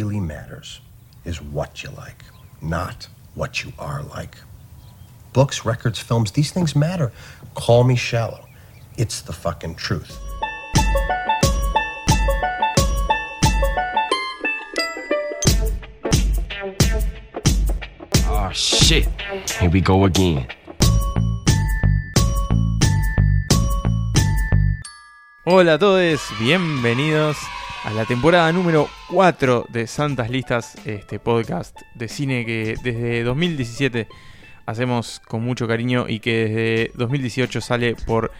really 0.00 0.18
matters 0.18 0.80
is 1.26 1.42
what 1.42 1.82
you 1.82 1.90
like, 1.90 2.24
not 2.62 3.06
what 3.34 3.62
you 3.62 3.70
are 3.78 4.02
like. 4.02 4.36
Books, 5.34 5.66
records, 5.66 5.98
films, 5.98 6.32
these 6.32 6.50
things 6.52 6.74
matter. 6.74 7.12
Call 7.54 7.84
me 7.84 7.96
shallow. 7.96 8.46
It's 8.96 9.20
the 9.20 9.34
fucking 9.34 9.74
truth. 9.74 10.18
Oh 18.26 18.50
shit. 18.54 19.06
Here 19.60 19.68
we 19.70 19.82
go 19.82 20.04
again. 20.04 20.46
Hola 25.44 25.74
a 25.74 25.78
todos, 25.78 26.20
bienvenidos 26.38 27.36
la 27.94 28.04
temporada 28.04 28.52
número 28.52 28.88
4 29.10 29.66
de 29.68 29.86
Santas 29.86 30.30
Listas, 30.30 30.76
este 30.84 31.18
podcast 31.18 31.76
de 31.94 32.08
cine 32.08 32.44
que 32.44 32.76
desde 32.82 33.22
2017 33.24 34.06
hacemos 34.66 35.20
con 35.26 35.42
mucho 35.42 35.66
cariño 35.66 36.06
y 36.08 36.20
que 36.20 36.44
desde 36.44 36.92
2018 36.94 37.60
sale 37.60 37.96
por 38.06 38.30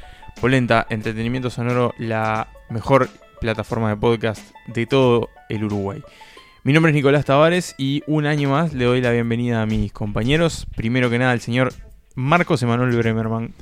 Polenta 0.40 0.86
Entretenimiento 0.90 1.50
Sonoro, 1.50 1.94
la 1.98 2.48
mejor 2.68 3.08
plataforma 3.40 3.88
de 3.88 3.96
podcast 3.96 4.42
de 4.66 4.86
todo 4.86 5.28
el 5.48 5.64
Uruguay. 5.64 6.02
Mi 6.62 6.72
nombre 6.72 6.90
es 6.90 6.94
Nicolás 6.94 7.24
Tavares 7.24 7.74
y 7.78 8.02
un 8.06 8.26
año 8.26 8.50
más 8.50 8.72
le 8.72 8.84
doy 8.84 9.00
la 9.00 9.10
bienvenida 9.10 9.62
a 9.62 9.66
mis 9.66 9.92
compañeros. 9.92 10.66
Primero 10.76 11.10
que 11.10 11.18
nada 11.18 11.32
al 11.32 11.40
señor 11.40 11.72
Marcos 12.14 12.62
Emanuel 12.62 12.96
Bremerman. 12.96 13.54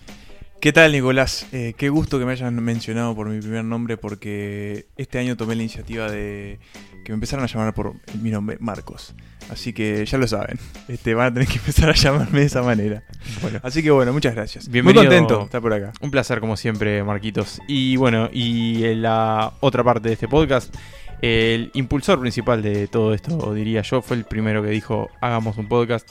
¿Qué 0.61 0.73
tal, 0.73 0.91
Nicolás? 0.91 1.47
Eh, 1.53 1.75
qué 1.77 1.89
gusto 1.89 2.19
que 2.19 2.25
me 2.25 2.33
hayan 2.33 2.53
mencionado 2.57 3.15
por 3.15 3.29
mi 3.29 3.39
primer 3.41 3.65
nombre 3.65 3.97
porque 3.97 4.87
este 4.97 5.21
año 5.21 5.37
tomé 5.37 5.55
la 5.55 5.63
iniciativa 5.63 6.11
de 6.11 6.59
que 7.05 7.13
me 7.13 7.15
empezaran 7.15 7.45
a 7.45 7.49
llamar 7.49 7.73
por 7.75 7.95
mi 8.21 8.31
nombre, 8.31 8.57
Marcos. 8.59 9.15
Así 9.51 9.73
que 9.73 10.05
ya 10.05 10.19
lo 10.19 10.27
saben, 10.27 10.59
este, 10.89 11.15
van 11.15 11.29
a 11.29 11.35
tener 11.35 11.49
que 11.49 11.59
empezar 11.59 11.89
a 11.91 11.95
llamarme 11.95 12.41
de 12.41 12.47
esa 12.47 12.63
manera. 12.63 13.05
Bueno, 13.41 13.61
Así 13.63 13.85
que 13.85 13.93
bueno, 13.93 14.13
muchas 14.13 14.35
gracias. 14.35 14.69
Bienvenido. 14.69 15.05
Muy 15.05 15.17
contento 15.17 15.45
estar 15.45 15.63
por 15.63 15.73
acá. 15.73 15.93
Un 16.01 16.11
placer 16.11 16.41
como 16.41 16.57
siempre, 16.57 17.05
Marquitos. 17.05 17.61
Y 17.69 17.95
bueno, 17.95 18.29
y 18.33 18.85
en 18.85 19.03
la 19.03 19.53
otra 19.61 19.85
parte 19.85 20.09
de 20.09 20.15
este 20.15 20.27
podcast, 20.27 20.75
el 21.23 21.71
impulsor 21.75 22.19
principal 22.19 22.63
de 22.63 22.89
todo 22.89 23.15
esto, 23.15 23.55
diría 23.55 23.83
yo, 23.83 24.03
fue 24.03 24.17
el 24.17 24.25
primero 24.25 24.61
que 24.61 24.71
dijo, 24.71 25.09
hagamos 25.21 25.57
un 25.57 25.69
podcast, 25.69 26.11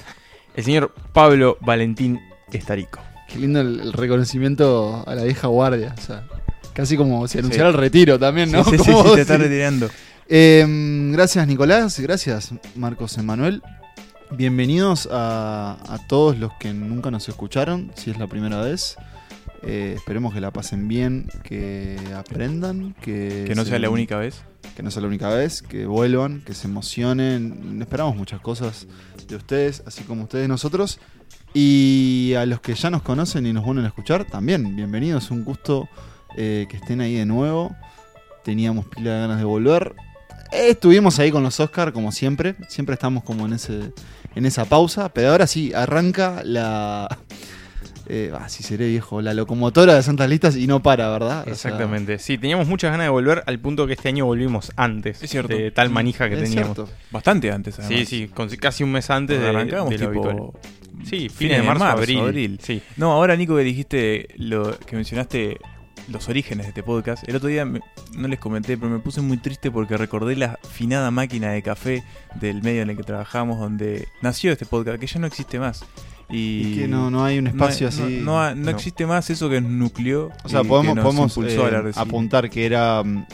el 0.55 0.63
señor 0.63 0.93
Pablo 1.11 1.57
Valentín 1.59 2.21
Estarico. 2.53 3.01
Qué 3.27 3.39
lindo 3.39 3.59
el, 3.61 3.79
el 3.79 3.93
reconocimiento 3.93 5.03
a 5.05 5.15
la 5.15 5.23
vieja 5.23 5.47
guardia. 5.47 5.93
O 5.97 6.01
sea, 6.01 6.23
casi 6.73 6.95
como 6.97 7.27
si 7.27 7.39
anunciara 7.39 7.69
el 7.69 7.75
retiro 7.75 8.17
también, 8.17 8.51
¿no? 8.51 8.63
Sí, 8.63 8.77
sí, 8.77 8.83
sí, 8.85 8.91
te 9.15 9.21
estás 9.21 9.39
retirando. 9.39 9.89
Eh, 10.29 10.65
gracias, 11.11 11.47
Nicolás. 11.47 11.99
Gracias, 11.99 12.51
Marcos 12.75 13.17
Emanuel. 13.17 13.61
Bienvenidos 14.31 15.07
a, 15.11 15.77
a 15.87 15.99
todos 16.07 16.37
los 16.37 16.51
que 16.59 16.73
nunca 16.73 17.11
nos 17.11 17.29
escucharon, 17.29 17.91
si 17.95 18.11
es 18.11 18.17
la 18.19 18.27
primera 18.27 18.61
vez. 18.61 18.97
Eh, 19.63 19.93
esperemos 19.95 20.33
que 20.33 20.41
la 20.41 20.51
pasen 20.51 20.87
bien, 20.87 21.29
que 21.43 21.97
aprendan, 22.15 22.93
que, 23.01 23.45
Que 23.47 23.55
no 23.55 23.63
se- 23.63 23.71
sea 23.71 23.79
la 23.79 23.89
única 23.89 24.17
vez. 24.17 24.41
que 24.75 24.83
no 24.83 24.91
sea 24.91 25.01
la 25.01 25.07
única 25.07 25.29
vez, 25.29 25.61
que 25.61 25.85
vuelvan, 25.85 26.41
que 26.41 26.53
se 26.53 26.67
emocionen. 26.67 27.79
Esperamos 27.81 28.15
muchas 28.15 28.39
cosas 28.41 28.85
de 29.27 29.35
ustedes, 29.35 29.81
así 29.85 30.03
como 30.03 30.23
ustedes 30.23 30.47
nosotros. 30.47 30.99
Y 31.53 32.33
a 32.37 32.45
los 32.45 32.61
que 32.61 32.75
ya 32.75 32.89
nos 32.89 33.01
conocen 33.01 33.45
y 33.45 33.53
nos 33.53 33.63
vuelven 33.65 33.85
a 33.85 33.87
escuchar, 33.87 34.25
también 34.25 34.75
bienvenidos. 34.75 35.31
Un 35.31 35.43
gusto 35.43 35.89
eh, 36.35 36.67
que 36.69 36.77
estén 36.77 37.01
ahí 37.01 37.15
de 37.15 37.25
nuevo. 37.25 37.75
Teníamos 38.43 38.85
pila 38.85 39.13
de 39.13 39.19
ganas 39.21 39.37
de 39.37 39.43
volver. 39.43 39.95
Estuvimos 40.51 41.19
ahí 41.19 41.31
con 41.31 41.43
los 41.43 41.59
Oscar, 41.59 41.93
como 41.93 42.11
siempre. 42.11 42.55
Siempre 42.69 42.93
estamos 42.93 43.23
como 43.23 43.45
en 43.45 43.53
ese 43.53 43.93
en 44.35 44.45
esa 44.45 44.65
pausa. 44.65 45.09
Pero 45.09 45.31
ahora 45.31 45.47
sí, 45.47 45.73
arranca 45.73 46.41
la. 46.43 47.17
Eh, 48.09 48.31
ah, 48.33 48.47
si 48.49 48.63
seré 48.63 48.87
viejo, 48.87 49.21
la 49.21 49.33
locomotora 49.33 49.93
de 49.95 50.01
Santas 50.03 50.29
Listas 50.29 50.55
y 50.55 50.65
no 50.67 50.81
para, 50.81 51.09
¿verdad? 51.09 51.41
O 51.41 51.43
sea, 51.43 51.53
Exactamente. 51.53 52.19
Sí, 52.19 52.37
teníamos 52.37 52.67
muchas 52.67 52.91
ganas 52.91 53.05
de 53.05 53.09
volver 53.09 53.43
al 53.45 53.59
punto 53.59 53.85
que 53.85 53.93
este 53.93 54.07
año 54.09 54.25
volvimos 54.25 54.71
antes 54.77 55.21
Es 55.21 55.29
cierto. 55.29 55.55
de 55.55 55.71
tal 55.71 55.89
manija 55.89 56.29
que 56.29 56.35
es 56.35 56.43
teníamos. 56.43 56.75
cierto. 56.75 56.91
Bastante 57.11 57.51
antes, 57.51 57.79
además. 57.79 57.99
Sí, 57.99 58.05
sí, 58.05 58.27
con- 58.29 58.49
casi 58.49 58.83
un 58.83 58.91
mes 58.93 59.09
antes 59.09 59.39
de, 59.41 59.47
Arrancamos 59.49 59.89
de 59.89 59.97
lo 59.97 60.11
tipo... 60.11 60.29
habitual. 60.29 60.51
Sí, 61.03 61.29
fines 61.29 61.57
de 61.57 61.63
marzo, 61.63 61.83
abril. 61.85 62.59
Sí. 62.63 62.81
No, 62.95 63.11
ahora 63.11 63.35
Nico 63.35 63.55
que 63.55 63.63
dijiste 63.63 64.29
lo 64.37 64.77
que 64.79 64.95
mencionaste 64.95 65.57
los 66.07 66.27
orígenes 66.29 66.65
de 66.65 66.69
este 66.69 66.83
podcast. 66.83 67.27
El 67.27 67.35
otro 67.35 67.49
día 67.49 67.65
me- 67.65 67.81
no 68.15 68.27
les 68.27 68.39
comenté, 68.39 68.77
pero 68.77 68.89
me 68.89 68.99
puse 68.99 69.21
muy 69.21 69.37
triste 69.37 69.69
porque 69.69 69.97
recordé 69.97 70.35
la 70.37 70.57
finada 70.71 71.11
máquina 71.11 71.51
de 71.51 71.61
café 71.61 72.03
del 72.35 72.63
medio 72.63 72.81
en 72.81 72.89
el 72.89 72.97
que 72.97 73.03
trabajamos, 73.03 73.59
donde 73.59 74.07
nació 74.21 74.53
este 74.53 74.65
podcast, 74.65 74.99
que 74.99 75.07
ya 75.07 75.19
no 75.19 75.27
existe 75.27 75.59
más. 75.59 75.83
Y, 76.29 76.67
Y 76.73 76.75
que 76.75 76.87
no, 76.89 77.09
no 77.09 77.23
hay 77.23 77.39
un 77.39 77.47
espacio 77.47 77.89
no- 77.89 77.89
así. 77.89 78.19
No, 78.21 78.55
no- 78.55 78.69
existe 78.69 79.05
más 79.05 79.29
eso 79.29 79.49
que 79.49 79.61
nucleó. 79.61 80.31
O 80.43 80.49
sea, 80.49 80.63
podemos, 80.63 80.95
nos 80.95 81.05
podemos 81.05 81.37
eh, 81.37 81.91
apuntar 81.95 82.49
que 82.49 82.65
era, 82.65 83.01
mm, 83.03 83.25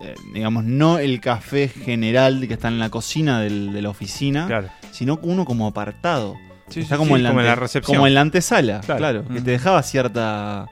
eh, 0.00 0.14
digamos, 0.32 0.62
no 0.64 0.98
el 0.98 1.20
café 1.20 1.66
general 1.68 2.44
que 2.46 2.54
está 2.54 2.68
en 2.68 2.78
la 2.78 2.88
cocina 2.90 3.40
del- 3.40 3.72
de 3.72 3.82
la 3.82 3.88
oficina, 3.90 4.46
Claro. 4.46 4.68
sino 4.92 5.18
uno 5.22 5.44
como 5.44 5.66
apartado. 5.66 6.36
Sí, 6.68 6.80
está 6.80 6.94
sí, 6.96 6.98
como, 6.98 7.10
sí. 7.10 7.16
en 7.16 7.22
la 7.24 7.28
como 7.30 7.40
en 7.40 7.46
la 7.46 7.54
recepción. 7.56 7.96
como 7.96 8.06
en 8.06 8.14
la 8.14 8.20
antesala, 8.20 8.80
Claro. 8.80 8.98
claro, 8.98 9.24
que 9.28 9.40
te 9.40 9.50
dejaba 9.52 9.82
cierta 9.82 10.66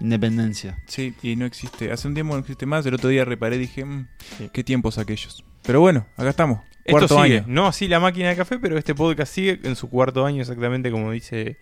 independencia. 0.00 0.78
Sí, 0.86 1.14
y 1.22 1.36
no 1.36 1.44
existe. 1.44 1.90
Hace 1.92 2.08
un 2.08 2.14
tiempo 2.14 2.34
no 2.34 2.40
existe 2.40 2.66
más. 2.66 2.86
El 2.86 2.94
otro 2.94 3.08
día 3.10 3.24
reparé 3.24 3.56
y 3.56 3.60
dije, 3.60 3.84
"Mm, 3.84 4.06
Sí. 4.38 4.50
qué 4.52 4.62
tiempos 4.64 4.98
aquellos. 4.98 5.44
Pero 5.62 5.80
bueno, 5.80 6.06
acá 6.16 6.30
estamos. 6.30 6.60
Esto 6.88 7.00
Cuarto 7.00 7.22
sigue, 7.22 7.36
año. 7.38 7.44
no 7.48 7.66
así 7.66 7.86
la 7.86 8.00
máquina 8.00 8.30
de 8.30 8.36
café, 8.36 8.58
pero 8.58 8.78
este 8.78 8.94
podcast 8.94 9.30
sigue 9.30 9.60
en 9.62 9.76
su 9.76 9.90
cuarto 9.90 10.24
año 10.24 10.40
exactamente 10.40 10.90
como 10.90 11.12
dice 11.12 11.58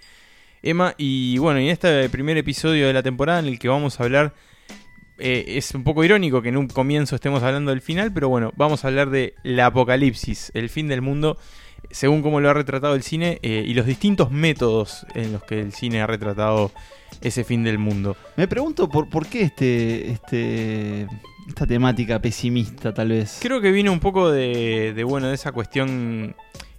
Emma. 0.63 0.95
Y 0.99 1.39
bueno, 1.39 1.59
en 1.59 1.67
este 1.67 2.09
primer 2.11 2.37
episodio 2.37 2.87
de 2.87 2.93
la 2.93 3.03
temporada 3.03 3.41
en 3.41 3.47
el 3.47 3.59
que 3.59 3.67
vamos 3.67 3.99
a 3.99 4.05
hablar, 4.05 4.35
eh, 5.19 5.45
es 5.49 5.75
un 5.75 5.83
poco 5.83 6.05
irónico 6.05 6.43
que 6.43 6.51
en 6.51 6.57
un 6.57 6.69
comienzo 6.69 7.17
estemos 7.17 7.43
hablando 7.43 7.73
del 7.73 7.81
final, 7.81 8.13
pero 8.13 8.29
bueno, 8.29 8.53
vamos 8.57 8.85
a 8.85 8.89
hablar 8.89 9.11
de 9.11 9.35
la 9.43 9.67
apocalipsis, 9.67 10.53
el 10.55 10.69
fin 10.69 10.87
del 10.87 11.03
mundo, 11.03 11.39
según 11.91 12.23
cómo 12.23 12.41
lo 12.41 12.49
ha 12.49 12.55
retratado 12.55 12.95
el 12.95 13.03
cine 13.03 13.41
eh, 13.43 13.65
y 13.67 13.75
los 13.75 13.85
distintos 13.85 14.31
métodos 14.31 15.07
en 15.17 15.33
los 15.33 15.43
que 15.43 15.59
el 15.59 15.73
cine 15.73 16.03
ha 16.03 16.07
retratado 16.07 16.71
ese 17.21 17.43
fin 17.43 17.65
del 17.65 17.79
mundo. 17.79 18.17
Me 18.37 18.47
pregunto 18.47 18.89
por, 18.89 19.11
por 19.11 19.27
qué 19.27 19.43
este, 19.43 20.13
este, 20.13 21.09
esta 21.47 21.67
temática 21.67 22.21
pesimista, 22.21 22.93
tal 22.93 23.09
vez. 23.09 23.39
Creo 23.41 23.61
que 23.61 23.71
viene 23.71 23.91
un 23.91 24.01
poco 24.01 24.31
de, 24.31 24.93
de, 24.95 25.05
bueno, 25.05 25.29
de 25.29 25.35
esa 25.35 25.53
cuestión. 25.53 26.35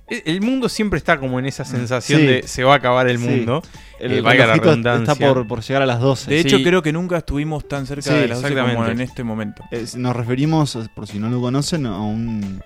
E- 0.09 0.23
El 0.25 0.41
mundo 0.41 0.69
siempre 0.69 0.97
está 0.97 1.19
como 1.19 1.39
en 1.39 1.45
esa 1.45 1.65
sensación 1.65 2.21
Mm. 2.21 2.25
Sí. 2.25 2.27
de 2.31 2.47
se 2.47 2.63
va 2.63 2.73
a 2.73 2.77
acabar 2.77 3.07
el 3.09 3.17
Sí. 3.19 3.25
mundo. 3.27 3.61
el 3.99 4.11
eh, 4.13 4.21
valga 4.21 4.45
la 4.45 4.53
redundancia. 4.57 5.13
está 5.13 5.33
por, 5.33 5.47
por 5.47 5.61
llegar 5.63 5.81
a 5.81 5.85
las 5.87 5.99
12. 5.99 6.29
De 6.29 6.41
Sí. 6.43 6.47
hecho, 6.47 6.63
creo 6.63 6.83
que 6.83 6.93
nunca 6.93 7.17
estuvimos 7.17 7.67
tan 7.67 7.87
cerca 7.87 8.03
Sí, 8.03 8.13
de 8.13 8.27
las 8.27 8.41
12 8.43 8.53
como 8.53 8.61
exactamente. 8.67 8.91
en 9.03 9.09
este 9.09 9.23
momento. 9.23 9.63
Es- 9.71 9.95
nos 9.95 10.15
referimos, 10.15 10.77
por 10.95 11.07
si 11.07 11.17
no 11.17 11.29
lo 11.29 11.41
conocen, 11.41 11.85
a 11.87 11.99
un. 11.99 12.61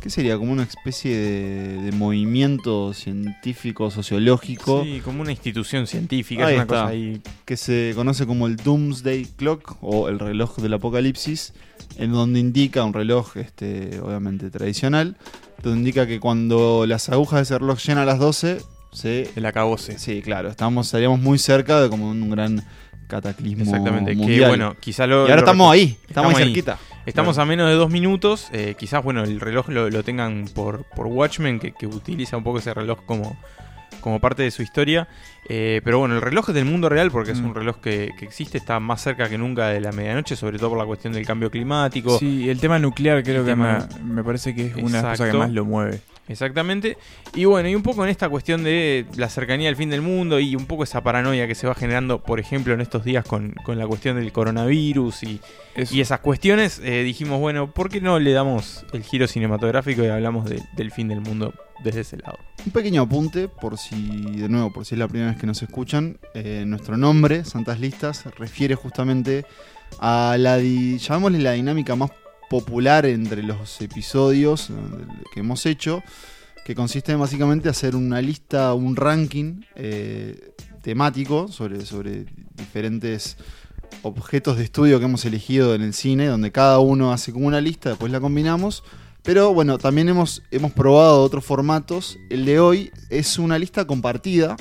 ¿Qué 0.00 0.08
sería? 0.08 0.38
Como 0.38 0.52
una 0.52 0.62
especie 0.62 1.14
de, 1.14 1.82
de 1.82 1.92
movimiento 1.92 2.94
científico, 2.94 3.90
sociológico, 3.90 4.82
Sí, 4.84 5.02
como 5.04 5.20
una 5.20 5.32
institución 5.32 5.86
científica, 5.86 6.46
Ahí 6.46 6.52
es 6.54 6.56
una 6.56 6.62
está. 6.62 6.74
cosa 6.76 6.86
ahí. 6.88 7.20
que 7.44 7.56
se 7.58 7.92
conoce 7.94 8.24
como 8.26 8.46
el 8.46 8.56
Doomsday 8.56 9.26
Clock 9.36 9.76
o 9.82 10.08
el 10.08 10.18
reloj 10.18 10.56
del 10.60 10.72
apocalipsis, 10.72 11.52
en 11.98 12.12
donde 12.12 12.40
indica 12.40 12.82
un 12.84 12.94
reloj, 12.94 13.36
este, 13.36 14.00
obviamente 14.00 14.48
tradicional, 14.50 15.16
donde 15.62 15.78
indica 15.78 16.06
que 16.06 16.20
cuando 16.20 16.84
las 16.86 17.08
agujas 17.08 17.38
de 17.38 17.42
ese 17.42 17.58
reloj 17.58 17.78
llegan 17.78 17.98
a 17.98 18.04
las 18.04 18.18
12, 18.18 18.62
se. 18.92 19.30
El 19.36 19.46
acabose. 19.46 19.98
Sí, 19.98 20.22
claro, 20.22 20.48
estamos, 20.48 20.86
estaríamos 20.86 21.20
muy 21.20 21.38
cerca 21.38 21.80
de 21.80 21.88
como 21.88 22.10
un 22.10 22.30
gran 22.30 22.64
cataclismo 23.08 23.64
Exactamente. 23.64 24.16
Que 24.16 24.46
bueno, 24.46 24.76
quizá 24.80 25.06
lo. 25.06 25.18
y 25.18 25.30
ahora 25.30 25.36
lo 25.36 25.40
estamos 25.40 25.72
ahí, 25.72 25.82
estamos, 25.82 26.08
estamos 26.08 26.34
ahí 26.34 26.42
ahí. 26.42 26.48
cerquita. 26.48 26.78
Estamos 27.06 27.38
a 27.38 27.44
menos 27.44 27.68
de 27.68 27.74
dos 27.74 27.90
minutos. 27.90 28.48
eh, 28.52 28.74
quizás, 28.78 29.02
bueno, 29.02 29.24
el 29.24 29.40
reloj 29.40 29.68
lo, 29.68 29.90
lo 29.90 30.02
tengan 30.04 30.46
por, 30.54 30.84
por 30.84 31.06
Watchmen, 31.06 31.58
que, 31.58 31.72
que 31.72 31.86
utiliza 31.86 32.36
un 32.36 32.44
poco 32.44 32.58
ese 32.58 32.72
reloj 32.74 33.00
como, 33.06 33.36
como 34.00 34.18
parte 34.20 34.42
de 34.42 34.50
su 34.50 34.62
historia. 34.62 35.08
Eh, 35.48 35.80
pero 35.84 35.98
bueno, 35.98 36.14
el 36.16 36.20
reloj 36.20 36.48
es 36.50 36.54
del 36.54 36.64
mundo 36.64 36.88
real 36.88 37.10
porque 37.10 37.32
es 37.32 37.40
Mm. 37.40 37.46
un 37.46 37.54
reloj 37.54 37.76
que, 37.80 38.10
que 38.18 38.24
existe, 38.24 38.58
está 38.58 38.78
más 38.80 39.00
cerca 39.02 39.28
que 39.28 39.38
nunca 39.38 39.68
de 39.68 39.80
la 39.80 39.92
medianoche, 39.92 40.36
sobre 40.36 40.58
todo 40.58 40.70
por 40.70 40.78
la 40.78 40.84
cuestión 40.86 41.12
del 41.12 41.26
cambio 41.26 41.50
climático. 41.50 42.18
Sí, 42.18 42.48
el 42.50 42.60
tema 42.60 42.78
nuclear 42.78 43.22
creo 43.22 43.40
El 43.40 43.44
que 43.46 43.50
tema- 43.52 43.88
me, 44.02 44.14
me 44.14 44.24
parece 44.24 44.54
que 44.54 44.66
es 44.66 44.76
una 44.76 45.02
cosa 45.02 45.30
que 45.30 45.36
más 45.36 45.50
lo 45.50 45.64
mueve. 45.64 46.00
Exactamente. 46.30 46.96
Y 47.34 47.44
bueno, 47.44 47.68
y 47.68 47.74
un 47.74 47.82
poco 47.82 48.04
en 48.04 48.10
esta 48.10 48.28
cuestión 48.28 48.62
de 48.62 49.04
la 49.16 49.28
cercanía 49.28 49.68
al 49.68 49.76
fin 49.76 49.90
del 49.90 50.00
mundo 50.00 50.38
y 50.38 50.54
un 50.54 50.66
poco 50.66 50.84
esa 50.84 51.02
paranoia 51.02 51.46
que 51.46 51.54
se 51.54 51.66
va 51.66 51.74
generando, 51.74 52.22
por 52.22 52.38
ejemplo, 52.40 52.72
en 52.72 52.80
estos 52.80 53.04
días 53.04 53.24
con, 53.24 53.52
con 53.64 53.78
la 53.78 53.86
cuestión 53.86 54.16
del 54.16 54.30
coronavirus 54.32 55.24
y, 55.24 55.40
y 55.90 56.00
esas 56.00 56.20
cuestiones, 56.20 56.80
eh, 56.84 57.02
dijimos, 57.02 57.40
bueno, 57.40 57.72
¿por 57.72 57.88
qué 57.90 58.00
no 58.00 58.18
le 58.18 58.32
damos 58.32 58.84
el 58.92 59.02
giro 59.02 59.26
cinematográfico 59.26 60.04
y 60.04 60.06
hablamos 60.06 60.48
de- 60.48 60.62
del 60.76 60.90
fin 60.92 61.08
del 61.08 61.20
mundo 61.20 61.52
desde 61.82 62.00
ese 62.02 62.16
lado? 62.18 62.38
Un 62.64 62.72
pequeño 62.72 63.02
apunte, 63.02 63.48
por 63.48 63.76
si, 63.78 64.30
de 64.36 64.48
nuevo, 64.48 64.72
por 64.72 64.84
si 64.86 64.94
es 64.94 64.98
la 64.98 65.08
primera 65.08 65.32
vez 65.32 65.40
que 65.40 65.46
nos 65.46 65.60
escuchan, 65.62 66.18
eh, 66.34 66.62
nuestro 66.66 66.96
nombre, 66.96 67.44
Santas 67.44 67.80
Listas, 67.80 68.24
refiere 68.38 68.74
justamente 68.76 69.44
a 69.98 70.36
la, 70.38 70.58
di- 70.58 70.98
llamémosle 70.98 71.40
la 71.40 71.52
dinámica 71.52 71.96
más 71.96 72.10
popular 72.50 73.06
entre 73.06 73.44
los 73.44 73.80
episodios 73.80 74.70
eh, 74.70 74.74
que 75.32 75.40
hemos 75.40 75.64
hecho, 75.66 76.02
que 76.64 76.74
consiste 76.74 77.12
en 77.12 77.20
básicamente 77.20 77.68
hacer 77.68 77.94
una 77.94 78.20
lista, 78.20 78.74
un 78.74 78.96
ranking 78.96 79.62
eh, 79.76 80.52
temático 80.82 81.46
sobre, 81.46 81.86
sobre 81.86 82.26
diferentes 82.54 83.36
objetos 84.02 84.56
de 84.58 84.64
estudio 84.64 84.98
que 84.98 85.04
hemos 85.04 85.24
elegido 85.24 85.76
en 85.76 85.82
el 85.82 85.94
cine, 85.94 86.26
donde 86.26 86.50
cada 86.50 86.80
uno 86.80 87.12
hace 87.12 87.32
como 87.32 87.46
una 87.46 87.60
lista, 87.60 87.90
después 87.90 88.10
la 88.10 88.20
combinamos. 88.20 88.82
Pero 89.22 89.54
bueno, 89.54 89.78
también 89.78 90.08
hemos, 90.08 90.42
hemos 90.50 90.72
probado 90.72 91.22
otros 91.22 91.44
formatos. 91.44 92.18
El 92.30 92.46
de 92.46 92.58
hoy 92.58 92.90
es 93.10 93.38
una 93.38 93.60
lista 93.60 93.86
compartida, 93.86 94.56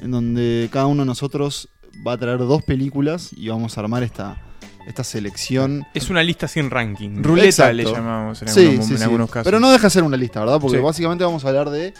en 0.00 0.10
donde 0.10 0.70
cada 0.72 0.86
uno 0.86 1.02
de 1.02 1.06
nosotros 1.06 1.68
va 2.06 2.12
a 2.12 2.18
traer 2.18 2.38
dos 2.38 2.62
películas 2.62 3.30
y 3.36 3.48
vamos 3.48 3.76
a 3.76 3.80
armar 3.80 4.04
esta, 4.04 4.49
esta 4.86 5.04
selección. 5.04 5.86
Es 5.94 6.10
una 6.10 6.22
lista 6.22 6.48
sin 6.48 6.70
ranking. 6.70 7.22
Ruleta 7.22 7.46
Exacto. 7.70 7.74
le 7.76 7.84
llamamos 7.84 8.42
en, 8.42 8.48
Sí, 8.48 8.60
algunos, 8.60 8.86
sí, 8.86 8.92
en 8.92 8.98
sí. 8.98 9.04
algunos 9.04 9.30
casos. 9.30 9.44
Pero 9.44 9.60
no 9.60 9.70
deja 9.70 9.84
de 9.84 9.90
ser 9.90 10.02
una 10.02 10.16
lista, 10.16 10.40
¿verdad? 10.40 10.60
Porque 10.60 10.78
Sí. 10.78 10.82
básicamente 10.82 11.24
vamos 11.24 11.44
a 11.44 11.48
hablar 11.48 11.70
de, 11.70 11.94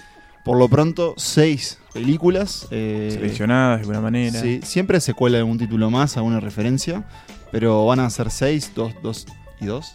por 0.44 0.58
lo 0.58 0.68
pronto, 0.68 1.14
seis 1.16 1.78
películas. 1.92 2.66
eh, 2.70 3.10
Seleccionadas 3.12 3.78
de 3.78 3.80
alguna 3.82 4.00
manera. 4.00 4.40
Sí, 4.40 4.60
siempre 4.64 5.00
se 5.00 5.14
cuela 5.14 5.38
algún 5.38 5.58
título 5.58 5.90
más, 5.90 6.16
alguna 6.16 6.40
referencia, 6.40 7.04
pero 7.52 7.84
van 7.86 8.00
a 8.00 8.08
ser 8.10 8.30
seis, 8.30 8.72
dos, 8.74 8.92
dos 9.02 9.26
y 9.60 9.66
dos, 9.66 9.92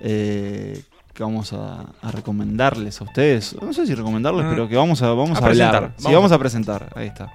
eh, 0.00 0.82
que 1.14 1.22
vamos 1.22 1.52
a, 1.54 1.86
a 2.02 2.10
recomendarles 2.10 3.00
a 3.00 3.04
ustedes. 3.04 3.56
No 3.62 3.72
sé 3.72 3.86
si 3.86 3.94
recomendarles, 3.94 4.44
Ah. 4.44 4.50
pero 4.50 4.68
que 4.68 4.76
vamos 4.76 5.00
a, 5.02 5.08
vamos 5.10 5.38
A 5.40 5.44
a, 5.44 5.46
hablar. 5.48 5.70
presentar, 5.70 5.94
Sí, 5.96 6.04
vamos 6.04 6.14
vamos 6.16 6.32
a- 6.32 6.34
a 6.34 6.38
presentar, 6.38 6.88
ahí 6.94 7.06
está. 7.06 7.32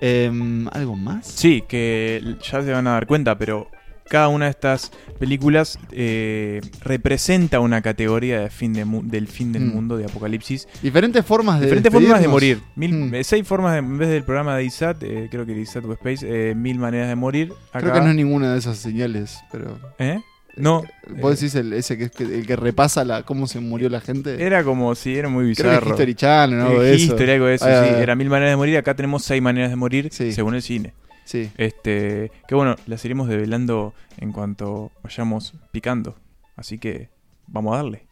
Em, 0.00 0.68
¿Algo 0.72 0.94
más? 0.96 1.26
Sí, 1.26 1.62
que 1.66 2.36
ya 2.42 2.62
se 2.62 2.70
van 2.72 2.86
a 2.86 2.90
dar 2.92 3.06
cuenta, 3.06 3.38
pero 3.38 3.70
cada 4.08 4.28
una 4.28 4.46
de 4.46 4.50
estas 4.52 4.90
películas 5.18 5.78
eh, 5.92 6.60
representa 6.82 7.60
una 7.60 7.82
categoría 7.82 8.40
de 8.40 8.50
fin 8.50 8.72
de 8.72 8.84
del 9.04 9.28
fin 9.28 9.52
del 9.52 9.62
Mm. 9.64 9.74
mundo, 9.74 9.96
de 9.96 10.04
apocalipsis. 10.04 10.68
Diferentes 10.82 11.24
formas 11.24 11.58
de 11.60 11.66
Diferentes 11.66 11.92
formas 11.92 12.20
de 12.20 12.28
morir. 12.28 12.60
Mil, 12.76 12.92
Mm. 12.92 13.14
eh, 13.14 13.24
Seis 13.24 13.46
formas, 13.46 13.72
de- 13.72 13.78
en 13.78 13.98
vez 13.98 14.08
del 14.08 14.22
programa 14.24 14.56
de 14.56 14.64
ISAT, 14.64 15.02
eh, 15.02 15.28
creo 15.30 15.44
que 15.46 15.52
ISAT 15.52 15.84
o 15.84 15.92
Space, 15.94 16.26
eh, 16.28 16.54
mil 16.54 16.78
maneras 16.78 17.08
de 17.08 17.16
morir. 17.16 17.52
Acá, 17.70 17.80
Creo 17.80 17.92
que 17.94 18.00
no 18.00 18.08
es 18.10 18.14
ninguna 18.16 18.52
de 18.52 18.58
esas 18.58 18.76
señales, 18.78 19.38
pero... 19.50 19.78
¿Eh? 19.98 20.20
No. 20.56 20.84
¿Vos 21.20 21.38
decís 21.38 21.54
el, 21.54 21.74
ese 21.74 21.98
que, 21.98 22.10
el 22.24 22.46
que 22.46 22.56
repasa 22.56 23.04
la, 23.04 23.24
cómo 23.24 23.46
se 23.46 23.60
murió 23.60 23.90
la 23.90 24.00
gente? 24.00 24.42
Era 24.42 24.64
como 24.64 24.94
si 24.94 25.14
era 25.14 25.28
muy 25.28 25.54
Creo 25.54 25.70
que 25.70 25.76
bizarro. 25.76 25.90
History 25.90 26.14
Channel, 26.14 26.58
¿no? 26.58 26.66
Algo 26.68 26.80
de 26.82 26.94
eso. 26.94 27.04
History, 27.12 27.30
algo 27.32 27.44
de 27.46 27.54
eso, 27.56 27.66
Ah, 27.68 27.84
sí. 27.86 27.94
Era 28.02 28.14
mil 28.14 28.30
maneras 28.30 28.52
de 28.52 28.56
morir. 28.56 28.76
Acá 28.78 28.94
tenemos 28.96 29.22
seis 29.22 29.42
maneras 29.42 29.68
de 29.68 29.76
morir 29.76 30.08
Sí. 30.12 30.32
según 30.32 30.54
el 30.54 30.62
cine. 30.62 30.94
Sí. 31.26 31.50
Este, 31.56 32.30
que 32.46 32.54
bueno, 32.54 32.76
las 32.86 33.04
iremos 33.04 33.28
develando 33.28 33.94
en 34.16 34.32
cuanto 34.32 34.92
vayamos 35.02 35.54
picando. 35.72 36.14
Así 36.54 36.78
que 36.78 37.10
vamos 37.48 37.74
a 37.74 37.78
darle. 37.78 38.06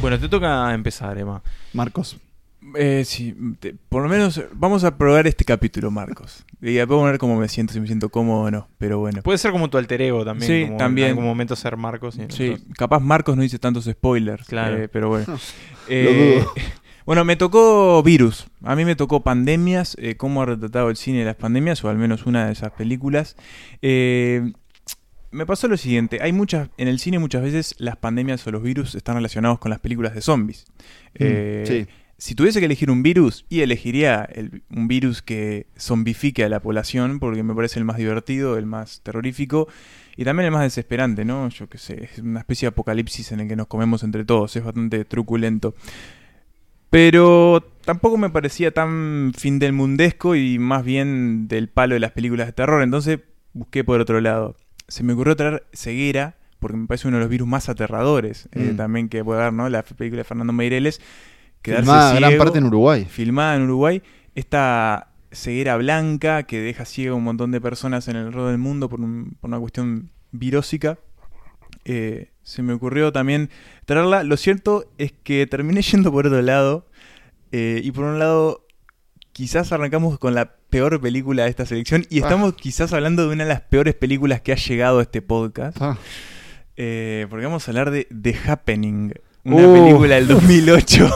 Bueno, 0.00 0.20
te 0.20 0.28
toca 0.28 0.72
empezar, 0.74 1.18
Emma. 1.18 1.42
Marcos. 1.72 2.18
Eh, 2.76 3.02
sí, 3.04 3.34
te- 3.60 3.74
por 3.88 4.02
lo 4.02 4.08
menos 4.08 4.42
vamos 4.52 4.84
a 4.84 4.96
probar 4.98 5.26
este 5.26 5.44
capítulo, 5.44 5.90
Marcos. 5.90 6.44
Y 6.60 6.74
después 6.74 6.96
vamos 6.96 7.08
a 7.08 7.10
ver 7.12 7.18
cómo 7.20 7.36
me 7.38 7.48
siento, 7.48 7.72
si 7.72 7.80
me 7.80 7.86
siento 7.86 8.08
cómodo 8.10 8.42
o 8.42 8.50
no. 8.50 8.68
Pero 8.78 8.98
bueno. 8.98 9.22
Puede 9.22 9.38
ser 9.38 9.52
como 9.52 9.70
tu 9.70 9.78
alter 9.78 10.02
ego 10.02 10.24
también. 10.24 10.50
Sí, 10.50 10.66
como 10.66 10.78
también. 10.78 11.06
En 11.06 11.10
algún 11.12 11.24
momento 11.24 11.56
ser 11.56 11.76
Marcos. 11.76 12.18
y 12.18 12.30
Sí, 12.32 12.56
capaz 12.76 13.00
Marcos 13.00 13.36
no 13.36 13.42
dice 13.42 13.58
tantos 13.58 13.84
spoilers. 13.84 14.46
Claro. 14.46 14.76
eh, 14.76 14.88
pero 14.88 15.08
bueno. 15.08 15.26
Eh, 15.90 16.44
bueno, 17.06 17.24
me 17.24 17.36
tocó 17.36 18.02
virus. 18.02 18.46
A 18.62 18.76
mí 18.76 18.84
me 18.84 18.94
tocó 18.96 19.22
pandemias, 19.22 19.96
eh, 19.98 20.16
cómo 20.16 20.42
ha 20.42 20.46
retratado 20.46 20.90
el 20.90 20.96
cine 20.96 21.20
de 21.20 21.24
las 21.24 21.36
pandemias, 21.36 21.82
o 21.82 21.88
al 21.88 21.96
menos 21.96 22.26
una 22.26 22.44
de 22.46 22.52
esas 22.52 22.72
películas. 22.72 23.36
Eh, 23.80 24.52
me 25.30 25.44
pasó 25.46 25.68
lo 25.68 25.76
siguiente, 25.76 26.18
hay 26.22 26.32
muchas, 26.32 26.68
en 26.78 26.88
el 26.88 26.98
cine 26.98 27.18
muchas 27.18 27.42
veces 27.42 27.74
las 27.78 27.96
pandemias 27.96 28.46
o 28.46 28.50
los 28.50 28.62
virus 28.62 28.94
están 28.94 29.14
relacionados 29.16 29.58
con 29.58 29.70
las 29.70 29.78
películas 29.80 30.14
de 30.14 30.20
zombies. 30.22 30.66
Eh, 31.14 31.64
sí. 31.66 31.86
Si 32.20 32.34
tuviese 32.34 32.58
que 32.58 32.66
elegir 32.66 32.90
un 32.90 33.02
virus, 33.04 33.44
y 33.48 33.60
elegiría 33.60 34.24
el- 34.24 34.62
un 34.74 34.88
virus 34.88 35.22
que 35.22 35.66
zombifique 35.78 36.42
a 36.44 36.48
la 36.48 36.60
población, 36.60 37.20
porque 37.20 37.44
me 37.44 37.54
parece 37.54 37.78
el 37.78 37.84
más 37.84 37.96
divertido, 37.96 38.58
el 38.58 38.66
más 38.66 39.00
terrorífico, 39.02 39.68
y 40.16 40.24
también 40.24 40.46
el 40.46 40.50
más 40.52 40.62
desesperante, 40.64 41.24
¿no? 41.24 41.48
Yo 41.48 41.68
qué 41.68 41.78
sé, 41.78 42.04
es 42.12 42.18
una 42.18 42.40
especie 42.40 42.66
de 42.66 42.70
apocalipsis 42.70 43.30
en 43.30 43.38
el 43.40 43.48
que 43.48 43.54
nos 43.54 43.68
comemos 43.68 44.02
entre 44.02 44.24
todos, 44.24 44.56
es 44.56 44.64
bastante 44.64 45.04
truculento. 45.04 45.74
Pero 46.90 47.64
tampoco 47.84 48.16
me 48.16 48.30
parecía 48.30 48.72
tan 48.72 49.32
fin 49.36 49.58
del 49.58 49.72
mundesco 49.72 50.34
y 50.34 50.58
más 50.58 50.84
bien 50.84 51.46
del 51.46 51.68
palo 51.68 51.94
de 51.94 52.00
las 52.00 52.12
películas 52.12 52.46
de 52.46 52.52
terror, 52.54 52.82
entonces 52.82 53.20
busqué 53.52 53.84
por 53.84 54.00
otro 54.00 54.20
lado. 54.20 54.56
Se 54.88 55.02
me 55.04 55.12
ocurrió 55.12 55.36
traer 55.36 55.64
ceguera, 55.72 56.36
porque 56.58 56.78
me 56.78 56.86
parece 56.86 57.06
uno 57.06 57.18
de 57.18 57.22
los 57.24 57.30
virus 57.30 57.46
más 57.46 57.68
aterradores 57.68 58.48
eh, 58.52 58.70
Mm. 58.72 58.76
también 58.76 59.08
que 59.08 59.22
puede 59.22 59.40
dar, 59.40 59.52
¿no? 59.52 59.68
La 59.68 59.82
película 59.84 60.20
de 60.20 60.24
Fernando 60.24 60.52
Meireles. 60.52 61.00
Quedarse 61.62 61.82
Filmada 61.84 62.14
gran 62.14 62.30
ciego, 62.30 62.44
parte 62.44 62.58
en 62.58 62.64
Uruguay. 62.64 63.04
filmada 63.08 63.56
en 63.56 63.62
Uruguay, 63.62 64.02
esta 64.34 65.08
ceguera 65.32 65.76
blanca 65.76 66.44
que 66.44 66.60
deja 66.60 66.84
ciego 66.84 67.14
a 67.14 67.18
un 67.18 67.24
montón 67.24 67.50
de 67.50 67.60
personas 67.60 68.08
en 68.08 68.16
el 68.16 68.26
alrededor 68.26 68.50
del 68.50 68.58
mundo 68.58 68.88
por, 68.88 69.00
un- 69.00 69.36
por 69.40 69.48
una 69.48 69.58
cuestión 69.60 70.10
virósica. 70.32 70.98
Eh, 71.84 72.30
se 72.42 72.62
me 72.62 72.72
ocurrió 72.72 73.12
también 73.12 73.50
traerla. 73.84 74.22
Lo 74.24 74.36
cierto 74.36 74.90
es 74.98 75.12
que 75.12 75.46
terminé 75.46 75.82
yendo 75.92 76.10
por 76.12 76.26
otro 76.26 76.40
lado. 76.42 76.86
eh, 77.52 77.80
y 77.82 77.90
por 77.92 78.04
un 78.04 78.18
lado, 78.18 78.66
quizás 79.32 79.72
arrancamos 79.72 80.18
con 80.18 80.34
la 80.34 80.56
peor 80.70 81.00
película 81.00 81.44
de 81.44 81.50
esta 81.50 81.64
selección. 81.66 82.04
Y 82.10 82.20
Ah. 82.20 82.24
estamos 82.24 82.54
quizás 82.54 82.92
hablando 82.92 83.26
de 83.26 83.32
una 83.34 83.44
de 83.44 83.48
las 83.48 83.62
peores 83.62 83.94
películas 83.94 84.40
que 84.42 84.52
ha 84.52 84.56
llegado 84.56 84.98
a 84.98 85.02
este 85.02 85.22
podcast. 85.22 85.76
Ah, 85.80 85.96
Eh, 86.76 87.26
porque 87.30 87.44
vamos 87.46 87.66
a 87.66 87.70
hablar 87.70 87.90
de 87.90 88.04
The 88.04 88.36
Happening, 88.46 89.12
una 89.54 89.66
Uh. 89.66 89.74
película 89.84 90.14
del 90.16 90.26
2008 90.28 91.10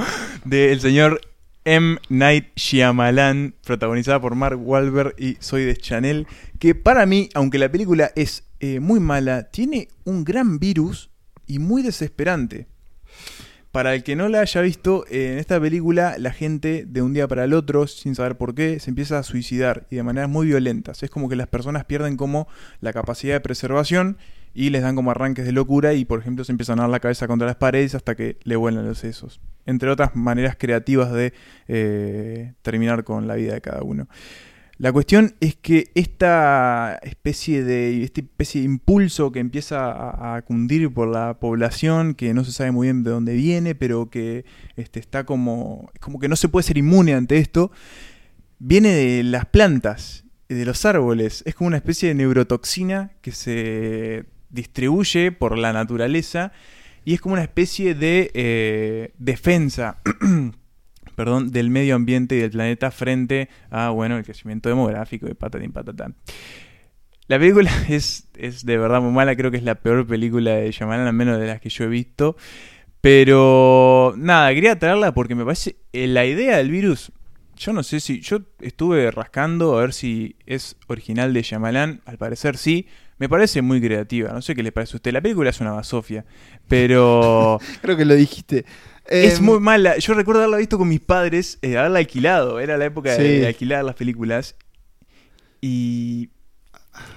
del 0.44 0.80
señor 0.80 1.20
M. 1.64 1.98
Night 2.08 2.46
Shyamalan, 2.56 3.54
protagonizada 3.64 4.20
por 4.20 4.34
Mark 4.34 4.58
Wahlberg 4.60 5.14
y 5.18 5.36
Zoe 5.42 5.66
Deschanel, 5.66 6.26
que 6.58 6.74
para 6.74 7.04
mí, 7.06 7.28
aunque 7.34 7.58
la 7.58 7.70
película 7.70 8.10
es 8.16 8.44
eh, 8.60 8.80
muy 8.80 9.00
mala, 9.00 9.44
tiene 9.50 9.88
un 10.04 10.24
gran 10.24 10.58
virus 10.58 11.10
y 11.46 11.58
muy 11.58 11.82
desesperante. 11.82 12.66
Para 13.70 13.94
el 13.94 14.02
que 14.02 14.16
no 14.16 14.28
la 14.30 14.40
haya 14.40 14.62
visto, 14.62 15.04
eh, 15.10 15.32
en 15.32 15.38
esta 15.38 15.60
película 15.60 16.16
la 16.18 16.32
gente 16.32 16.84
de 16.88 17.02
un 17.02 17.12
día 17.12 17.28
para 17.28 17.44
el 17.44 17.52
otro, 17.52 17.86
sin 17.86 18.14
saber 18.14 18.38
por 18.38 18.54
qué, 18.54 18.80
se 18.80 18.90
empieza 18.90 19.18
a 19.18 19.22
suicidar 19.22 19.86
y 19.90 19.96
de 19.96 20.02
maneras 20.02 20.30
muy 20.30 20.46
violentas. 20.46 21.02
Es 21.02 21.10
como 21.10 21.28
que 21.28 21.36
las 21.36 21.48
personas 21.48 21.84
pierden 21.84 22.16
como 22.16 22.48
la 22.80 22.94
capacidad 22.94 23.34
de 23.34 23.40
preservación 23.40 24.16
y 24.54 24.70
les 24.70 24.82
dan 24.82 24.96
como 24.96 25.10
arranques 25.10 25.44
de 25.44 25.52
locura 25.52 25.94
y 25.94 26.04
por 26.04 26.20
ejemplo 26.20 26.44
se 26.44 26.52
empiezan 26.52 26.78
a 26.78 26.82
dar 26.82 26.90
la 26.90 27.00
cabeza 27.00 27.26
contra 27.26 27.46
las 27.46 27.56
paredes 27.56 27.94
hasta 27.94 28.14
que 28.14 28.38
le 28.42 28.56
vuelan 28.56 28.86
los 28.86 28.98
sesos. 28.98 29.40
Entre 29.66 29.90
otras 29.90 30.16
maneras 30.16 30.56
creativas 30.58 31.12
de 31.12 31.32
eh, 31.68 32.54
terminar 32.62 33.04
con 33.04 33.26
la 33.26 33.34
vida 33.34 33.54
de 33.54 33.60
cada 33.60 33.82
uno. 33.82 34.08
La 34.78 34.92
cuestión 34.92 35.34
es 35.40 35.56
que 35.56 35.90
esta 35.96 37.00
especie 37.02 37.64
de 37.64 38.04
esta 38.04 38.20
especie 38.20 38.60
de 38.60 38.66
impulso 38.66 39.32
que 39.32 39.40
empieza 39.40 39.90
a, 39.90 40.36
a 40.36 40.42
cundir 40.42 40.94
por 40.94 41.08
la 41.08 41.40
población, 41.40 42.14
que 42.14 42.32
no 42.32 42.44
se 42.44 42.52
sabe 42.52 42.70
muy 42.70 42.86
bien 42.86 43.02
de 43.02 43.10
dónde 43.10 43.34
viene, 43.34 43.74
pero 43.74 44.08
que 44.08 44.44
este, 44.76 45.00
está 45.00 45.24
como, 45.24 45.90
como 45.98 46.20
que 46.20 46.28
no 46.28 46.36
se 46.36 46.48
puede 46.48 46.62
ser 46.62 46.78
inmune 46.78 47.14
ante 47.14 47.38
esto, 47.38 47.72
viene 48.60 48.90
de 48.90 49.24
las 49.24 49.46
plantas, 49.46 50.24
de 50.48 50.64
los 50.64 50.84
árboles. 50.84 51.42
Es 51.44 51.56
como 51.56 51.66
una 51.66 51.76
especie 51.76 52.08
de 52.10 52.14
neurotoxina 52.14 53.10
que 53.20 53.32
se 53.32 54.26
distribuye 54.50 55.32
por 55.32 55.58
la 55.58 55.72
naturaleza 55.72 56.52
y 57.04 57.14
es 57.14 57.20
como 57.20 57.34
una 57.34 57.42
especie 57.42 57.94
de 57.94 58.30
eh, 58.34 59.12
defensa 59.18 59.98
perdón, 61.18 61.50
del 61.50 61.68
medio 61.68 61.96
ambiente 61.96 62.36
y 62.36 62.38
del 62.38 62.52
planeta 62.52 62.92
frente 62.92 63.48
a, 63.70 63.90
bueno, 63.90 64.16
el 64.16 64.24
crecimiento 64.24 64.68
demográfico 64.68 65.26
de 65.26 65.34
patatín 65.34 65.72
patatán. 65.72 66.14
La 67.26 67.40
película 67.40 67.70
es, 67.88 68.28
es 68.36 68.64
de 68.64 68.78
verdad 68.78 69.00
muy 69.00 69.12
mala, 69.12 69.34
creo 69.34 69.50
que 69.50 69.56
es 69.56 69.64
la 69.64 69.74
peor 69.74 70.06
película 70.06 70.52
de 70.52 70.70
Shyamalan, 70.70 71.08
al 71.08 71.12
menos 71.12 71.40
de 71.40 71.48
las 71.48 71.60
que 71.60 71.70
yo 71.70 71.84
he 71.84 71.88
visto. 71.88 72.36
Pero 73.00 74.14
nada, 74.16 74.54
quería 74.54 74.78
traerla 74.78 75.12
porque 75.12 75.34
me 75.34 75.44
parece 75.44 75.76
eh, 75.92 76.06
la 76.06 76.24
idea 76.24 76.56
del 76.56 76.70
virus. 76.70 77.10
Yo 77.56 77.72
no 77.72 77.82
sé 77.82 77.98
si. 77.98 78.20
Yo 78.20 78.42
estuve 78.60 79.10
rascando 79.10 79.76
a 79.76 79.80
ver 79.80 79.92
si 79.92 80.36
es 80.46 80.76
original 80.86 81.32
de 81.32 81.42
Shyamalan. 81.42 82.00
Al 82.06 82.18
parecer 82.18 82.56
sí. 82.56 82.86
Me 83.18 83.28
parece 83.28 83.62
muy 83.62 83.80
creativa. 83.80 84.32
No 84.32 84.42
sé 84.42 84.54
qué 84.54 84.62
le 84.62 84.72
parece 84.72 84.94
a 84.94 84.98
usted. 84.98 85.12
La 85.12 85.20
película 85.20 85.50
es 85.50 85.60
una 85.60 85.72
basofia. 85.72 86.24
Pero. 86.68 87.58
creo 87.82 87.96
que 87.96 88.04
lo 88.04 88.14
dijiste. 88.14 88.64
Es 89.06 89.38
Em, 89.38 89.44
muy 89.44 89.58
mala. 89.60 89.96
Yo 89.98 90.14
recuerdo 90.14 90.40
haberla 90.42 90.58
visto 90.58 90.76
con 90.78 90.88
mis 90.88 91.00
padres, 91.00 91.58
eh, 91.62 91.76
haberla 91.78 91.98
alquilado. 92.00 92.60
Era 92.60 92.76
la 92.76 92.84
época 92.84 93.12
de, 93.12 93.16
Sí. 93.16 93.40
de 93.40 93.46
alquilar 93.46 93.84
las 93.84 93.94
películas. 93.94 94.54
Y. 95.60 96.30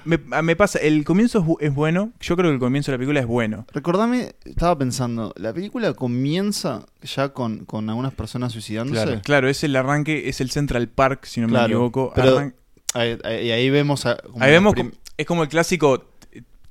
Me, 0.06 0.20
a- 0.32 0.44
me 0.44 0.56
pasa, 0.56 0.78
el 0.80 1.04
comienzo 1.04 1.40
es, 1.40 1.46
bu- 1.46 1.58
es 1.60 1.74
bueno. 1.74 2.12
Yo 2.20 2.36
creo 2.38 2.50
que 2.52 2.54
el 2.54 2.60
comienzo 2.60 2.92
de 2.92 2.98
la 2.98 3.00
película 3.00 3.20
es 3.20 3.26
bueno. 3.26 3.66
Recordame, 3.74 4.34
estaba 4.46 4.78
pensando, 4.78 5.34
la 5.38 5.54
película 5.54 5.94
comienza 5.94 6.86
ya 7.02 7.30
con, 7.30 7.66
con 7.66 7.90
algunas 7.90 8.14
personas 8.14 8.52
suicidándose. 8.54 9.04
Claro, 9.04 9.22
claro, 9.24 9.50
es 9.50 9.64
el 9.64 9.76
arranque, 9.76 10.30
es 10.30 10.40
el 10.40 10.52
Central 10.52 10.88
Park, 10.88 11.26
si 11.26 11.42
no 11.42 11.48
me 11.48 11.64
equivoco. 11.64 12.12
pero 12.16 12.52
Ahí, 12.94 13.18
ahí- 13.24 13.48
y 13.48 13.52
ahí 13.52 13.70
vemos. 13.72 14.06
a- 14.06 14.18
Ahí 14.40 14.52
vemos, 14.52 14.76
es 15.22 15.28
como 15.28 15.44
el 15.44 15.50
clásico, 15.50 16.06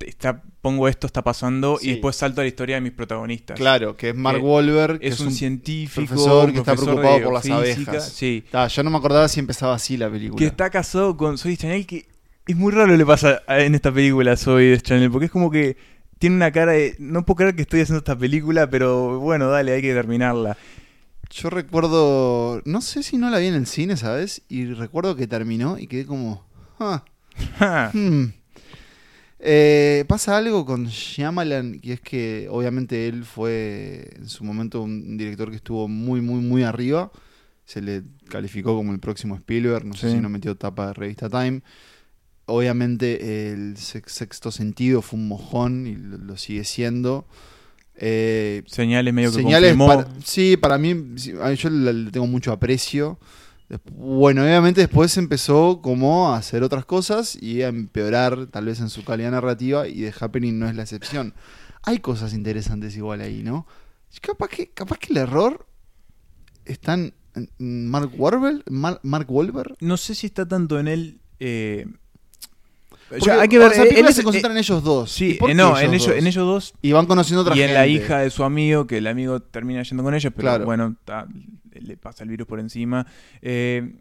está, 0.01 0.43
pongo 0.63 0.89
esto, 0.89 1.07
está 1.07 1.23
pasando, 1.23 1.79
Sí. 1.81 1.89
y 1.89 1.91
después 1.93 2.17
salto 2.17 2.41
a 2.41 2.45
la 2.45 2.49
historia 2.49 2.77
de 2.77 2.81
mis 2.81 2.93
protagonistas. 2.93 3.57
Claro, 3.59 3.97
que 3.97 4.11
es 4.11 4.15
Mark 4.17 4.39
que 4.39 4.45
Wahlberg. 4.45 4.99
que 5.01 5.09
Es, 5.09 5.21
un, 5.21 5.33
científico, 5.33 6.07
profesor 6.07 6.47
un 6.47 6.53
que 6.53 6.59
está 6.61 6.75
preocupado 6.75 7.19
de 7.19 7.25
por 7.25 7.33
las 7.35 7.49
abejas. 7.51 8.09
Sí, 8.13 8.45
Ah, 8.53 8.67
yo 8.69 8.83
no 8.83 8.91
me 8.91 8.97
acordaba 8.99 9.29
si 9.29 9.41
empezaba 9.41 9.75
así 9.75 9.97
la 9.97 10.11
película. 10.11 10.39
que 10.39 10.47
está 10.47 10.71
casado 10.71 11.17
con 11.17 11.37
Zoe 11.39 11.57
Chanel, 11.57 11.87
que 11.87 12.07
es 12.47 12.57
muy 12.57 12.73
raro 12.73 12.87
lo 12.87 12.93
que 12.95 12.99
le 12.99 13.07
pasa 13.07 13.43
a- 13.47 13.61
en 13.61 13.75
esta 13.75 13.93
película 13.93 14.33
a 14.33 14.37
Zoe 14.37 14.79
Chanel, 14.81 15.11
porque 15.11 15.27
es 15.27 15.31
como 15.33 15.51
que 15.51 15.77
tiene 16.19 16.37
una 16.37 16.51
cara 16.53 16.73
de, 16.73 16.97
no 16.99 17.25
puedo 17.25 17.37
creer 17.37 17.55
que 17.57 17.63
estoy 17.63 17.81
haciendo 17.81 17.99
esta 17.99 18.17
película, 18.19 18.69
pero 18.69 19.19
bueno, 19.21 19.49
dale, 19.49 19.73
hay 19.73 19.83
que 19.83 19.95
terminarla. 19.95 20.57
Yo 21.31 21.49
recuerdo. 21.49 22.61
No 22.65 22.81
sé 22.81 23.03
si 23.05 23.17
no 23.17 23.31
la 23.31 23.39
vi 23.39 23.47
en 23.47 23.55
el 23.55 23.67
cine, 23.67 23.97
¿sabes? 23.97 24.43
Y 24.49 24.65
recuerdo 24.67 25.15
que 25.15 25.27
terminó 25.29 25.79
y 25.79 25.87
quedé 25.87 26.05
como. 26.05 26.45
ah, 26.81 27.05
hmm. 27.95 28.25
Eh, 29.43 30.05
pasa 30.07 30.37
algo 30.37 30.67
con 30.67 30.87
Shyamalan, 30.87 31.81
que 31.81 31.95
es 31.95 32.01
que 32.01 32.47
obviamente 32.51 33.09
él 33.09 33.25
fue 33.25 34.11
en 34.17 34.29
su 34.29 34.45
momento 34.45 34.83
un 34.83 35.17
director 35.17 35.49
que 35.51 35.57
estuvo 35.57 35.89
muy, 35.89 36.21
muy, 36.21 36.41
muy 36.41 36.63
arriba. 36.63 37.11
Se 37.65 37.81
le 37.81 38.03
calificó 38.29 38.75
como 38.77 38.93
el 38.93 38.99
próximo 38.99 39.35
Spielberg, 39.37 39.87
no 39.87 39.95
sé 39.95 40.11
si 40.11 40.19
no 40.19 40.29
metió 40.29 40.57
tapa 40.57 40.89
de 40.89 40.93
revista 40.95 41.29
Time. 41.31 41.63
Obviamente 42.47 43.53
el 43.53 43.77
sex- 43.77 44.13
sexto 44.13 44.51
sentido 44.51 45.03
fue 45.03 45.19
un 45.21 45.29
mojón 45.29 45.87
y 45.87 45.95
lo, 45.95 46.37
sigue 46.37 46.65
siendo. 46.65 47.27
Eh, 47.95 48.63
Señales 48.67 49.15
medio 49.15 49.31
que 49.31 49.37
señales 49.37 49.77
confirmó. 49.77 49.87
para- 50.05 50.09
sí 50.25 50.57
para 50.57 50.79
mí 50.79 50.95
yo 51.17 51.71
le, 51.71 52.11
tengo 52.11 52.27
mucho 52.27 52.51
aprecio 52.51 53.19
bueno 53.97 54.43
obviamente 54.43 54.81
después 54.81 55.17
empezó 55.17 55.81
como 55.83 56.31
a 56.33 56.37
hacer 56.39 56.63
otras 56.63 56.85
cosas 56.85 57.37
y 57.41 57.63
a 57.63 57.69
empeorar 57.69 58.47
tal 58.47 58.67
vez 58.67 58.81
en 58.81 58.89
su 58.91 59.05
calidad 59.05 59.31
narrativa 59.31 59.87
y 59.87 60.01
The 60.03 60.15
Happening 60.21 60.59
no 60.59 60.69
es 60.69 60.75
la 60.75 60.83
excepción 60.83 61.35
hay 61.83 61.99
cosas 62.01 62.35
interesantes 62.35 62.97
igual 62.97 63.21
ahí 63.21 63.43
no 63.43 63.67
capaz 64.21 64.49
que 64.49 64.69
capaz 64.71 64.99
que 64.99 65.13
el 65.13 65.19
error 65.19 65.67
está 66.65 66.95
en 66.95 67.15
Mark 67.59 68.11
Wahlberg 68.19 68.65
Mar- 68.71 68.99
Mark 69.05 69.27
Wahlberg 69.31 69.77
No 69.81 69.97
sé 69.97 70.17
si 70.17 70.27
está 70.27 70.47
tanto 70.49 70.81
en 70.81 70.89
él. 70.89 71.21
eh, 71.39 71.87
Porque, 73.09 73.25
ya, 73.25 73.41
hay 73.41 73.49
que 73.49 73.59
ver. 73.59 73.71
o 73.71 73.75
sea, 73.75 73.85
él 73.85 74.13
se 74.13 74.25
concentra 74.25 74.51
eh, 74.51 74.55
en 74.55 74.59
ellos 74.59 74.83
dos 74.83 75.13
Sí, 75.13 75.31
¿Y 75.31 75.35
por 75.35 75.49
eh, 75.51 75.55
no, 75.55 75.79
en 75.79 75.95
ellos, 75.95 76.09
dos? 76.09 76.17
en 76.17 76.27
ellos 76.27 76.45
dos 76.47 76.75
y 76.83 76.91
van 76.91 77.07
conociendo 77.07 77.43
otra 77.43 77.55
y 77.57 77.63
en 77.63 77.73
la 77.73 77.87
hija 77.87 78.19
de 78.19 78.31
su 78.31 78.43
amigo, 78.43 78.89
que 78.89 78.99
el 78.99 79.07
amigo 79.07 79.39
termina 79.41 79.83
yendo 79.85 80.03
con 80.03 80.13
ellos, 80.15 80.33
pero 80.35 80.49
Claro. 80.49 80.65
bueno, 80.65 80.97
ta, 81.05 81.29
le 81.81 81.97
pasa 81.97 82.23
el 82.25 82.31
virus 82.31 82.47
por 82.47 82.61
encima. 82.61 83.07
Eh, 83.43 83.95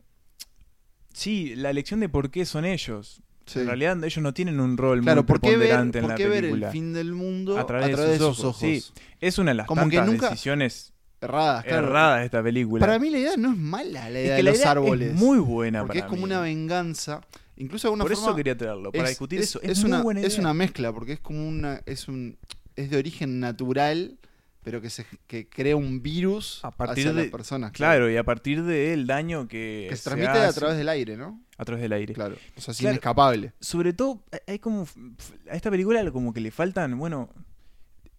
sí, 1.14 1.56
la 1.56 1.70
elección 1.70 2.00
de 2.00 2.10
por 2.10 2.30
qué 2.32 2.46
son 2.46 2.66
ellos. 2.66 3.22
Sí. 3.46 3.60
En 3.60 3.66
realidad 3.68 4.04
ellos 4.04 4.22
no 4.22 4.32
tienen 4.34 4.60
un 4.60 4.78
rol 4.78 5.02
claro 5.02 5.24
muy 5.24 5.28
¿por 5.28 5.42
qué 5.42 5.50
ver, 5.50 5.58
preponderante 5.58 5.98
en 5.98 6.02
por 6.04 6.10
la 6.12 6.16
qué 6.18 6.28
ver 6.28 6.42
película. 6.42 6.68
el 6.68 6.72
fin 6.72 6.94
del 6.94 7.14
mundo 7.14 7.58
a 7.58 7.66
través, 7.66 7.98
de, 7.98 8.18
sus 8.20 8.44
ojos. 8.44 8.58
Sí, 8.60 8.84
es 9.20 9.40
una 9.40 9.52
de 9.52 9.56
las 9.56 9.68
Como 9.68 9.90
que 9.90 9.96
tantas 9.98 10.14
nunca- 10.14 10.30
decisiones 10.30 10.94
erradas 11.20 11.66
claro. 11.66 11.88
erradas 11.88 12.20
de 12.20 12.26
esta 12.26 12.44
película. 12.44 12.86
Para 12.86 13.00
mí 13.00 13.10
la 13.10 13.18
idea 13.18 13.38
no 13.38 13.52
es 13.52 13.58
mala, 13.58 14.08
la 14.10 14.20
es 14.20 14.26
idea 14.26 14.30
que 14.34 14.38
de 14.38 14.44
la 14.44 14.50
los 14.52 14.60
idea 14.60 14.72
árboles. 14.72 15.10
es 15.10 15.16
muy 15.16 15.40
buena 15.40 15.82
porque 15.82 16.00
es 16.00 16.06
como 16.06 16.18
mí. 16.18 16.24
una 16.26 16.42
venganza. 16.42 17.22
Incluso 17.58 17.88
de 17.88 17.90
alguna 17.90 18.04
Por 18.06 18.14
forma 18.14 18.28
eso 18.30 18.36
quería 18.36 18.56
traerlo, 18.58 18.92
para 18.92 19.06
es- 19.06 19.10
discutir 19.10 19.40
es- 19.40 19.50
eso. 19.50 19.62
Es, 19.64 19.80
Es, 19.80 19.84
una, 19.84 20.02
buena 20.04 20.22
es 20.22 20.28
idea. 20.34 20.42
una 20.42 20.54
mezcla, 20.54 20.94
porque 20.94 21.14
es 21.14 21.20
como 21.20 21.46
una. 21.48 21.82
Es 21.88 22.08
un. 22.08 22.38
Es 22.76 22.90
de 22.92 22.98
origen 22.98 23.40
natural, 23.42 24.18
pero 24.64 24.82
que 24.82 24.90
se 24.90 25.06
que 25.28 25.48
crea 25.50 25.76
un 25.76 26.02
virus 26.02 26.60
A 26.64 26.72
partir 26.72 27.08
hacia 27.08 27.14
de- 27.14 27.24
las 27.24 27.32
personas. 27.32 27.72
Claro, 27.72 28.10
y 28.10 28.18
a 28.18 28.24
partir 28.24 28.64
del 28.64 29.08
daño 29.08 29.48
que, 29.48 29.88
Que 29.90 29.96
se 29.96 30.04
transmite 30.04 30.30
a 30.32 30.52
través 30.54 30.78
del 30.78 30.90
aire, 30.90 31.16
¿no? 31.18 31.42
a 31.58 31.66
través 31.66 31.82
del 31.82 31.94
aire. 31.94 32.14
Claro. 32.14 32.36
O 32.56 32.62
sea, 32.62 32.72
es 32.72 32.78
Claro. 32.80 32.94
inescapable. 32.94 33.54
sobre 33.60 33.94
todo, 33.94 34.24
hay- 34.48 34.60
como. 34.60 34.88
A 35.52 35.56
esta 35.56 35.70
película 35.72 36.10
como 36.12 36.34
que 36.34 36.40
le 36.42 36.52
faltan. 36.52 36.98
Bueno, 36.98 37.30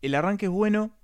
el 0.02 0.14
arranque 0.14 0.46
es 0.46 0.52
bueno. 0.52 0.96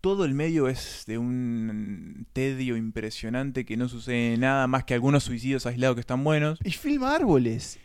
Todo 0.00 0.24
el 0.24 0.32
medio 0.32 0.68
es 0.68 1.04
de 1.08 1.18
un 1.18 2.26
tedio 2.32 2.76
impresionante 2.76 3.64
que 3.66 3.76
no 3.76 3.88
sucede 3.88 4.36
nada 4.36 4.68
más 4.68 4.84
que 4.84 4.94
algunos 4.94 5.24
suicidios 5.24 5.66
aislados 5.66 5.96
que 5.96 6.00
están 6.00 6.22
buenos. 6.22 6.60
Y 6.62 6.70
filma 6.70 7.14
árboles. 7.14 7.80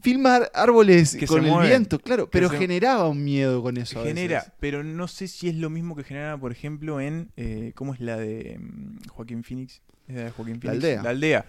Filma 0.00 0.36
ar- 0.36 0.50
árboles 0.54 1.16
Que 1.16 1.26
con 1.26 1.44
el 1.44 1.50
mueven. 1.50 1.68
viento, 1.70 1.98
claro. 1.98 2.30
Pero 2.30 2.48
se- 2.50 2.58
generaba 2.58 3.08
un 3.08 3.24
miedo 3.24 3.62
con 3.62 3.76
eso. 3.76 4.00
a 4.00 4.04
genera, 4.04 4.38
veces. 4.38 4.52
pero 4.60 4.84
no 4.84 5.08
sé 5.08 5.26
si 5.28 5.48
es 5.48 5.56
lo 5.56 5.70
mismo 5.70 5.96
que 5.96 6.04
genera, 6.04 6.38
por 6.38 6.52
ejemplo, 6.52 7.00
en. 7.00 7.30
eh, 7.36 7.72
¿Cómo 7.74 7.94
es 7.94 8.00
la 8.00 8.16
de 8.16 8.58
mm, 8.60 9.08
Joaquín 9.08 9.42
Phoenix? 9.42 9.82
¿Es 10.06 10.14
la 10.16 10.24
de 10.24 10.30
Joaquín 10.30 10.54
La 10.54 10.60
Phoenix? 10.60 10.84
aldea. 10.84 11.02
La 11.02 11.10
aldea. 11.10 11.46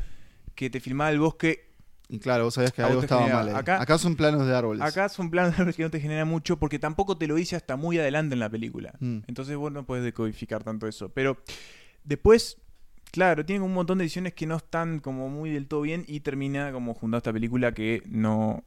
Que 0.56 0.70
te 0.70 0.80
filmaba 0.80 1.12
el 1.12 1.20
bosque 1.20 1.70
Y 2.10 2.18
claro, 2.18 2.46
vos 2.46 2.56
sabías 2.56 2.74
que 2.74 2.82
A 2.82 2.88
algo 2.88 3.02
estaba 3.02 3.22
genera- 3.22 3.38
mal 3.40 3.50
ahí. 3.50 3.56
acá- 3.56 3.80
Acá, 3.82 3.98
son 4.00 4.16
planos 4.16 4.48
de 4.48 4.56
árboles. 4.56 4.82
Acá 4.82 5.10
son 5.10 5.30
planos 5.30 5.52
de 5.52 5.58
árboles 5.58 5.76
que 5.76 5.84
no 5.84 5.92
te 5.92 6.00
genera 6.00 6.26
mucho 6.26 6.58
porque 6.58 6.80
tampoco 6.80 7.18
te 7.20 7.28
lo 7.28 7.36
dice 7.36 7.56
hasta 7.56 7.76
muy 7.76 8.00
adelante 8.00 8.34
en 8.34 8.40
la 8.40 8.50
película. 8.50 8.94
Mm. 9.00 9.20
Entonces 9.28 9.56
vos 9.58 9.72
no 9.72 9.86
puedes 9.86 10.04
decodificar 10.04 10.64
tanto 10.64 10.88
eso. 10.88 11.10
Pero 11.10 11.38
después, 12.04 12.58
claro, 13.12 13.46
tienen 13.46 13.64
un 13.64 13.74
montón 13.74 13.98
de 13.98 14.04
ediciones 14.06 14.34
que 14.34 14.46
no 14.48 14.58
están 14.58 15.00
como 15.00 15.30
muy 15.30 15.50
del 15.50 15.68
todo 15.68 15.82
bien 15.82 16.04
y 16.08 16.20
termina 16.22 16.72
como 16.72 16.94
junto 16.94 17.18
a 17.18 17.20
esta 17.20 17.34
película 17.34 17.74
que 17.74 18.04
no... 18.08 18.64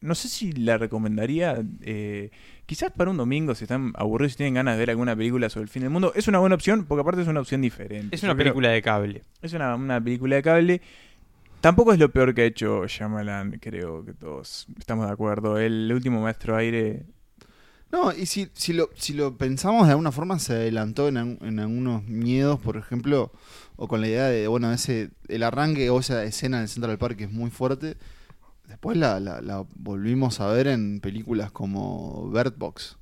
No 0.00 0.16
sé 0.16 0.28
si 0.28 0.50
la 0.50 0.78
recomendaría. 0.78 1.62
eh, 1.82 2.30
quizás 2.66 2.90
para 2.90 3.10
un 3.12 3.16
domingo, 3.16 3.54
si 3.54 3.62
están 3.64 3.92
aburridos 3.94 4.32
y 4.32 4.36
tienen 4.38 4.54
ganas 4.54 4.74
de 4.74 4.80
ver 4.80 4.90
alguna 4.90 5.14
película 5.14 5.48
sobre 5.48 5.62
el 5.62 5.68
fin 5.68 5.82
del 5.82 5.90
mundo. 5.92 6.12
Es 6.16 6.26
una 6.26 6.40
buena 6.40 6.56
opción, 6.56 6.86
porque 6.86 7.02
aparte 7.02 7.22
es 7.22 7.28
una 7.28 7.38
opción 7.38 7.60
diferente. 7.60 8.16
Es 8.16 8.22
una 8.24 8.32
Yo 8.32 8.36
creo- 8.36 8.44
película 8.46 8.70
de 8.70 8.82
cable. 8.82 9.22
es 9.42 9.52
una, 9.52 9.76
una 9.76 10.00
película 10.02 10.34
de 10.34 10.42
cable. 10.42 10.80
Tampoco 11.60 11.92
es 11.92 12.00
lo 12.00 12.10
peor 12.10 12.34
que 12.34 12.42
ha 12.42 12.44
hecho 12.46 12.84
Shyamalan, 12.88 13.58
creo 13.60 14.04
que 14.04 14.12
todos 14.14 14.66
estamos 14.76 15.06
de 15.06 15.12
acuerdo. 15.12 15.56
El 15.60 15.92
último 15.94 16.20
maestro 16.20 16.56
aire. 16.56 17.06
No, 17.92 18.10
y 18.12 18.24
si, 18.26 18.48
si, 18.54 18.72
lo, 18.72 18.88
si 18.96 19.12
lo 19.12 19.36
pensamos 19.36 19.86
de 19.86 19.90
alguna 19.92 20.12
forma, 20.12 20.38
se 20.38 20.54
adelantó 20.54 21.08
en, 21.08 21.16
en 21.42 21.60
algunos 21.60 22.02
miedos, 22.04 22.58
por 22.58 22.78
ejemplo, 22.78 23.30
o 23.76 23.86
con 23.86 24.00
la 24.00 24.08
idea 24.08 24.24
de, 24.28 24.48
bueno, 24.48 24.72
ese 24.72 25.10
el 25.28 25.42
arranque 25.42 25.90
o 25.90 26.00
esa 26.00 26.24
escena 26.24 26.56
en 26.56 26.62
el 26.62 26.68
Central 26.70 26.96
Park 26.98 27.20
es 27.20 27.30
muy 27.30 27.50
fuerte. 27.50 27.96
Después 28.66 28.96
la, 28.96 29.20
la, 29.20 29.42
la 29.42 29.64
volvimos 29.76 30.40
a 30.40 30.46
ver 30.46 30.68
en 30.68 31.00
películas 31.00 31.50
como 31.52 32.30
Bird 32.32 32.54
Box. 32.56 32.96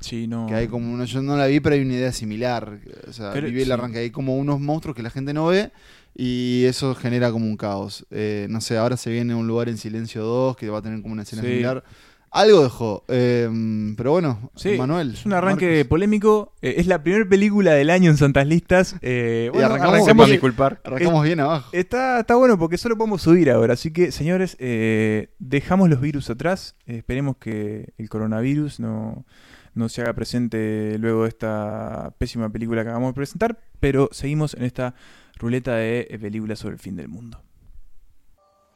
Sí, 0.00 0.26
no. 0.26 0.46
Que 0.46 0.54
hay 0.54 0.68
como 0.68 0.90
uno, 0.90 1.04
yo 1.04 1.20
no 1.20 1.36
la 1.36 1.46
vi, 1.46 1.60
pero 1.60 1.74
hay 1.74 1.82
una 1.82 1.92
idea 1.92 2.10
similar. 2.12 2.78
O 3.06 3.12
sea, 3.12 3.32
Pero- 3.34 3.48
viví 3.48 3.60
el 3.60 3.66
sí. 3.66 3.72
arranque. 3.72 3.98
Hay 3.98 4.10
como 4.10 4.38
unos 4.38 4.58
monstruos 4.58 4.96
que 4.96 5.02
la 5.02 5.10
gente 5.10 5.34
no 5.34 5.46
ve 5.48 5.70
y 6.16 6.64
eso 6.64 6.94
genera 6.94 7.30
como 7.30 7.44
un 7.44 7.58
caos. 7.58 8.06
Eh, 8.10 8.46
no 8.48 8.62
sé, 8.62 8.78
ahora 8.78 8.96
se 8.96 9.10
viene 9.10 9.34
un 9.34 9.46
lugar 9.46 9.68
en 9.68 9.76
silencio 9.76 10.22
2 10.24 10.56
que 10.56 10.70
va 10.70 10.78
a 10.78 10.82
tener 10.82 11.02
como 11.02 11.12
una 11.12 11.24
escena 11.24 11.42
Sí. 11.42 11.48
similar. 11.48 11.84
Algo 12.32 12.62
dejó. 12.62 13.04
Eh, 13.08 13.48
pero 13.96 14.12
bueno, 14.12 14.50
Sí, 14.54 14.76
Manuel. 14.78 15.14
es 15.14 15.26
un 15.26 15.32
arranque 15.32 15.66
Marcos. 15.78 15.88
polémico. 15.88 16.52
Eh, 16.62 16.74
es 16.76 16.86
la 16.86 17.02
primera 17.02 17.28
película 17.28 17.72
del 17.72 17.90
año 17.90 18.08
en 18.10 18.16
Santas 18.16 18.46
Listas. 18.46 18.94
Eh, 19.02 19.46
Y 19.48 19.50
bueno, 19.50 19.66
arrancamos 19.66 19.94
arrancamos 19.94 20.26
bien. 20.26 20.34
disculpar. 20.36 20.80
Arrancamos 20.84 21.24
bien 21.24 21.40
abajo. 21.40 21.68
Está, 21.72 22.20
está 22.20 22.36
bueno 22.36 22.56
porque 22.56 22.78
solo 22.78 22.96
podemos 22.96 23.22
subir 23.22 23.50
ahora. 23.50 23.74
Así 23.74 23.92
que, 23.92 24.12
señores, 24.12 24.56
eh, 24.60 25.30
dejamos 25.40 25.88
los 25.90 26.00
virus 26.00 26.30
atrás. 26.30 26.76
Eh, 26.86 26.98
esperemos 26.98 27.36
que 27.36 27.94
el 27.98 28.08
coronavirus 28.08 28.78
no, 28.78 29.26
no 29.74 29.88
se 29.88 30.02
haga 30.02 30.12
presente 30.12 30.98
luego 31.00 31.24
de 31.24 31.30
esta 31.30 32.14
pésima 32.18 32.48
película 32.48 32.82
que 32.84 32.90
acabamos 32.90 33.10
de 33.10 33.14
presentar. 33.14 33.58
Pero 33.80 34.08
seguimos 34.12 34.54
en 34.54 34.62
esta 34.62 34.94
ruleta 35.36 35.74
de 35.74 36.16
películas 36.20 36.60
sobre 36.60 36.74
el 36.74 36.80
fin 36.80 36.94
del 36.94 37.08
mundo. 37.08 37.42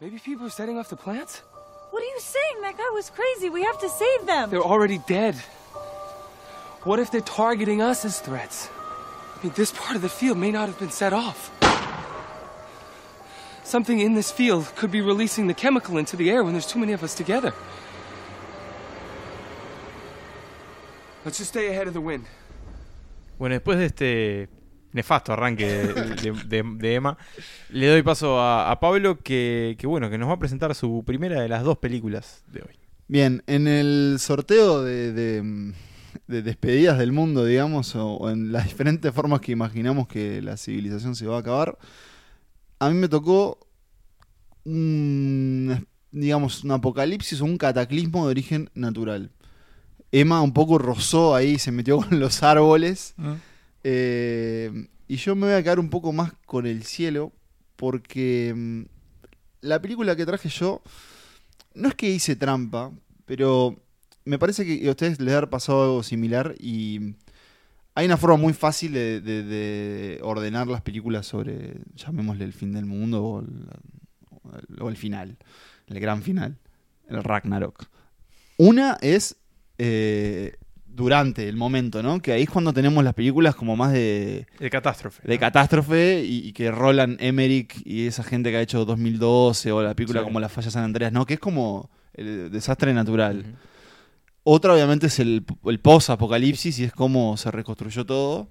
Maybe 0.01 0.19
people 0.19 0.43
are 0.47 0.51
setting 0.51 0.77
off 0.77 0.89
the 0.89 0.97
plants? 0.97 1.45
What 1.95 2.03
are 2.03 2.07
you 2.07 2.19
saying? 2.19 2.63
That 2.63 2.77
guy 2.77 2.91
was 2.93 3.09
crazy. 3.09 3.51
We 3.51 3.63
have 3.63 3.79
to 3.79 3.89
save 3.89 4.27
them. 4.27 4.51
They're 4.51 4.61
already 4.61 4.99
dead. 4.99 5.37
What 6.83 6.99
if 6.99 7.13
they're 7.13 7.21
targeting 7.21 7.81
us 7.81 8.05
as 8.05 8.19
threats? 8.19 8.69
I 9.37 9.45
mean, 9.45 9.53
this 9.55 9.71
part 9.71 9.95
of 9.95 10.03
the 10.03 10.09
field 10.09 10.37
may 10.37 10.51
not 10.51 10.67
have 10.67 10.77
been 10.77 10.91
set 10.91 11.13
off. 11.13 11.53
Something 13.63 14.01
in 14.01 14.15
this 14.15 14.33
field 14.33 14.73
could 14.75 14.91
be 14.91 15.03
releasing 15.03 15.47
the 15.47 15.55
chemical 15.55 15.97
into 15.97 16.17
the 16.17 16.33
air 16.33 16.43
when 16.43 16.53
there's 16.53 16.67
too 16.67 16.81
many 16.81 16.93
of 16.95 17.05
us 17.05 17.15
together. 17.15 17.55
Let's 21.25 21.39
just 21.39 21.51
stay 21.51 21.69
ahead 21.69 21.87
of 21.87 21.95
the 21.95 22.01
wind. 22.01 22.25
Bueno, 23.39 23.55
después 23.55 23.79
de 23.79 23.85
este 23.85 24.49
nefasto 24.95 25.33
arranque 25.35 25.67
de, 25.67 25.93
de- 25.93 26.45
de- 26.47 26.77
de 26.79 26.95
Emma, 26.95 27.19
le 27.69 27.87
doy 27.89 28.03
paso 28.03 28.41
a, 28.41 28.71
a 28.71 28.81
Pablo 28.81 29.19
que, 29.19 29.77
que, 29.79 29.87
bueno, 29.87 30.09
que 30.09 30.17
nos 30.17 30.31
va 30.31 30.35
a 30.35 30.39
presentar 30.39 30.75
su 30.75 31.03
primera 31.05 31.41
de 31.43 31.49
las 31.51 31.63
dos 31.65 31.77
películas 31.77 32.43
de 32.51 32.61
hoy. 32.63 32.79
Bien, 33.09 33.43
en 33.47 33.69
el 33.69 34.17
sorteo 34.19 34.83
de, 34.83 35.13
de, 35.13 35.73
de 36.27 36.43
despedidas 36.43 36.97
del 36.99 37.13
mundo, 37.13 37.45
digamos, 37.45 37.95
o, 37.97 38.15
o 38.15 38.31
en 38.31 38.51
las 38.53 38.65
diferentes 38.65 39.13
formas 39.13 39.41
que 39.43 39.53
imaginamos 39.53 40.09
que 40.09 40.41
la 40.41 40.57
civilización 40.57 41.15
se 41.15 41.27
va 41.27 41.37
a 41.37 41.41
acabar, 41.41 41.77
a 42.79 42.89
mí 42.89 42.95
me 42.97 43.09
tocó 43.09 43.59
un- 44.65 45.87
digamos, 46.11 46.65
un 46.65 46.71
apocalipsis 46.71 47.41
o 47.41 47.45
un 47.45 47.57
cataclismo 47.59 48.25
de 48.27 48.31
origen 48.31 48.71
natural. 48.75 49.31
Emma 50.13 50.41
un 50.43 50.53
poco 50.53 50.79
rozó 50.79 51.35
ahí, 51.35 51.59
se 51.59 51.73
metió 51.73 51.97
con 51.99 52.21
los 52.21 52.43
árboles. 52.43 53.15
¿Mm? 53.17 53.33
Eh, 53.85 54.89
y 55.07 55.17
yo 55.17 55.35
me 55.37 55.47
voy 55.47 55.55
a 55.55 55.63
quedar 55.63 55.79
un 55.79 55.91
poco 55.91 56.13
más 56.13 56.33
con 56.47 56.67
el 56.67 56.83
cielo, 56.85 57.33
porque 57.77 58.53
mm, 58.57 58.83
la 59.61 59.81
película 59.81 60.17
que 60.17 60.27
traje 60.27 60.49
yo, 60.49 60.83
no 61.75 61.89
es 61.89 61.95
que 61.95 62.09
hice 62.11 62.37
trampa, 62.37 62.91
pero 63.27 63.77
me 64.25 64.39
parece 64.39 64.65
que 64.65 64.87
a 64.89 64.91
ustedes 64.91 65.21
les 65.21 65.35
ha 65.35 65.49
pasado 65.51 65.83
algo 65.85 66.03
similar 66.03 66.55
y 66.59 67.15
hay 67.95 68.07
una 68.07 68.17
forma 68.17 68.37
muy 68.37 68.55
fácil 68.55 68.93
de, 68.93 69.21
de- 69.21 69.43
de 69.43 70.21
ordenar 70.23 70.67
las 70.67 70.81
películas 70.83 71.27
sobre, 71.27 71.75
llamémosle 71.95 72.45
el 72.45 72.53
fin 72.53 72.73
del 72.73 72.87
mundo 72.87 73.23
o 73.23 73.41
el, 73.41 74.81
o 74.81 74.89
el 74.89 74.97
final, 74.97 75.37
el 75.89 76.01
gran 76.01 76.23
final, 76.23 76.57
el 77.09 77.23
Ragnarok. 77.23 77.87
Una 78.57 78.97
es 79.01 79.37
eh, 79.79 80.57
durante 80.95 81.49
el 81.49 81.57
momento, 81.57 82.03
¿no? 82.03 82.21
Que 82.21 82.33
ahí 82.33 82.43
es 82.43 82.51
cuando 82.51 82.73
tenemos 82.73 83.03
las 83.03 83.15
películas 83.15 83.55
como 83.55 83.77
más 83.77 83.93
de, 83.93 84.47
El 84.61 84.71
catástrofe. 84.71 85.27
de 85.27 85.39
catástrofe 85.39 86.23
y, 86.25 86.49
y 86.49 86.53
que 86.53 86.71
Roland 86.71 87.17
Emmerich 87.21 87.83
y 87.85 88.07
esa 88.07 88.23
gente 88.23 88.51
que 88.51 88.57
ha 88.59 88.61
hecho 88.63 88.85
2012 88.85 89.73
o 89.73 89.83
la 89.83 89.95
película 89.95 90.21
Sí. 90.21 90.25
como 90.25 90.39
La 90.41 90.49
Falla 90.49 90.71
San 90.71 90.85
Andreas, 90.85 91.13
¿no? 91.13 91.27
Que 91.27 91.35
es 91.35 91.41
como 91.41 91.91
el 92.15 92.51
desastre 92.51 92.95
natural. 92.95 93.57
Otra 94.45 94.75
obviamente 94.75 95.07
es 95.09 95.19
el, 95.19 95.45
el 95.65 95.81
post-apocalipsis 95.81 96.79
y 96.79 96.85
es 96.85 96.93
cómo 96.93 97.37
se 97.37 97.51
reconstruyó 97.51 98.05
todo. 98.07 98.49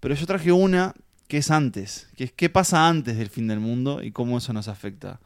Pero 0.00 0.14
yo 0.14 0.26
traje 0.26 0.50
una 0.52 0.94
que 1.28 1.38
es 1.38 1.50
antes, 1.50 2.08
que 2.16 2.24
es 2.24 2.32
qué 2.32 2.50
pasa 2.50 2.88
antes 2.88 3.16
del 3.16 3.28
fin 3.30 3.46
del 3.48 3.60
mundo 3.60 4.02
y 4.02 4.10
cómo 4.10 4.36
eso 4.38 4.52
nos 4.52 4.68
afecta. 4.68 5.20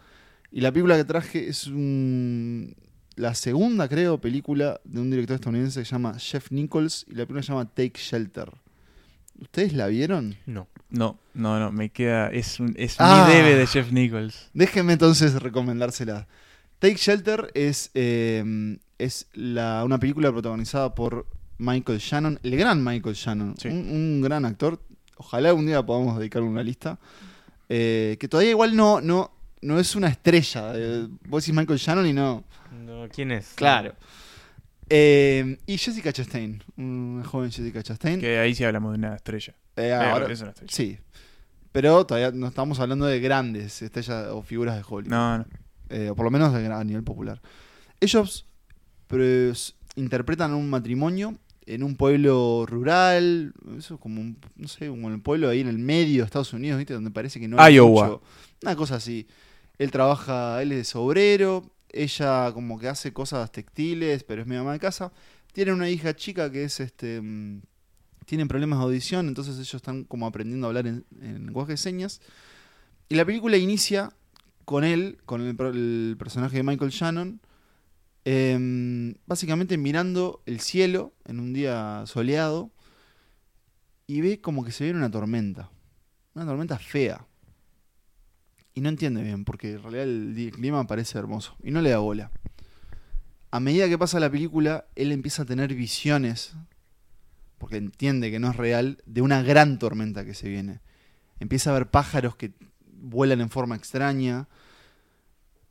Y 0.52 0.60
la 0.60 0.70
película 0.70 0.96
que 0.96 1.04
traje 1.04 1.48
es 1.48 1.66
un- 1.66 2.76
la 3.16 3.34
segunda, 3.34 3.88
creo, 3.88 4.20
película 4.20 4.80
de 4.84 5.00
un 5.00 5.10
director 5.10 5.34
estadounidense 5.36 5.80
que 5.80 5.86
se 5.86 5.92
llama 5.92 6.18
Jeff 6.18 6.50
Nichols 6.50 7.04
y 7.08 7.12
la 7.12 7.24
película 7.24 7.42
se 7.42 7.48
llama 7.48 7.64
Take 7.66 7.94
Shelter. 7.96 8.50
¿Ustedes 9.40 9.72
la 9.74 9.86
vieron? 9.88 10.36
No. 10.46 10.66
No, 10.88 11.18
no, 11.34 11.58
no, 11.58 11.72
me 11.72 11.90
queda. 11.90 12.28
Es, 12.30 12.60
un, 12.60 12.74
es 12.78 12.96
Ah. 12.98 13.26
mi 13.28 13.34
debe 13.34 13.54
de 13.56 13.66
Jeff 13.66 13.90
Nichols. 13.92 14.50
Déjenme 14.54 14.92
entonces 14.94 15.34
recomendársela. 15.42 16.26
Take 16.78 16.96
Shelter 16.96 17.50
es, 17.54 17.90
eh, 17.94 18.78
es 18.98 19.26
la, 19.34 19.82
una 19.84 19.98
película 19.98 20.30
protagonizada 20.30 20.94
por 20.94 21.26
Michael 21.58 21.98
Shannon, 21.98 22.38
el 22.42 22.56
gran 22.56 22.84
Michael 22.84 23.14
Shannon, 23.14 23.54
Sí. 23.58 23.68
un, 23.68 23.76
un 23.90 24.20
gran 24.22 24.44
actor. 24.44 24.80
Ojalá 25.16 25.54
un 25.54 25.66
día 25.66 25.84
podamos 25.84 26.18
dedicarle 26.18 26.48
una 26.48 26.62
lista. 26.62 26.98
Eh, 27.68 28.16
que 28.20 28.28
todavía 28.28 28.50
igual 28.50 28.76
no, 28.76 29.00
no, 29.00 29.32
no 29.62 29.78
es 29.80 29.96
una 29.96 30.08
estrella. 30.08 30.72
Eh, 30.76 31.08
vos 31.28 31.42
decís 31.44 31.54
Michael 31.58 31.78
Shannon 31.78 32.06
y 32.06 32.12
no. 32.12 32.44
No, 32.86 33.08
¿Quién 33.08 33.32
es? 33.32 33.52
Claro. 33.54 33.94
Eh, 34.88 35.58
y 35.66 35.78
Jessica 35.78 36.12
Chastain, 36.12 36.62
una 36.76 37.24
joven 37.24 37.50
Jessica 37.50 37.82
Chastain. 37.82 38.20
Que 38.20 38.38
ahí 38.38 38.54
sí 38.54 38.64
hablamos 38.64 38.92
de 38.92 38.98
una 38.98 39.16
estrella. 39.16 39.54
Eh, 39.76 39.88
Eh, 39.88 39.92
ahora- 39.92 40.32
es 40.32 40.40
una 40.40 40.50
estrella. 40.50 40.72
sí. 40.72 40.98
Pero 41.72 42.06
todavía 42.06 42.30
no 42.30 42.46
estamos 42.46 42.80
hablando 42.80 43.04
de 43.04 43.20
grandes 43.20 43.82
estrellas 43.82 44.28
o 44.30 44.42
figuras 44.42 44.76
de 44.76 44.82
Hollywood. 44.88 45.10
No, 45.10 45.38
no. 45.38 45.44
eh, 45.90 46.08
o 46.10 46.16
por 46.16 46.24
lo 46.24 46.30
menos 46.30 46.54
a 46.54 46.84
nivel 46.84 47.02
popular. 47.04 47.40
Ellos 48.00 48.46
pues, 49.08 49.74
interpretan 49.96 50.54
un 50.54 50.70
matrimonio 50.70 51.36
en 51.66 51.82
un 51.82 51.96
pueblo 51.96 52.64
rural, 52.66 53.52
eso 53.76 53.94
es 53.96 54.00
como 54.00 54.20
un, 54.20 54.38
no 54.56 54.68
sé, 54.68 54.88
como 54.88 55.08
el 55.10 55.20
pueblo 55.20 55.48
ahí 55.48 55.60
en 55.60 55.68
el 55.68 55.78
medio 55.78 56.22
de 56.22 56.26
Estados 56.26 56.52
Unidos, 56.52 56.78
¿viste? 56.78 56.94
Donde 56.94 57.10
parece 57.10 57.40
que 57.40 57.48
no 57.48 57.60
hay 57.60 57.74
Iowa. 57.74 58.06
mucho. 58.06 58.22
Una 58.62 58.74
cosa 58.76 58.96
así. 58.96 59.26
Él 59.78 59.90
trabaja, 59.90 60.62
él 60.62 60.72
es 60.72 60.94
obrero, 60.96 61.70
ella 61.90 62.52
como 62.52 62.78
que 62.78 62.88
hace 62.88 63.12
cosas 63.12 63.50
textiles, 63.52 64.24
pero 64.24 64.42
es 64.42 64.48
mi 64.48 64.56
mamá 64.56 64.72
de 64.72 64.78
casa. 64.78 65.12
Tiene 65.52 65.72
una 65.72 65.88
hija 65.88 66.14
chica 66.14 66.50
que 66.50 66.64
es 66.64 66.80
este 66.80 67.20
mm, 67.20 67.62
tienen 68.26 68.48
problemas 68.48 68.78
de 68.80 68.84
audición, 68.84 69.28
entonces 69.28 69.54
ellos 69.54 69.74
están 69.74 70.04
como 70.04 70.26
aprendiendo 70.26 70.66
a 70.66 70.70
hablar 70.70 70.86
en, 70.86 71.04
en 71.20 71.46
lenguaje 71.46 71.72
de 71.72 71.76
señas. 71.76 72.20
Y 73.08 73.14
la 73.14 73.24
película 73.24 73.56
inicia 73.56 74.10
con 74.66 74.82
él, 74.82 75.18
con 75.24 75.40
el 75.42 76.16
personaje 76.18 76.56
de 76.56 76.62
Michael 76.64 76.90
Shannon, 76.90 77.40
em, 78.24 79.14
básicamente 79.24 79.78
mirando 79.78 80.42
el 80.44 80.60
cielo 80.60 81.14
en 81.24 81.38
un 81.38 81.52
día 81.54 82.02
soleado 82.06 82.72
y 84.08 84.20
ve 84.20 84.40
como 84.40 84.64
que 84.64 84.72
se 84.72 84.84
viene 84.84 84.98
una 84.98 85.10
tormenta. 85.10 85.70
Una 86.34 86.44
tormenta 86.44 86.78
fea. 86.78 87.24
Y 88.76 88.82
no 88.82 88.90
entiende 88.90 89.22
bien, 89.22 89.46
porque 89.46 89.72
en 89.72 89.82
realidad 89.82 90.04
el 90.04 90.52
clima 90.54 90.86
parece 90.86 91.18
hermoso. 91.18 91.56
Y 91.62 91.70
no 91.70 91.80
le 91.80 91.88
da 91.88 91.98
bola. 91.98 92.30
A 93.50 93.58
medida 93.58 93.88
que 93.88 93.96
pasa 93.96 94.20
la 94.20 94.30
película, 94.30 94.84
él 94.96 95.12
empieza 95.12 95.44
a 95.44 95.46
tener 95.46 95.74
visiones, 95.74 96.54
porque 97.56 97.78
entiende 97.78 98.30
que 98.30 98.38
no 98.38 98.50
es 98.50 98.56
real, 98.56 99.02
de 99.06 99.22
una 99.22 99.42
gran 99.42 99.78
tormenta 99.78 100.26
que 100.26 100.34
se 100.34 100.50
viene. 100.50 100.80
Empieza 101.40 101.70
a 101.70 101.72
ver 101.72 101.86
pájaros 101.86 102.36
que 102.36 102.52
vuelan 102.84 103.40
en 103.40 103.48
forma 103.48 103.76
extraña. 103.76 104.46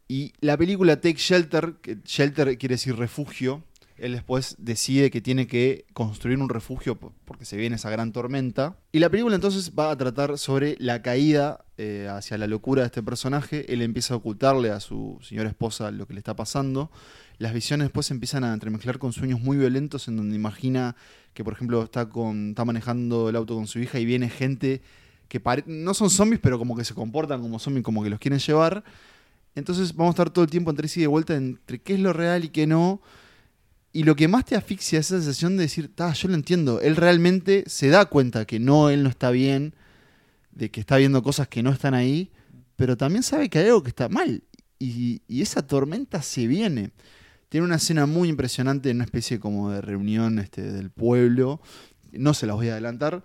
Y 0.07 0.33
la 0.39 0.57
película 0.57 0.95
Take 0.95 1.19
Shelter, 1.19 1.75
que 1.83 1.99
Shelter 2.05 2.57
quiere 2.57 2.73
decir 2.73 2.95
refugio, 2.95 3.63
él 3.97 4.11
después 4.11 4.55
decide 4.57 5.09
que 5.11 5.21
tiene 5.21 5.47
que 5.47 5.85
construir 5.93 6.37
un 6.39 6.49
refugio 6.49 6.95
po- 6.95 7.13
porque 7.25 7.45
se 7.45 7.57
viene 7.57 7.77
esa 7.77 7.89
gran 7.89 8.11
tormenta. 8.11 8.77
Y 8.91 8.99
la 8.99 9.09
película 9.09 9.35
entonces 9.35 9.71
va 9.77 9.91
a 9.91 9.97
tratar 9.97 10.37
sobre 10.37 10.75
la 10.79 11.01
caída 11.01 11.65
eh, 11.77 12.07
hacia 12.11 12.37
la 12.37 12.47
locura 12.47 12.81
de 12.81 12.87
este 12.87 13.01
personaje. 13.03 13.71
Él 13.71 13.81
empieza 13.81 14.13
a 14.13 14.17
ocultarle 14.17 14.71
a 14.71 14.79
su 14.79 15.17
señora 15.21 15.49
esposa 15.49 15.91
lo 15.91 16.07
que 16.07 16.13
le 16.13 16.19
está 16.19 16.35
pasando. 16.35 16.91
Las 17.37 17.53
visiones 17.53 17.85
después 17.85 18.11
empiezan 18.11 18.43
a 18.43 18.53
entremezclar 18.53 18.97
con 18.97 19.11
sueños 19.13 19.39
muy 19.41 19.57
violentos 19.57 20.07
en 20.07 20.17
donde 20.17 20.35
imagina 20.35 20.95
que, 21.33 21.43
por 21.43 21.53
ejemplo, 21.53 21.83
está, 21.83 22.07
con, 22.09 22.49
está 22.49 22.63
manejando 22.63 23.29
el 23.29 23.35
auto 23.35 23.55
con 23.55 23.67
su 23.67 23.79
hija 23.79 23.99
y 23.99 24.05
viene 24.05 24.29
gente 24.29 24.81
que 25.27 25.41
no 25.65 25.93
son 25.93 26.09
zombies, 26.09 26.39
pero 26.41 26.57
como 26.57 26.77
que 26.77 26.85
se 26.85 26.93
comportan 26.93 27.41
como 27.41 27.59
zombies, 27.59 27.83
como 27.83 28.03
que 28.03 28.09
los 28.09 28.19
quieren 28.19 28.39
llevar. 28.39 28.83
Entonces 29.55 29.95
vamos 29.95 30.11
a 30.11 30.15
estar 30.15 30.29
todo 30.29 30.45
el 30.45 30.51
tiempo 30.51 30.69
entre 30.69 30.87
sí 30.87 31.01
de 31.01 31.07
vuelta 31.07 31.35
entre 31.35 31.79
qué 31.79 31.95
es 31.95 31.99
lo 31.99 32.13
real 32.13 32.43
y 32.45 32.49
qué 32.49 32.67
no. 32.67 33.01
Y 33.95 34.03
lo 34.03 34.17
que 34.17 34.27
más 34.27 34.43
te 34.43 34.57
asfixia 34.57 34.99
es 34.99 35.05
esa 35.05 35.19
sensación 35.19 35.55
de 35.55 35.63
decir, 35.63 35.89
"Ta, 35.95 36.11
yo 36.11 36.27
lo 36.27 36.35
entiendo. 36.35 36.81
Él 36.81 36.97
realmente 36.97 37.63
se 37.67 37.87
da 37.87 38.03
cuenta 38.03 38.43
que 38.43 38.59
no, 38.59 38.89
él 38.89 39.03
no 39.03 39.09
está 39.09 39.31
bien, 39.31 39.73
de 40.51 40.69
que 40.69 40.81
está 40.81 40.97
viendo 40.97 41.23
cosas 41.23 41.47
que 41.47 41.63
no 41.63 41.69
están 41.71 41.93
ahí, 41.93 42.29
pero 42.75 42.97
también 42.97 43.23
sabe 43.23 43.47
que 43.49 43.59
hay 43.59 43.67
algo 43.67 43.83
que 43.83 43.91
está 43.91 44.09
mal. 44.09 44.43
Y, 44.79 45.21
esa 45.29 45.65
tormenta 45.65 46.21
se 46.21 46.45
viene. 46.45 46.91
Tiene 47.47 47.67
una 47.67 47.77
escena 47.77 48.05
muy 48.05 48.27
impresionante 48.27 48.89
en 48.89 48.97
una 48.97 49.05
especie 49.05 49.39
como 49.39 49.71
de 49.71 49.79
reunión 49.79 50.39
este, 50.39 50.73
del 50.73 50.89
pueblo. 50.89 51.61
No 52.11 52.33
se 52.33 52.47
las 52.47 52.57
voy 52.57 52.67
a 52.67 52.73
adelantar, 52.73 53.23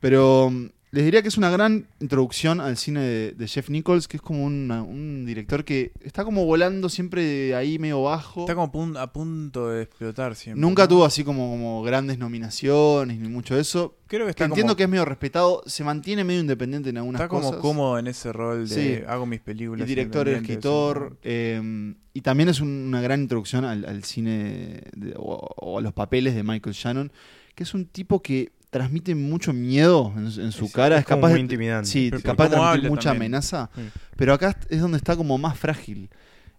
pero 0.00 0.52
les 0.92 1.04
diría 1.04 1.22
que 1.22 1.28
es 1.28 1.38
una 1.38 1.50
gran 1.50 1.86
introducción 2.00 2.60
al 2.60 2.76
cine 2.76 3.00
de, 3.00 3.32
de 3.32 3.46
Jeff 3.46 3.70
Nichols, 3.70 4.08
que 4.08 4.16
es 4.16 4.22
como 4.22 4.44
una- 4.44 4.82
un 4.82 5.24
director 5.24 5.64
que 5.64 5.92
está 6.00 6.24
como 6.24 6.44
volando 6.46 6.88
siempre 6.88 7.54
ahí 7.54 7.78
medio 7.78 8.02
bajo. 8.02 8.40
Está 8.40 8.56
como 8.56 8.98
a 8.98 9.12
punto 9.12 9.68
de 9.68 9.82
explotar 9.82 10.34
siempre. 10.34 10.60
Nunca 10.60 10.82
¿no? 10.82 10.88
tuvo 10.88 11.04
así 11.04 11.22
como, 11.22 11.48
como 11.50 11.82
grandes 11.84 12.18
nominaciones 12.18 13.18
ni 13.20 13.28
mucho 13.28 13.54
de 13.54 13.60
eso. 13.60 13.96
Creo 14.08 14.22
que 14.22 14.26
Que 14.26 14.30
está 14.30 14.44
entiendo 14.46 14.72
como, 14.72 14.76
que 14.78 14.82
es 14.82 14.88
medio 14.88 15.04
respetado, 15.04 15.62
se 15.66 15.84
mantiene 15.84 16.24
medio 16.24 16.40
independiente 16.40 16.90
en 16.90 16.96
algunas 16.96 17.20
está 17.20 17.28
como 17.28 17.42
cosas. 17.46 17.60
cómodo 17.60 17.98
en 17.98 18.06
ese 18.08 18.32
rol 18.32 18.68
de 18.68 18.74
Sí. 18.98 19.04
hago 19.06 19.26
mis 19.26 19.38
Y 19.38 19.42
películas. 19.42 19.86
director, 19.86 20.26
independientes, 20.26 20.50
escritor. 20.56 21.18
eh, 21.22 21.94
y 22.14 22.20
también 22.22 22.48
es 22.48 22.60
un- 22.60 22.68
una 22.88 23.00
gran 23.00 23.20
introducción 23.20 23.64
al, 23.64 23.84
al 23.84 24.02
cine 24.02 24.82
de- 24.96 25.14
o, 25.16 25.34
o 25.56 25.78
a 25.78 25.80
los 25.82 25.92
papeles 25.92 26.34
de 26.34 26.42
Michael 26.42 26.74
Shannon, 26.74 27.12
que 27.54 27.62
es 27.62 27.74
un 27.74 27.84
tipo 27.86 28.20
que 28.20 28.50
transmite 28.70 29.14
mucho 29.14 29.52
miedo 29.52 30.12
en, 30.16 30.26
en 30.26 30.52
su 30.52 30.66
Es- 30.66 30.72
cara. 30.72 30.96
es 30.96 31.00
Es, 31.00 31.06
como 31.06 31.18
capaz 31.22 31.28
muy 31.28 31.34
de, 31.38 31.40
intimidante. 31.40 31.88
Sí, 31.88 32.08
Pero- 32.10 32.22
capaz 32.22 32.44
de 32.48 32.56
transmitir 32.56 32.90
mucha 32.90 33.10
también. 33.10 33.32
amenaza. 33.34 33.70
Mm. 33.76 33.80
Pero 34.16 34.32
acá 34.34 34.56
es 34.68 34.80
donde 34.80 34.96
está 34.98 35.16
como 35.16 35.36
más 35.38 35.58
frágil. 35.58 36.08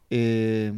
Eh, 0.09 0.73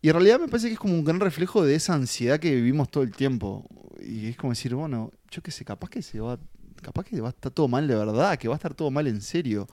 y 0.00 0.08
en 0.08 0.12
realidad 0.14 0.38
me 0.38 0.48
parece 0.48 0.68
que 0.68 0.74
es 0.74 0.78
como 0.78 0.94
un 0.94 1.04
gran 1.04 1.18
reflejo 1.20 1.64
de 1.64 1.74
esa 1.74 1.94
ansiedad 1.94 2.38
que 2.38 2.54
vivimos 2.54 2.90
todo 2.90 3.02
el 3.02 3.10
tiempo. 3.12 3.66
Y 4.00 4.28
es 4.28 4.36
como 4.36 4.52
decir, 4.52 4.74
bueno, 4.74 5.10
yo 5.30 5.42
qué 5.42 5.50
sé, 5.50 5.64
capaz 5.64 5.90
que 5.90 6.02
se 6.02 6.20
va, 6.20 6.38
capaz 6.80 7.04
que 7.04 7.20
va 7.20 7.28
a 7.28 7.30
estar 7.30 7.50
todo 7.50 7.66
mal 7.66 7.88
de 7.88 7.96
verdad, 7.96 8.38
que 8.38 8.46
va 8.48 8.54
a 8.54 8.58
estar 8.58 8.74
todo 8.74 8.90
mal 8.90 9.06
en 9.08 9.20
serio. 9.20 9.66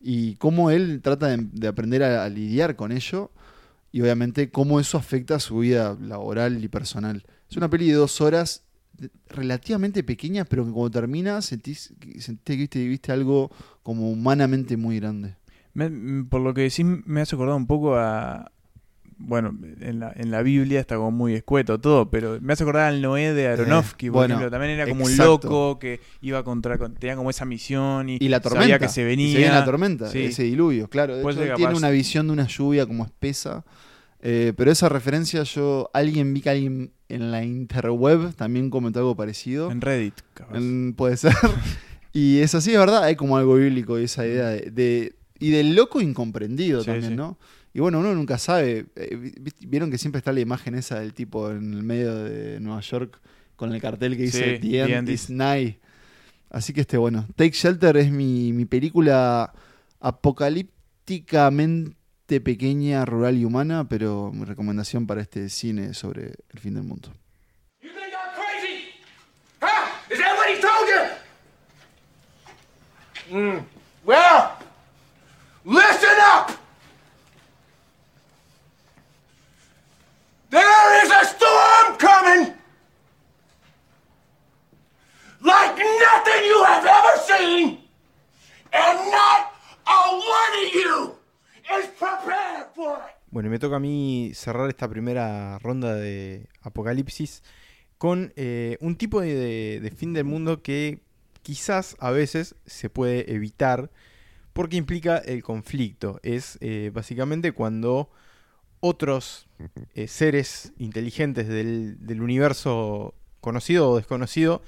Y 0.00 0.34
cómo 0.36 0.70
él 0.70 1.00
trata 1.02 1.28
de, 1.28 1.38
de 1.52 1.68
aprender 1.68 2.02
a, 2.02 2.24
a 2.24 2.28
lidiar 2.28 2.76
con 2.76 2.92
ello. 2.92 3.30
Y 3.90 4.00
obviamente 4.02 4.50
cómo 4.50 4.80
eso 4.80 4.98
afecta 4.98 5.36
a 5.36 5.40
su 5.40 5.58
vida 5.58 5.96
laboral 6.00 6.62
y 6.62 6.68
personal. 6.68 7.24
Es 7.50 7.56
una 7.56 7.68
peli 7.70 7.88
de 7.88 7.94
dos 7.94 8.20
horas 8.20 8.62
relativamente 9.28 10.02
pequeña, 10.02 10.44
pero 10.44 10.64
que 10.64 10.70
cuando 10.72 10.90
termina 10.90 11.40
sentís, 11.42 11.92
que- 11.98 12.20
sentís 12.20 12.56
que 12.56 12.60
viste, 12.62 12.86
viste 12.86 13.12
algo 13.12 13.50
como 13.82 14.10
humanamente 14.10 14.76
muy 14.76 15.00
grande. 15.00 15.36
Me- 15.74 16.24
por 16.24 16.40
lo 16.40 16.52
que 16.54 16.62
decís, 16.62 16.84
me 16.84 17.20
has 17.22 17.32
acordado 17.32 17.56
un 17.56 17.66
poco 17.66 17.96
a. 17.96 18.50
Bueno, 19.24 19.56
en 19.80 20.00
la, 20.00 20.12
en 20.16 20.32
la 20.32 20.42
Biblia 20.42 20.80
está 20.80 20.96
como 20.96 21.12
muy 21.12 21.34
escueto 21.34 21.78
todo, 21.80 22.10
pero 22.10 22.38
me 22.40 22.54
hace 22.54 22.64
acordar 22.64 22.88
al 22.92 23.00
Noé 23.00 23.32
de 23.32 23.46
Aronofsky, 23.46 24.06
por 24.08 24.14
bueno, 24.14 24.34
ejemplo. 24.34 24.50
También 24.50 24.72
era 24.72 24.88
como 24.88 25.08
exacto. 25.08 25.32
un 25.34 25.38
loco 25.54 25.78
que 25.78 26.00
iba 26.22 26.42
contra. 26.42 26.76
con- 26.76 26.94
tenía 26.94 27.14
como 27.14 27.30
esa 27.30 27.44
misión 27.44 28.08
y, 28.08 28.16
Y 28.20 28.28
la 28.28 28.40
tormenta. 28.40 28.62
sabía 28.64 28.78
que 28.80 28.88
se 28.88 29.04
venía. 29.04 29.36
viene 29.38 29.52
la 29.54 29.64
tormenta, 29.64 30.08
Sí. 30.10 30.32
ser 30.32 30.46
diluvio, 30.46 30.88
claro. 30.88 31.16
De 31.16 31.22
Puede 31.22 31.36
hecho, 31.36 31.44
ser 31.46 31.54
tiene 31.54 31.70
capaz- 31.72 31.78
una 31.78 31.90
visión 31.90 32.26
de 32.26 32.32
una 32.32 32.48
lluvia 32.48 32.84
como 32.84 33.04
espesa. 33.04 33.64
Eh, 34.22 34.52
pero 34.56 34.70
esa 34.70 34.88
referencia 34.88 35.42
yo, 35.42 35.90
alguien 35.92 36.32
vi 36.32 36.40
que 36.40 36.50
alguien 36.50 36.92
en 37.08 37.30
la 37.32 37.44
interweb 37.44 38.32
también 38.34 38.70
comentó 38.70 39.00
algo 39.00 39.16
parecido. 39.16 39.70
En 39.70 39.80
Reddit. 39.80 40.14
En- 40.54 40.94
puede 40.96 41.16
ser. 41.16 41.32
y 42.12 42.38
es 42.38 42.54
así, 42.54 42.72
es 42.72 42.78
verdad, 42.78 43.02
hay 43.02 43.16
como 43.16 43.36
algo 43.36 43.56
bíblico 43.56 43.98
y 43.98 44.04
esa 44.04 44.24
idea 44.26 44.48
de, 44.48 44.70
de- 44.70 45.14
y 45.40 45.50
del 45.50 45.74
loco 45.74 46.00
incomprendido 46.00 46.80
Sí, 46.80 46.86
también, 46.86 47.10
sí. 47.12 47.16
¿no? 47.16 47.36
Y 47.74 47.80
bueno, 47.80 47.98
uno 47.98 48.14
nunca 48.14 48.38
sabe. 48.38 48.86
eh, 48.96 49.16
vi- 49.16 49.34
vi- 49.40 49.66
Vieron 49.66 49.90
que 49.90 49.98
siempre 49.98 50.18
está 50.18 50.30
la 50.32 50.40
imagen 50.40 50.74
esa 50.76 51.00
del 51.00 51.14
tipo 51.14 51.50
en 51.50 51.72
el 51.74 51.82
medio 51.82 52.14
de 52.14 52.60
Nueva 52.60 52.80
York 52.82 53.18
con 53.56 53.72
el 53.74 53.80
cartel 53.80 54.16
que 54.16 54.22
dice 54.24 54.58
Sí, 54.60 54.68
The 54.70 54.82
End 54.82 55.06
The 55.06 55.12
is 55.12 55.24
is- 55.24 55.30
Nigh. 55.30 55.80
Así 56.50 56.72
que 56.72 56.82
este, 56.82 56.96
bueno, 56.98 57.26
Take 57.34 57.52
Shelter 57.52 57.96
es 57.96 58.12
mi, 58.12 58.52
mi 58.52 58.66
película 58.66 59.52
apocalípticamente 60.00 61.96
pequeña, 62.26 63.04
rural 63.04 63.36
y 63.36 63.44
humana, 63.44 63.88
pero 63.88 64.30
mi 64.32 64.44
recomendación 64.44 65.06
para 65.06 65.20
este 65.20 65.48
cine 65.48 65.94
sobre 65.94 66.34
el 66.50 66.60
fin 66.60 66.74
del 66.74 66.84
mundo. 66.84 67.12
Mm. 73.30 73.64
There 80.50 81.02
is 81.02 81.10
a 81.10 81.24
storm 81.24 81.96
coming! 81.96 82.52
Like 85.40 85.76
nothing 85.78 86.44
you 86.44 86.64
have 86.64 86.84
ever 86.84 87.16
seen! 87.26 87.78
And 88.70 88.98
not 89.10 89.54
a 89.86 90.10
one 90.12 90.66
of 90.66 90.74
you 90.74 91.21
Bueno, 93.30 93.50
me 93.50 93.58
toca 93.58 93.76
a 93.76 93.80
mí 93.80 94.32
cerrar 94.34 94.68
esta 94.68 94.88
primera 94.88 95.58
ronda 95.58 95.94
de 95.94 96.48
Apocalipsis 96.60 97.42
con 97.98 98.32
eh, 98.36 98.76
un 98.80 98.96
tipo 98.96 99.20
de 99.20 99.92
fin 99.96 100.12
del 100.12 100.24
mundo 100.24 100.62
que 100.62 101.00
quizás 101.42 101.96
a 101.98 102.10
veces 102.10 102.54
se 102.66 102.88
puede 102.88 103.32
evitar 103.32 103.90
porque 104.52 104.76
implica 104.76 105.18
el 105.18 105.42
conflicto. 105.42 106.20
Es 106.22 106.58
eh, 106.60 106.90
básicamente 106.92 107.52
cuando 107.52 108.10
otros 108.80 109.48
eh, 109.94 110.08
seres 110.08 110.72
inteligentes 110.78 111.48
del, 111.48 112.04
del 112.04 112.22
universo 112.22 113.14
conocido 113.40 113.90
o 113.90 113.96
desconocido 113.96 114.62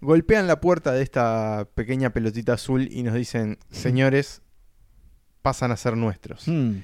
golpean 0.00 0.46
la 0.46 0.60
puerta 0.60 0.92
de 0.92 1.02
esta 1.02 1.68
pequeña 1.74 2.10
pelotita 2.10 2.54
azul 2.54 2.88
y 2.90 3.02
nos 3.02 3.14
dicen, 3.14 3.58
señores, 3.70 4.42
pasan 5.48 5.70
a 5.72 5.76
ser 5.78 5.96
nuestros. 5.96 6.46
Hmm. 6.46 6.80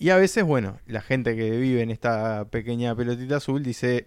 Y 0.00 0.10
a 0.10 0.16
veces, 0.16 0.42
bueno, 0.42 0.78
la 0.86 1.00
gente 1.00 1.36
que 1.36 1.48
vive 1.52 1.80
en 1.80 1.92
esta 1.92 2.44
pequeña 2.50 2.92
pelotita 2.96 3.36
azul 3.36 3.62
dice 3.62 4.06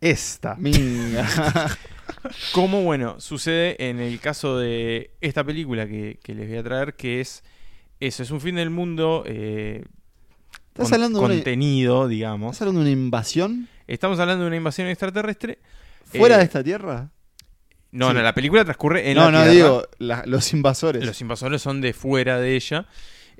esta. 0.00 0.56
Como, 2.52 2.82
bueno, 2.82 3.20
sucede 3.20 3.76
en 3.90 4.00
el 4.00 4.18
caso 4.18 4.58
de 4.58 5.10
esta 5.20 5.44
película 5.44 5.86
que, 5.86 6.18
que 6.22 6.34
les 6.34 6.48
voy 6.48 6.56
a 6.58 6.62
traer, 6.62 6.94
que 6.94 7.20
es 7.20 7.42
eso, 8.00 8.22
es 8.22 8.30
un 8.30 8.40
fin 8.40 8.54
del 8.54 8.70
mundo 8.70 9.24
eh, 9.26 9.84
¿Estás 10.68 10.86
con- 10.86 10.94
hablando 10.94 11.18
de 11.20 11.24
una- 11.26 11.34
contenido, 11.34 12.08
digamos. 12.08 12.52
¿Estás 12.52 12.62
hablando 12.62 12.80
de 12.80 12.92
una 12.92 13.02
invasión 13.02 13.68
Estamos 13.86 14.18
hablando 14.20 14.44
de 14.44 14.48
una 14.48 14.56
invasión 14.56 14.88
extraterrestre. 14.88 15.58
fuera 16.06 16.36
Eh, 16.36 16.38
de 16.38 16.44
esta 16.44 16.64
tierra? 16.64 17.10
No, 17.92 18.08
Sí. 18.08 18.14
no, 18.14 18.22
la 18.22 18.34
película 18.34 18.64
transcurre 18.64 19.10
en 19.10 19.16
no, 19.16 19.30
la 19.30 19.30
no, 19.30 19.38
Tierra. 19.50 19.52
digo, 19.54 19.82
la- 19.98 20.24
los 20.26 20.52
invasores. 20.52 21.04
Los 21.04 21.20
invasores 21.20 21.62
son 21.62 21.80
de 21.80 21.92
fuera 21.92 22.38
de 22.40 22.56
ella. 22.56 22.86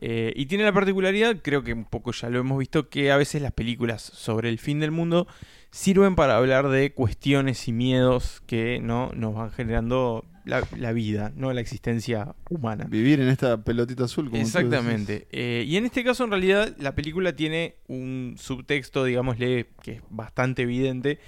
Eh, 0.05 0.33
y 0.37 0.47
tiene 0.47 0.65
la 0.65 0.73
particularidad, 0.73 1.37
creo 1.43 1.63
que 1.63 1.73
un 1.73 1.85
poco 1.85 2.11
ya 2.13 2.29
lo 2.29 2.41
hemos 2.41 2.59
visto, 2.59 2.89
que 2.89 3.13
a 3.13 3.17
veces 3.17 3.41
las 3.41 3.53
películas 3.53 4.03
sobre 4.03 4.49
el 4.49 4.59
fin 4.59 4.81
del 4.81 4.91
mundo 4.91 5.29
sirven 5.71 6.17
para 6.17 6.37
hablar 6.37 6.69
de 6.69 6.93
cuestiones 6.93 7.69
y 7.69 7.73
miedos 7.73 8.43
que 8.47 8.81
no 8.83 9.11
nos 9.15 9.35
van 9.35 9.53
generando 9.53 10.25
la, 10.45 10.67
la 10.77 10.93
vida, 10.93 11.33
no 11.37 11.53
la 11.53 11.61
existencia 11.61 12.35
humana. 12.51 12.87
Vivir 12.91 13.21
en 13.21 13.29
esta 13.29 13.63
pelotita 13.63 14.05
azul. 14.05 14.29
Como 14.29 14.43
Exactamente. 14.43 15.29
Eh, 15.31 15.65
y 15.69 15.77
en 15.77 15.85
este 15.87 16.03
caso, 16.03 16.25
en 16.25 16.31
realidad, 16.31 16.75
la 16.81 16.97
película 16.97 17.37
tiene 17.37 17.77
un 17.87 18.35
subtexto, 18.39 19.05
digámosle, 19.05 19.69
que 19.85 19.93
es 19.93 20.03
bastante 20.11 20.63
evidente, 20.63 21.21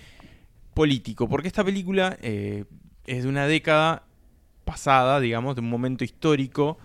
político. 0.74 1.28
Porque 1.28 1.48
esta 1.48 1.64
película 1.64 2.18
eh, 2.22 2.64
es 3.06 3.22
de 3.24 3.28
una 3.28 3.46
década 3.46 4.02
pasada, 4.64 5.20
digamos, 5.20 5.54
de 5.54 5.60
un 5.60 5.68
momento 5.70 6.04
histórico, 6.04 6.78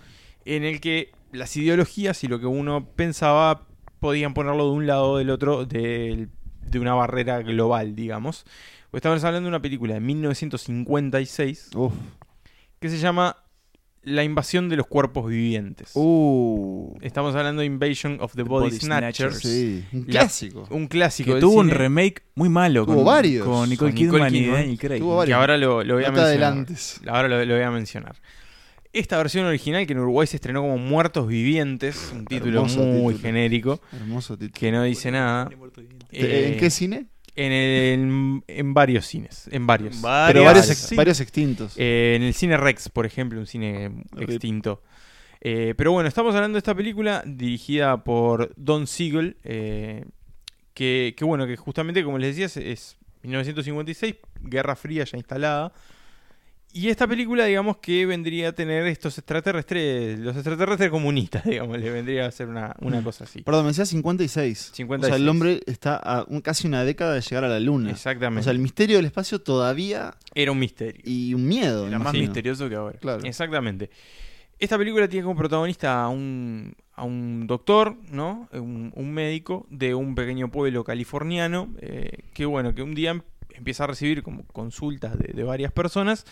en 0.44 0.64
el 0.64 0.80
que 0.80 1.12
las 1.32 1.56
ideologías 1.56 2.22
y 2.24 2.28
lo 2.28 2.40
que 2.40 2.46
uno 2.46 2.86
pensaba 2.96 3.66
podían 4.00 4.34
ponerlo 4.34 4.64
de 4.66 4.70
un 4.72 4.86
lado 4.86 5.10
o 5.12 5.18
del 5.18 5.30
otro 5.30 5.64
del- 5.64 6.28
de 6.66 6.78
una 6.78 6.94
barrera 6.94 7.40
global, 7.42 7.94
digamos. 7.94 8.44
Estamos 8.92 9.22
hablando 9.24 9.46
de 9.46 9.50
una 9.50 9.62
película 9.62 9.94
de 9.94 10.00
1956 10.00 11.36
decís. 11.36 11.76
Uf. 11.76 11.92
que 12.80 12.88
se 12.88 12.98
llama 12.98 13.36
La 14.02 14.24
invasión 14.24 14.70
de 14.70 14.76
los 14.76 14.86
cuerpos 14.86 15.28
vivientes. 15.28 15.90
Uh. 15.94 16.96
Estamos 17.02 17.34
hablando 17.34 17.60
de 17.60 17.66
Invasion 17.66 18.16
of 18.20 18.32
the, 18.32 18.42
The 18.44 18.48
Body, 18.48 18.68
Body 18.70 18.78
Snatchers. 18.80 19.40
Snatchers. 19.40 19.42
Sí, 19.42 19.84
un 19.92 20.00
La- 20.00 20.06
clásico. 20.06 20.66
Un 20.70 20.86
clásico. 20.86 21.34
Que 21.34 21.40
tuvo 21.40 21.60
un 21.60 21.68
remake 21.68 22.22
muy 22.34 22.48
malo. 22.48 22.86
Tuvo 22.86 22.96
con, 22.96 23.04
varios. 23.04 23.44
Con 23.46 23.68
Nicole 23.68 23.92
Con 23.92 24.00
Nicole 24.00 24.26
Kidman 24.30 24.34
y. 24.34 24.46
Daniel 24.46 24.78
Craig. 24.78 24.98
Tuvo 25.00 25.16
varios. 25.16 25.36
Que 25.36 25.40
ahora 25.40 25.58
lo, 25.58 25.84
lo 25.84 25.94
voy 25.94 26.04
a 26.04 26.06
mencionar. 26.06 26.26
adelantes. 26.28 27.00
Ahora 27.06 27.28
lo, 27.28 27.44
lo 27.44 27.54
voy 27.54 27.62
a 27.64 27.70
mencionar. 27.70 28.16
Esta 28.92 29.18
versión 29.18 29.44
original 29.44 29.86
que 29.86 29.92
en 29.92 29.98
Uruguay 30.00 30.26
se 30.26 30.36
estrenó 30.36 30.62
como 30.62 30.78
Muertos 30.78 31.28
Vivientes, 31.28 32.10
un 32.12 32.24
título 32.24 32.60
Hermoso 32.60 32.80
muy 32.80 33.14
título. 33.14 33.18
genérico, 33.28 33.80
Hermoso 33.92 34.36
título. 34.36 34.58
que 34.58 34.72
no 34.72 34.82
dice 34.82 35.10
nada. 35.12 35.48
¿En 35.52 36.00
Eh, 36.10 36.56
qué 36.58 36.70
cine? 36.70 37.06
En, 37.44 37.52
el- 37.52 38.42
en 38.48 38.74
varios 38.74 39.06
cines, 39.06 39.48
en 39.52 39.66
varios. 39.66 39.96
Pero 40.02 40.44
varios, 40.44 40.66
sí. 40.66 40.94
varios 40.96 41.20
extintos. 41.20 41.74
Eh, 41.76 42.14
en 42.16 42.22
el 42.22 42.34
cine 42.34 42.56
Rex, 42.56 42.88
por 42.88 43.06
ejemplo, 43.06 43.38
un 43.40 43.46
cine 43.46 43.90
Rip. 44.12 44.30
extinto. 44.30 44.82
Eh, 45.40 45.74
pero 45.76 45.92
bueno, 45.92 46.08
estamos 46.08 46.34
hablando 46.34 46.56
de 46.56 46.58
esta 46.58 46.74
película 46.74 47.22
dirigida 47.24 48.04
por 48.04 48.52
Don 48.56 48.86
Siegel, 48.86 49.36
eh, 49.44 50.04
que, 50.74 51.14
que 51.16 51.24
bueno, 51.24 51.46
que 51.46 51.56
justamente, 51.56 52.04
como 52.04 52.18
les 52.18 52.36
decía, 52.36 52.46
es, 52.46 52.56
es 52.56 52.96
1956, 53.22 54.16
Guerra 54.42 54.76
Fría 54.76 55.04
ya 55.04 55.16
instalada. 55.16 55.72
Y 56.72 56.88
esta 56.88 57.08
película, 57.08 57.46
digamos 57.46 57.78
que 57.78 58.06
vendría 58.06 58.50
a 58.50 58.52
tener 58.52 58.86
estos 58.86 59.18
extraterrestres, 59.18 60.18
los 60.20 60.36
extraterrestres 60.36 60.88
comunistas, 60.90 61.44
digamos, 61.46 61.78
le 61.78 61.90
vendría 61.90 62.26
a 62.26 62.30
ser 62.30 62.48
una, 62.48 62.76
una 62.80 63.02
cosa 63.02 63.24
así. 63.24 63.42
Perdón, 63.42 63.64
me 63.64 63.68
decía 63.70 63.84
56. 63.86 64.70
56. 64.74 65.12
O 65.12 65.16
sea, 65.16 65.22
el 65.22 65.28
hombre 65.28 65.60
está 65.66 65.96
a 65.96 66.24
un- 66.28 66.40
casi 66.40 66.68
una 66.68 66.84
década 66.84 67.14
de 67.14 67.22
llegar 67.22 67.44
a 67.44 67.48
la 67.48 67.58
luna. 67.58 67.90
Exactamente. 67.90 68.40
O 68.40 68.44
sea, 68.44 68.52
el 68.52 68.60
misterio 68.60 68.98
del 68.98 69.06
espacio 69.06 69.40
todavía 69.40 70.14
Era 70.34 70.52
un 70.52 70.60
misterio. 70.60 71.00
y 71.04 71.34
un 71.34 71.46
miedo. 71.48 71.88
Era 71.88 71.98
más 71.98 72.12
misterioso 72.14 72.68
que 72.68 72.76
ahora. 72.76 72.98
Claro. 73.00 73.24
Exactamente. 73.24 73.90
Esta 74.60 74.76
película 74.78 75.08
tiene 75.08 75.24
como 75.24 75.36
protagonista 75.36 76.02
a 76.02 76.08
un, 76.08 76.74
a 76.94 77.02
un 77.02 77.46
doctor, 77.46 77.96
¿no? 78.12 78.48
Un, 78.52 78.92
un 78.94 79.12
médico 79.12 79.66
de 79.70 79.94
un 79.94 80.14
pequeño 80.14 80.50
pueblo 80.50 80.84
californiano, 80.84 81.74
eh, 81.80 82.18
que 82.34 82.44
bueno, 82.44 82.74
que 82.74 82.82
un 82.82 82.94
día 82.94 83.10
em- 83.12 83.22
empieza 83.54 83.84
a 83.84 83.86
recibir 83.88 84.22
como 84.22 84.44
consultas 84.44 85.18
de, 85.18 85.32
de 85.32 85.42
varias 85.42 85.72
personas 85.72 86.26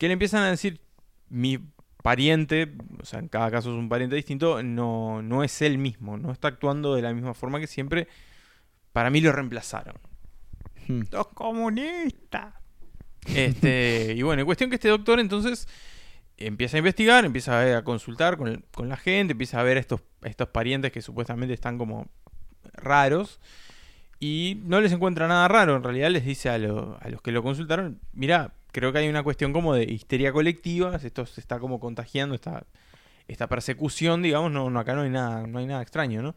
que 0.00 0.06
le 0.06 0.14
empiezan 0.14 0.42
a 0.44 0.48
decir, 0.48 0.80
mi 1.28 1.58
pariente, 2.02 2.72
o 3.02 3.04
sea, 3.04 3.18
en 3.18 3.28
cada 3.28 3.50
caso 3.50 3.70
es 3.70 3.76
un 3.76 3.90
pariente 3.90 4.16
distinto, 4.16 4.62
no, 4.62 5.20
no 5.20 5.44
es 5.44 5.60
él 5.60 5.76
mismo, 5.76 6.16
no 6.16 6.32
está 6.32 6.48
actuando 6.48 6.94
de 6.94 7.02
la 7.02 7.12
misma 7.12 7.34
forma 7.34 7.60
que 7.60 7.66
siempre. 7.66 8.08
Para 8.94 9.10
mí 9.10 9.20
lo 9.20 9.30
reemplazaron. 9.30 9.96
Hmm. 10.88 11.02
Los 11.12 11.28
comunistas. 11.28 12.54
Este, 13.26 14.14
y 14.16 14.22
bueno, 14.22 14.40
en 14.40 14.46
cuestión 14.46 14.70
que 14.70 14.76
este 14.76 14.88
doctor 14.88 15.20
entonces 15.20 15.68
empieza 16.38 16.78
a 16.78 16.78
investigar, 16.78 17.26
empieza 17.26 17.76
a, 17.76 17.84
consultar 17.84 18.38
con, 18.38 18.64
con 18.70 18.88
la 18.88 18.96
gente, 18.96 19.32
empieza 19.32 19.60
a 19.60 19.64
ver 19.64 19.76
a 19.76 19.80
estos, 19.80 20.00
a 20.22 20.28
estos 20.28 20.48
parientes 20.48 20.92
que 20.92 21.02
supuestamente 21.02 21.52
están 21.52 21.76
como 21.76 22.08
raros 22.72 23.38
y 24.18 24.62
no 24.64 24.80
les 24.80 24.92
encuentra 24.92 25.28
nada 25.28 25.46
raro. 25.46 25.76
En 25.76 25.82
realidad 25.82 26.08
les 26.08 26.24
dice 26.24 26.48
a, 26.48 26.56
lo- 26.56 26.96
a 27.02 27.10
los 27.10 27.20
que 27.20 27.32
lo 27.32 27.42
consultaron, 27.42 28.00
mira, 28.14 28.54
creo 28.72 28.92
que 28.92 28.98
hay 28.98 29.08
una 29.08 29.22
cuestión 29.22 29.52
como 29.52 29.74
de 29.74 29.84
histeria 29.84 30.32
colectiva, 30.32 30.96
esto 31.02 31.26
se 31.26 31.40
está 31.40 31.58
como 31.58 31.80
contagiando, 31.80 32.34
esta, 32.34 32.64
esta 33.28 33.46
persecución, 33.46 34.22
digamos, 34.22 34.50
no, 34.52 34.70
no, 34.70 34.80
acá 34.80 34.94
no 34.94 35.02
hay 35.02 35.10
nada, 35.10 35.46
no 35.46 35.58
hay 35.58 35.66
nada 35.66 35.82
extraño, 35.82 36.22
¿no? 36.22 36.34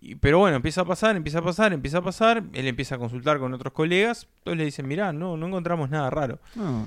Y- 0.00 0.14
pero 0.16 0.38
bueno, 0.38 0.56
empieza 0.56 0.82
a 0.82 0.84
pasar, 0.84 1.16
empieza 1.16 1.38
a 1.38 1.42
pasar, 1.42 1.72
empieza 1.72 1.98
a 1.98 2.02
pasar, 2.02 2.42
él 2.52 2.66
empieza 2.66 2.96
a 2.96 2.98
consultar 2.98 3.38
con 3.38 3.54
otros 3.54 3.72
colegas, 3.72 4.26
todos 4.44 4.56
le 4.58 4.64
dicen, 4.66 4.86
mirá, 4.86 5.12
no, 5.12 5.36
no 5.36 5.46
encontramos 5.46 5.88
nada 5.90 6.10
raro. 6.10 6.38
No, 6.54 6.86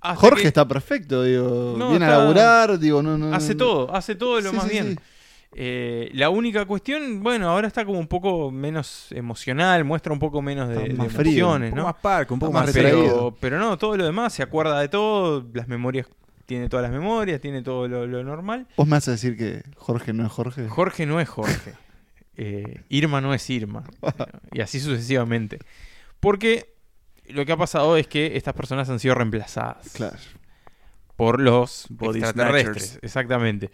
Hasta 0.00 0.16
Jorge 0.20 0.42
que 0.42 0.48
está 0.48 0.66
perfecto, 0.66 1.22
digo. 1.22 1.76
No, 1.78 1.90
viene 1.90 2.04
a 2.06 2.18
laburar, 2.18 2.78
digo, 2.78 3.00
no, 3.02 3.16
no. 3.16 3.32
Hace 3.34 3.54
todo, 3.54 3.94
hace 3.94 4.16
todo 4.16 4.40
lo 4.40 4.50
Sí, 4.50 4.56
más 4.56 4.64
sí, 4.66 4.70
bien. 4.72 4.90
sí. 4.92 4.98
Eh, 5.54 6.10
la 6.12 6.28
única 6.30 6.66
cuestión, 6.66 7.22
bueno, 7.22 7.48
ahora 7.48 7.66
está 7.66 7.84
como 7.84 7.98
un 7.98 8.06
poco 8.06 8.50
menos 8.50 9.10
emocional, 9.12 9.82
muestra 9.84 10.12
un 10.12 10.18
poco 10.18 10.42
menos 10.42 10.68
de, 10.68 10.88
de 10.88 10.94
más 10.94 11.12
frío, 11.12 11.46
emociones, 11.46 11.70
Un 11.72 11.76
poco 11.76 11.80
¿no? 11.80 11.92
más 11.92 12.00
parco, 12.02 12.34
un 12.34 12.40
poco 12.40 12.52
más 12.52 12.66
más. 12.66 12.74
Pero, 12.74 13.36
pero 13.40 13.58
no, 13.58 13.76
todo 13.78 13.96
lo 13.96 14.04
demás, 14.04 14.32
se 14.34 14.42
acuerda 14.42 14.78
de 14.80 14.88
todo, 14.88 15.46
las 15.54 15.66
memorias, 15.66 16.06
tiene 16.46 16.68
todas 16.68 16.82
las 16.84 16.92
memorias, 16.92 17.40
tiene 17.40 17.62
todo 17.62 17.88
lo, 17.88 18.06
lo 18.06 18.22
normal. 18.22 18.66
Vos 18.76 18.86
me 18.86 18.96
haces 18.96 19.20
decir 19.20 19.36
que 19.36 19.62
Jorge 19.76 20.12
no 20.12 20.24
es 20.26 20.30
Jorge. 20.32 20.68
Jorge 20.68 21.06
no 21.06 21.18
es 21.18 21.28
Jorge. 21.28 21.72
eh, 22.36 22.82
Irma 22.90 23.20
no 23.20 23.32
es 23.34 23.48
Irma. 23.50 23.84
y 24.52 24.60
así 24.60 24.80
sucesivamente. 24.80 25.58
Porque 26.20 26.74
lo 27.28 27.44
que 27.46 27.52
ha 27.52 27.56
pasado 27.56 27.96
es 27.96 28.06
que 28.06 28.36
estas 28.36 28.54
personas 28.54 28.88
han 28.90 28.98
sido 29.00 29.14
reemplazadas 29.14 29.90
Claro. 29.92 30.16
por 31.16 31.40
los 31.40 31.86
Body 31.90 32.18
extraterrestres. 32.20 32.82
snatchers. 32.82 33.04
Exactamente. 33.04 33.70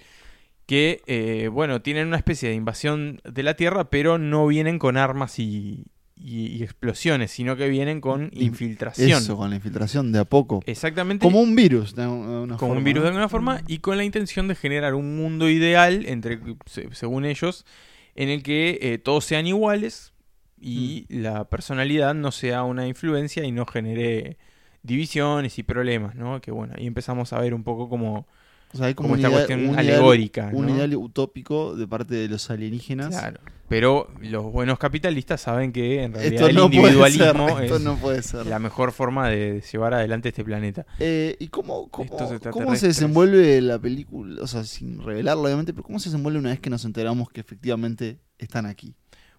Que, 0.66 1.02
eh, 1.06 1.48
bueno, 1.48 1.82
tienen 1.82 2.06
una 2.08 2.16
especie 2.16 2.48
de 2.48 2.54
invasión 2.54 3.20
de 3.24 3.42
la 3.42 3.54
Tierra, 3.54 3.90
pero 3.90 4.16
no 4.18 4.46
vienen 4.46 4.78
con 4.78 4.96
armas 4.96 5.38
y, 5.38 5.84
y- 6.16 6.46
y 6.46 6.62
explosiones, 6.62 7.30
sino 7.32 7.54
que 7.56 7.68
vienen 7.68 8.00
con 8.00 8.30
In- 8.32 8.44
infiltración. 8.48 9.10
Eso, 9.22 9.36
con 9.36 9.50
la 9.50 9.56
infiltración 9.56 10.10
de 10.12 10.20
a 10.20 10.24
poco. 10.24 10.62
Exactamente. 10.64 11.22
Como 11.22 11.40
un 11.42 11.54
virus, 11.54 11.94
de 11.94 12.06
una 12.06 12.56
como 12.56 12.58
forma, 12.58 12.74
un 12.78 12.84
virus 12.84 13.02
de 13.02 13.08
alguna 13.08 13.28
forma 13.28 13.60
y 13.66 13.78
con 13.78 13.98
la 13.98 14.04
intención 14.04 14.48
de 14.48 14.54
generar 14.54 14.94
un 14.94 15.16
mundo 15.16 15.50
ideal, 15.50 16.06
entre 16.06 16.38
se- 16.64 16.88
según 16.94 17.26
ellos, 17.26 17.66
en 18.14 18.30
el 18.30 18.42
que 18.42 18.78
eh, 18.80 18.96
todos 18.98 19.24
sean 19.26 19.46
iguales 19.46 20.14
y 20.58 21.04
Mm. 21.10 21.20
la 21.20 21.44
personalidad 21.50 22.14
no 22.14 22.32
sea 22.32 22.62
una 22.62 22.86
influencia 22.88 23.44
y 23.44 23.52
no 23.52 23.66
genere 23.66 24.38
divisiones 24.82 25.58
y 25.58 25.62
problemas, 25.62 26.14
¿no? 26.14 26.40
Que 26.40 26.50
bueno, 26.52 26.74
ahí 26.78 26.86
empezamos 26.86 27.32
a 27.34 27.40
ver 27.40 27.52
un 27.54 27.64
poco 27.64 27.88
como, 27.90 28.26
O 28.74 28.76
sea, 28.76 28.86
hay 28.88 28.94
como, 28.94 29.14
esta 29.16 29.30
cuestión 29.30 29.60
un 29.60 29.66
ideal- 29.66 29.78
alegórica, 29.78 30.50
Un 30.52 30.68
ideal 30.68 30.94
utópico 30.96 31.74
de 31.76 31.86
parte 31.86 32.14
de 32.16 32.28
los 32.28 32.50
alienígenas. 32.50 33.08
Claro. 33.08 33.40
Pero 33.68 34.08
los 34.20 34.52
buenos 34.52 34.78
capitalistas 34.78 35.40
saben 35.40 35.72
que 35.72 36.02
en 36.02 36.12
realidad 36.12 36.34
Esto 36.34 36.48
el 36.48 36.54
no 36.56 36.62
puede 36.70 36.72
ser. 36.72 36.84
individualismo 36.84 37.58
Esto 37.60 37.76
es 37.76 37.82
no 37.82 37.96
puede 37.96 38.22
ser. 38.22 38.46
la 38.46 38.58
mejor 38.58 38.92
forma 38.92 39.28
de 39.30 39.62
llevar 39.72 39.94
adelante 39.94 40.28
este 40.28 40.44
planeta. 40.44 40.84
Eh, 40.98 41.34
¿Y 41.38 41.48
cómo, 41.48 41.88
cómo, 41.88 42.10
cómo 42.50 42.76
se 42.76 42.88
desenvuelve 42.88 43.60
la 43.62 43.78
película? 43.78 44.42
O 44.42 44.46
sea, 44.46 44.64
sin 44.64 45.02
revelarlo, 45.02 45.44
obviamente, 45.44 45.72
pero 45.72 45.82
¿cómo 45.84 45.98
se 45.98 46.10
desenvuelve 46.10 46.40
una 46.40 46.50
vez 46.50 46.60
que 46.60 46.68
nos 46.68 46.84
enteramos 46.84 47.30
que 47.30 47.40
efectivamente 47.40 48.18
están 48.38 48.66
aquí? 48.66 48.94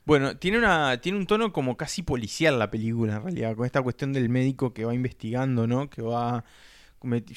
Bueno, 0.05 0.37
tiene 0.37 0.57
una 0.59 0.99
tiene 1.01 1.17
un 1.19 1.27
tono 1.27 1.51
como 1.53 1.77
casi 1.77 2.01
policial 2.03 2.57
la 2.57 2.71
película 2.71 3.17
en 3.17 3.23
realidad, 3.23 3.55
con 3.55 3.65
esta 3.65 3.81
cuestión 3.81 4.11
del 4.13 4.29
médico 4.29 4.73
que 4.73 4.85
va 4.85 4.93
investigando, 4.95 5.67
¿no? 5.67 5.89
Que 5.89 6.01
va 6.01 6.43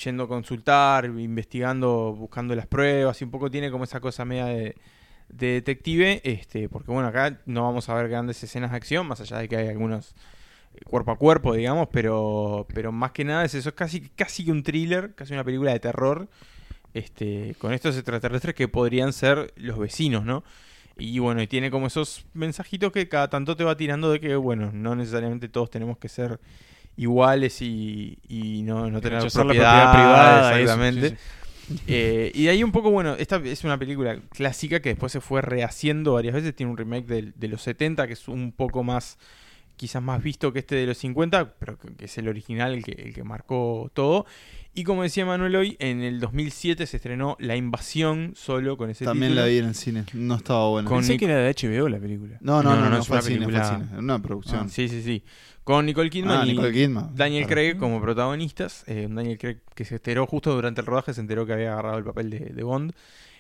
yendo 0.03 0.25
a 0.25 0.29
consultar, 0.29 1.07
investigando, 1.07 2.15
buscando 2.15 2.55
las 2.55 2.67
pruebas 2.67 3.21
y 3.21 3.25
un 3.25 3.31
poco 3.31 3.51
tiene 3.51 3.71
como 3.71 3.85
esa 3.85 4.01
cosa 4.01 4.25
media 4.25 4.47
de, 4.47 4.77
de 5.29 5.47
detective, 5.53 6.21
este, 6.25 6.69
porque 6.69 6.91
bueno, 6.91 7.09
acá 7.09 7.41
no 7.47 7.65
vamos 7.65 7.89
a 7.89 7.95
ver 7.95 8.09
grandes 8.09 8.43
escenas 8.43 8.71
de 8.71 8.77
acción, 8.77 9.07
más 9.07 9.21
allá 9.21 9.39
de 9.39 9.49
que 9.49 9.57
hay 9.57 9.69
algunos 9.69 10.15
eh, 10.75 10.81
cuerpo 10.85 11.13
a 11.13 11.17
cuerpo, 11.17 11.55
digamos, 11.55 11.89
pero 11.93 12.67
pero 12.75 12.93
más 12.93 13.13
que 13.13 13.25
nada 13.25 13.45
es 13.45 13.55
eso, 13.55 13.71
es 13.71 13.75
casi 13.75 14.01
casi 14.11 14.51
un 14.51 14.63
thriller, 14.63 15.15
casi 15.15 15.35
una 15.35 15.45
película 15.45 15.73
de 15.73 15.81
terror. 15.81 16.29
Este, 16.95 17.55
con 17.59 17.75
estos 17.75 17.97
extraterrestres 17.97 18.55
que 18.55 18.67
podrían 18.67 19.13
ser 19.13 19.53
los 19.57 19.79
vecinos, 19.79 20.25
¿no? 20.25 20.43
Y 20.99 21.21
bueno, 21.21 21.41
y 21.41 21.47
tiene 21.47 21.71
como 21.71 21.87
esos 21.87 22.27
mensajitos 22.35 22.91
que 22.93 23.09
cada 23.09 23.31
tanto 23.31 23.57
te 23.57 23.63
va 23.63 23.77
tirando 23.77 24.11
de 24.11 24.21
que, 24.21 24.35
bueno, 24.35 24.73
no 24.73 24.97
necesariamente 24.97 25.49
todos 25.49 25.71
tenemos 25.71 25.99
que 25.99 26.09
ser 26.09 26.41
iguales 26.99 27.63
y, 27.63 28.19
y 28.29 28.63
no, 28.65 28.91
no 28.91 29.01
tener 29.01 29.19
Rechazar 29.21 29.47
la 29.47 29.53
propiedad, 29.53 29.83
propiedad 29.85 29.93
privada, 29.93 30.51
eso, 30.51 30.59
exactamente. 30.61 31.09
sí, 31.11 31.17
Eh, 31.87 32.31
y 32.35 32.45
de 32.45 32.51
ahí 32.51 32.63
un 32.65 32.73
poco, 32.73 32.91
bueno, 32.91 33.15
esta 33.15 33.37
es 33.37 33.63
una 33.65 33.79
película 33.79 34.19
clásica 34.31 34.81
que 34.81 34.91
después 34.91 35.13
se 35.13 35.21
fue 35.21 35.43
rehaciendo 35.43 36.15
varias 36.15 36.35
veces. 36.35 36.55
Tiene 36.55 36.73
un 36.73 36.79
remake 36.79 37.07
del- 37.07 37.33
de, 37.37 37.49
los 37.49 37.63
70 37.63 38.07
que 38.07 38.15
es 38.15 38.27
un 38.29 38.53
poco 38.53 38.83
más, 38.83 39.19
quizás 39.77 40.03
más 40.03 40.23
visto 40.23 40.53
que 40.53 40.61
este 40.61 40.75
de 40.77 40.87
los 40.87 40.97
50, 40.99 41.55
pero 41.59 41.79
que, 41.79 41.95
que 41.95 42.07
es 42.07 42.19
el 42.19 42.27
original, 42.29 42.73
el 42.75 42.83
que, 42.85 42.93
el 42.93 43.13
que 43.15 43.23
marcó 43.23 43.91
todo. 43.95 44.25
Y 44.75 44.85
como 44.85 45.03
decía 45.03 45.27
Manuel 45.27 45.57
hoy, 45.57 45.77
en 45.81 46.03
el 46.03 46.21
2007 46.21 46.87
se 46.87 46.97
estrenó 46.99 47.37
La 47.41 47.55
Invasión 47.57 48.33
solo 48.37 48.77
con 48.77 48.89
ese 48.91 49.05
También 49.05 49.33
título. 49.33 49.43
la 49.47 49.53
vi 49.53 49.59
en 49.59 49.65
el 49.67 49.75
cine. 49.75 50.05
No 50.15 50.37
estaba 50.37 50.69
buena. 50.71 50.89
Con 50.89 50.99
Pensé 50.99 51.15
Nic- 51.15 51.19
que 51.19 51.25
era 51.27 51.37
de 51.37 51.51
HBO 51.55 51.89
la 51.89 51.99
película. 51.99 52.39
No, 52.41 52.63
no, 52.63 52.71
No, 52.71 52.77
no, 52.77 52.83
no, 52.85 52.91
no, 52.91 52.99
es 53.01 53.07
fue 53.07 53.17
una 53.17 53.27
al 53.27 53.33
cine, 53.33 53.45
fue 53.45 53.65
cine. 53.65 53.99
Una 53.99 54.23
producción. 54.23 54.67
Ah, 54.67 54.69
sí, 54.71 54.89
sí, 54.89 55.03
sí. 55.03 55.23
Con 55.69 55.85
Nicole 55.85 56.09
Kidman 56.09 56.41
Ah, 56.41 56.47
y 56.47 56.53
Nicole 56.53 56.73
Kidman. 56.73 57.11
Daniel 57.15 57.45
Claro. 57.45 57.55
Craig 57.61 57.77
como 57.77 58.01
protagonistas. 58.01 58.85
Eh, 58.87 59.05
un 59.07 59.15
Daniel 59.17 59.37
Craig 59.37 59.59
que 59.75 59.85
se 59.85 59.97
enteró 59.97 60.27
justo 60.27 60.55
durante 60.55 60.81
el 60.81 60.87
rodaje, 60.87 61.13
se 61.13 61.21
enteró 61.21 61.45
que 61.45 61.53
había 61.53 61.73
agarrado 61.75 61.99
el 61.99 62.05
papel 62.05 62.31
de, 62.31 62.39
de 62.39 62.63
Bond. 62.63 62.93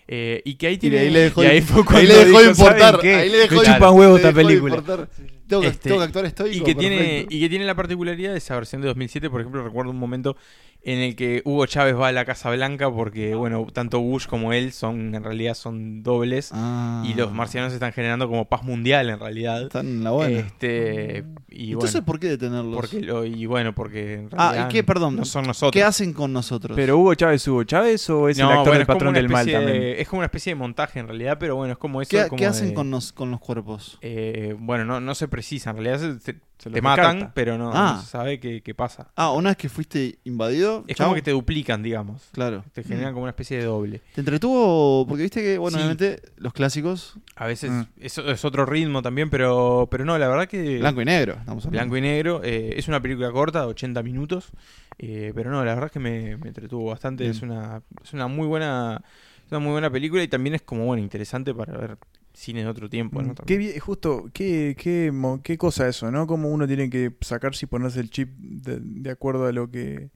Eh, 0.07 0.43
y 0.45 0.57
que 0.57 0.67
ahí 0.67 0.75
Y 0.75 0.79
tiene... 0.79 0.99
ahí 0.99 1.09
le 1.11 1.21
dejó, 1.21 1.43
y 1.43 1.47
ahí 1.47 1.62
fue 1.62 1.79
ahí 1.79 1.85
cuando 1.85 2.09
le 2.12 2.14
dejó 2.27 2.38
dijo, 2.41 2.51
importar. 2.51 3.01
Ahí 3.03 3.31
le 3.31 3.37
dejó 3.38 3.55
Me 3.55 3.61
chupan 3.61 3.73
importar, 3.77 3.93
huevo 3.93 4.12
le 4.12 4.21
esta 4.21 4.33
película. 4.35 4.77
importar. 4.77 5.09
Tengo, 5.49 5.63
que, 5.63 5.69
Este, 5.69 5.89
tengo 5.89 5.99
que 6.01 6.05
actuar 6.07 6.25
estoico. 6.27 6.57
y 6.57 6.61
que 6.63 6.75
tiene 6.75 7.27
y 7.29 7.41
que 7.41 7.49
tiene 7.49 7.65
la 7.65 7.75
particularidad 7.75 8.33
de 8.33 8.39
esa 8.39 8.55
versión 8.55 8.83
de 8.83 8.89
2007 8.89 9.31
por 9.31 9.41
ejemplo 9.41 9.65
recuerdo 9.65 9.91
un 9.91 9.99
momento 9.99 10.37
en 10.83 11.01
el 11.01 11.17
que 11.17 11.43
Hugo 11.45 11.67
Chávez 11.67 11.97
va 11.97 12.07
a 12.09 12.13
la 12.13 12.25
Casa 12.25 12.51
Blanca 12.53 12.89
porque 12.91 13.35
bueno 13.35 13.67
tanto 13.73 13.99
Bush 14.01 14.27
como 14.27 14.53
él 14.53 14.73
son 14.73 15.15
en 15.15 15.25
realidad 15.25 15.55
son 15.55 16.05
dobles 16.05 16.51
Ah. 16.55 17.03
y 17.05 17.15
los 17.15 17.33
marcianos 17.33 17.73
están 17.73 17.93
generando 17.93 18.29
como 18.29 18.45
paz 18.49 18.63
mundial 18.63 19.11
en 19.11 19.19
realidad 19.19 19.63
Están 19.65 19.87
en 19.89 20.05
la 20.05 20.11
buena. 20.13 20.39
este 20.39 21.25
y 21.49 21.73
Entonces, 21.73 21.95
bueno 21.95 22.07
¿por 22.07 22.21
qué 22.21 22.29
detenerlos? 22.29 22.75
porque 22.77 23.01
lo, 23.01 23.25
y 23.25 23.45
bueno 23.47 23.75
porque 23.75 24.15
en 24.15 24.29
Ah, 24.37 24.51
realidad 24.53 24.71
¿y 24.71 24.73
qué? 24.73 24.85
Perdón. 24.85 25.17
no 25.17 25.25
son 25.25 25.47
nosotros 25.47 25.73
¿Qué 25.73 25.83
hacen 25.83 26.13
con 26.13 26.33
nosotros? 26.33 26.77
¿Pero 26.77 26.97
Hugo 26.99 27.15
Chávez 27.15 27.47
Hugo 27.49 27.65
Chávez 27.65 28.09
o 28.11 28.29
es 28.29 28.39
no, 28.39 28.45
el 28.45 28.51
actor 28.51 28.65
bueno, 28.67 28.79
del 28.79 28.87
patrón 28.87 29.09
una 29.11 29.19
del 29.19 29.29
mal 29.29 29.41
especie 29.49 29.59
de- 29.67 29.73
también? 29.73 29.95
es 29.99 30.09
como 30.09 30.19
una 30.21 30.27
especie 30.27 30.51
de 30.53 30.55
montaje 30.55 31.01
en 31.01 31.09
realidad 31.09 31.39
pero 31.41 31.57
bueno 31.57 31.73
es 31.73 31.79
como 31.79 32.01
eso 32.03 32.11
¿Qué, 32.11 32.29
como 32.29 32.39
qué 32.39 32.47
hacen 32.47 32.69
de- 32.69 32.75
con, 32.75 32.91
los, 32.91 33.13
con 33.13 33.31
los 33.33 33.41
cuerpos? 33.41 33.99
eh, 34.01 34.55
bueno 34.59 34.85
no, 34.85 35.01
no 35.01 35.15
se 35.17 35.27
precisa 35.38 35.70
en 35.70 35.77
realidad 35.77 35.98
se- 36.01 36.20
se- 36.20 36.40
Se 36.59 36.68
los 36.70 36.74
te 36.74 36.83
matan 36.83 37.14
descarta. 37.16 37.35
pero 37.35 37.57
no, 37.57 37.70
Ah. 37.72 37.92
no 37.96 38.03
se 38.03 38.09
sabe 38.09 38.40
qué, 38.40 38.62
qué 38.62 38.74
pasa 38.74 39.12
Ah, 39.14 39.31
una 39.33 39.51
vez 39.51 39.57
que 39.57 39.68
fuiste 39.68 40.18
invadido. 40.24 40.85
es 40.88 40.96
chau. 40.96 41.07
como 41.07 41.14
que 41.14 41.22
te 41.22 41.31
duplican 41.31 41.83
digamos 41.85 42.22
Claro. 42.33 42.64
te 42.72 42.83
generan 42.83 43.12
como 43.12 43.22
una 43.22 43.31
especie 43.31 43.59
de 43.59 43.64
doble 43.64 44.03
¿Te 44.14 44.20
entretuvo? 44.22 45.07
Porque 45.07 45.22
viste 45.22 45.40
que, 45.40 45.57
bueno, 45.59 45.77
Sí. 45.79 45.85
obviamente, 45.85 46.20
los 46.37 46.53
clásicos, 46.53 47.14
A 47.37 47.46
veces 47.46 47.70
Mm. 47.70 47.83
eso 48.01 48.29
es 48.29 48.44
otro 48.44 48.66
ritmo 48.66 49.01
también, 49.03 49.31
pero, 49.31 49.87
pero 49.90 50.05
no, 50.05 50.18
la 50.18 50.27
verdad 50.27 50.48
que 50.48 50.79
blanco 50.79 51.01
y 51.01 51.05
negro, 51.05 51.35
estamos 51.35 51.64
hablando. 51.64 51.70
blanco 51.90 51.96
y 51.96 52.01
negro 52.01 52.40
eh, 52.42 52.74
es 52.77 52.88
una 52.88 53.01
película 53.01 53.31
corta, 53.31 53.61
de 53.61 53.66
80 53.66 54.03
minutos, 54.03 54.51
eh, 54.98 55.31
pero 55.37 55.51
no, 55.53 55.64
la 55.64 55.72
verdad 55.74 55.87
es 55.87 55.92
que 55.92 56.01
me, 56.01 56.37
me 56.38 56.48
entretuvo 56.48 56.87
bastante. 56.90 57.29
Es 57.29 57.42
una, 57.42 57.83
es 58.03 58.12
una 58.12 58.27
muy 58.27 58.48
buena, 58.48 59.01
es 59.46 59.53
una 59.53 59.61
muy 59.61 59.70
buena 59.70 59.88
película 59.90 60.22
y 60.24 60.29
también 60.29 60.57
es 60.57 60.62
como 60.62 60.85
bueno 60.87 61.01
interesante 61.01 61.55
para 61.55 61.79
ver 61.79 61.96
cine 62.38 62.61
de 62.62 62.68
otro 62.68 62.88
tiempo, 62.88 63.20
¿no? 63.20 63.33
Mm, 63.33 63.37
Qué 63.46 63.81
justo, 63.81 64.31
qué, 64.33 64.77
qué, 64.79 65.12
qué 65.42 65.59
cosa 65.59 65.88
eso, 65.88 66.11
¿no? 66.12 66.27
Como 66.27 66.48
uno 66.51 66.66
tiene 66.68 66.88
que 66.88 67.12
sacarse 67.20 67.66
y 67.66 67.68
ponerse 67.68 67.98
el 68.01 68.11
chip 68.11 68.31
de, 68.38 68.79
de 68.81 69.11
acuerdo 69.11 69.46
a 69.46 69.53
lo 69.53 69.70
que 69.70 70.11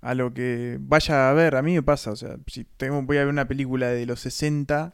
a 0.00 0.14
lo 0.14 0.32
que 0.34 0.78
vaya 0.80 1.30
a 1.30 1.32
ver. 1.32 1.54
A 1.54 1.62
mí 1.62 1.74
me 1.74 1.82
pasa, 1.82 2.10
o 2.10 2.16
sea, 2.16 2.36
si 2.48 2.64
tengo, 2.76 3.02
voy 3.02 3.18
a 3.18 3.20
ver 3.20 3.28
una 3.28 3.46
película 3.46 3.88
de 3.88 4.04
los 4.06 4.18
60, 4.20 4.92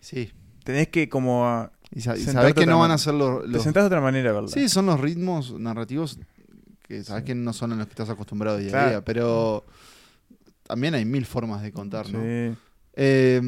Sí. 0.00 0.32
tenés 0.64 0.88
que 0.88 1.08
como 1.08 1.46
a- 1.48 1.72
Y, 1.94 2.00
sa- 2.02 2.14
y 2.16 2.18
Sentarte 2.20 2.32
sabés 2.50 2.54
que 2.54 2.66
no 2.66 2.78
van 2.80 2.90
a 2.90 2.98
ser 2.98 3.14
los. 3.14 3.50
te 3.50 3.58
sentás 3.60 3.84
de 3.84 3.86
otra 3.86 4.00
manera 4.00 4.30
a 4.30 4.32
verla. 4.34 4.48
Sí, 4.48 4.68
son 4.68 4.86
los 4.86 5.00
ritmos 5.00 5.58
narrativos 5.58 6.18
que 6.86 7.02
sabes 7.04 7.22
que 7.24 7.34
no 7.34 7.52
son 7.52 7.72
a 7.72 7.76
los 7.76 7.86
que 7.86 7.92
estás 7.92 8.10
acostumbrado 8.10 8.58
día 8.58 8.68
a 8.68 8.70
Claro. 8.72 8.88
día, 8.90 9.04
pero 9.04 9.64
también 10.66 10.94
hay 10.94 11.04
mil 11.04 11.24
formas 11.24 11.62
de 11.62 11.72
contar, 11.72 12.10
¿no? 12.12 12.20
Sí. 12.20 12.56
Eh, 12.94 13.40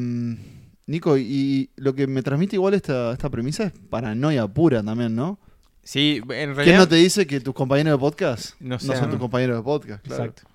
Nico, 0.85 1.17
y 1.17 1.69
lo 1.77 1.95
que 1.95 2.07
me 2.07 2.21
transmite 2.21 2.55
igual 2.55 2.73
esta, 2.73 3.13
esta 3.13 3.29
premisa 3.29 3.63
es 3.65 3.73
paranoia 3.89 4.47
pura 4.47 4.83
también, 4.83 5.15
¿no? 5.15 5.39
Sí, 5.83 6.17
en 6.17 6.27
¿Quién 6.27 6.55
realidad. 6.55 6.77
no 6.79 6.87
te 6.87 6.95
dice 6.95 7.27
que 7.27 7.39
tus 7.39 7.53
compañeros 7.53 7.93
de 7.93 7.97
podcast 7.99 8.55
No 8.59 8.79
son 8.79 9.09
tus 9.09 9.19
compañeros 9.19 9.57
de 9.57 9.63
podcast? 9.63 10.05
Claro. 10.05 10.23
Exacto. 10.25 10.49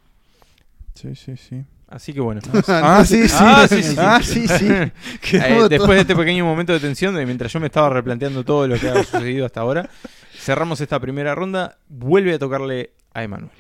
Sí, 0.95 1.15
sí, 1.15 1.37
sí. 1.37 1.65
Así 1.87 2.13
que 2.13 2.21
bueno. 2.21 2.41
Ah, 2.69 3.05
sí, 3.05 3.29
sí. 3.29 3.37
Ah, 3.39 3.67
sí, 3.69 3.83
sí, 3.83 3.91
sí. 3.91 3.97
Ah, 3.99 4.21
sí, 4.23 4.49
sí. 4.49 4.67
Eh, 5.37 5.67
después 5.69 5.97
de 5.97 6.01
este 6.01 6.17
pequeño 6.17 6.45
momento 6.45 6.73
de 6.73 6.81
tensión, 6.81 7.15
de 7.15 7.25
mientras 7.25 7.53
yo 7.53 7.61
me 7.61 7.67
estaba 7.67 7.89
replanteando 7.91 8.45
todo 8.45 8.67
lo 8.67 8.79
que 8.79 8.89
ha 8.89 9.05
sucedido 9.05 9.47
hasta 9.47 9.61
ahora, 9.61 9.89
cerramos 10.35 10.81
esta 10.81 11.01
primera 11.01 11.35
ronda. 11.35 11.79
Vuelve 11.89 12.35
a 12.35 12.39
tocarle 12.39 12.93
a 13.15 13.23
Emanuel. 13.23 13.51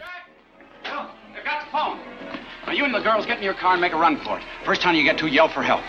Now 2.68 2.74
you 2.74 2.84
and 2.84 2.94
the 2.94 3.00
girls 3.00 3.24
get 3.24 3.38
in 3.38 3.42
your 3.42 3.54
car 3.54 3.72
and 3.72 3.80
make 3.80 3.94
a 3.94 3.96
run 3.96 4.18
for 4.18 4.36
it. 4.36 4.44
First 4.66 4.82
town 4.82 4.94
you 4.94 5.02
get 5.02 5.16
to, 5.20 5.26
yell 5.26 5.48
for 5.48 5.62
help. 5.62 5.80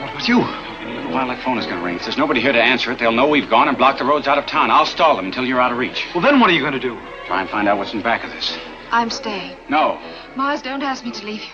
What 0.00 0.10
about 0.10 0.28
you? 0.28 0.38
In 0.38 0.86
a 0.86 0.94
little 0.94 1.10
while 1.10 1.26
that 1.26 1.42
phone 1.42 1.58
is 1.58 1.66
going 1.66 1.80
to 1.80 1.84
ring. 1.84 1.96
If 1.96 2.02
there's 2.02 2.16
nobody 2.16 2.40
here 2.40 2.52
to 2.52 2.62
answer 2.62 2.92
it, 2.92 3.00
they'll 3.00 3.10
know 3.10 3.26
we've 3.26 3.50
gone 3.50 3.66
and 3.66 3.76
block 3.76 3.98
the 3.98 4.04
roads 4.04 4.28
out 4.28 4.38
of 4.38 4.46
town. 4.46 4.70
I'll 4.70 4.86
stall 4.86 5.16
them 5.16 5.26
until 5.26 5.44
you're 5.44 5.60
out 5.60 5.72
of 5.72 5.78
reach. 5.78 6.06
Well, 6.14 6.22
then 6.22 6.38
what 6.38 6.50
are 6.50 6.52
you 6.52 6.60
going 6.60 6.72
to 6.72 6.78
do? 6.78 6.96
Try 7.26 7.40
and 7.40 7.50
find 7.50 7.66
out 7.66 7.78
what's 7.78 7.94
in 7.94 8.00
back 8.00 8.22
of 8.22 8.30
this. 8.30 8.56
I'm 8.92 9.10
staying. 9.10 9.56
No. 9.68 9.98
Mars, 10.36 10.62
don't 10.62 10.84
ask 10.84 11.04
me 11.04 11.10
to 11.10 11.26
leave 11.26 11.42
you. 11.42 11.52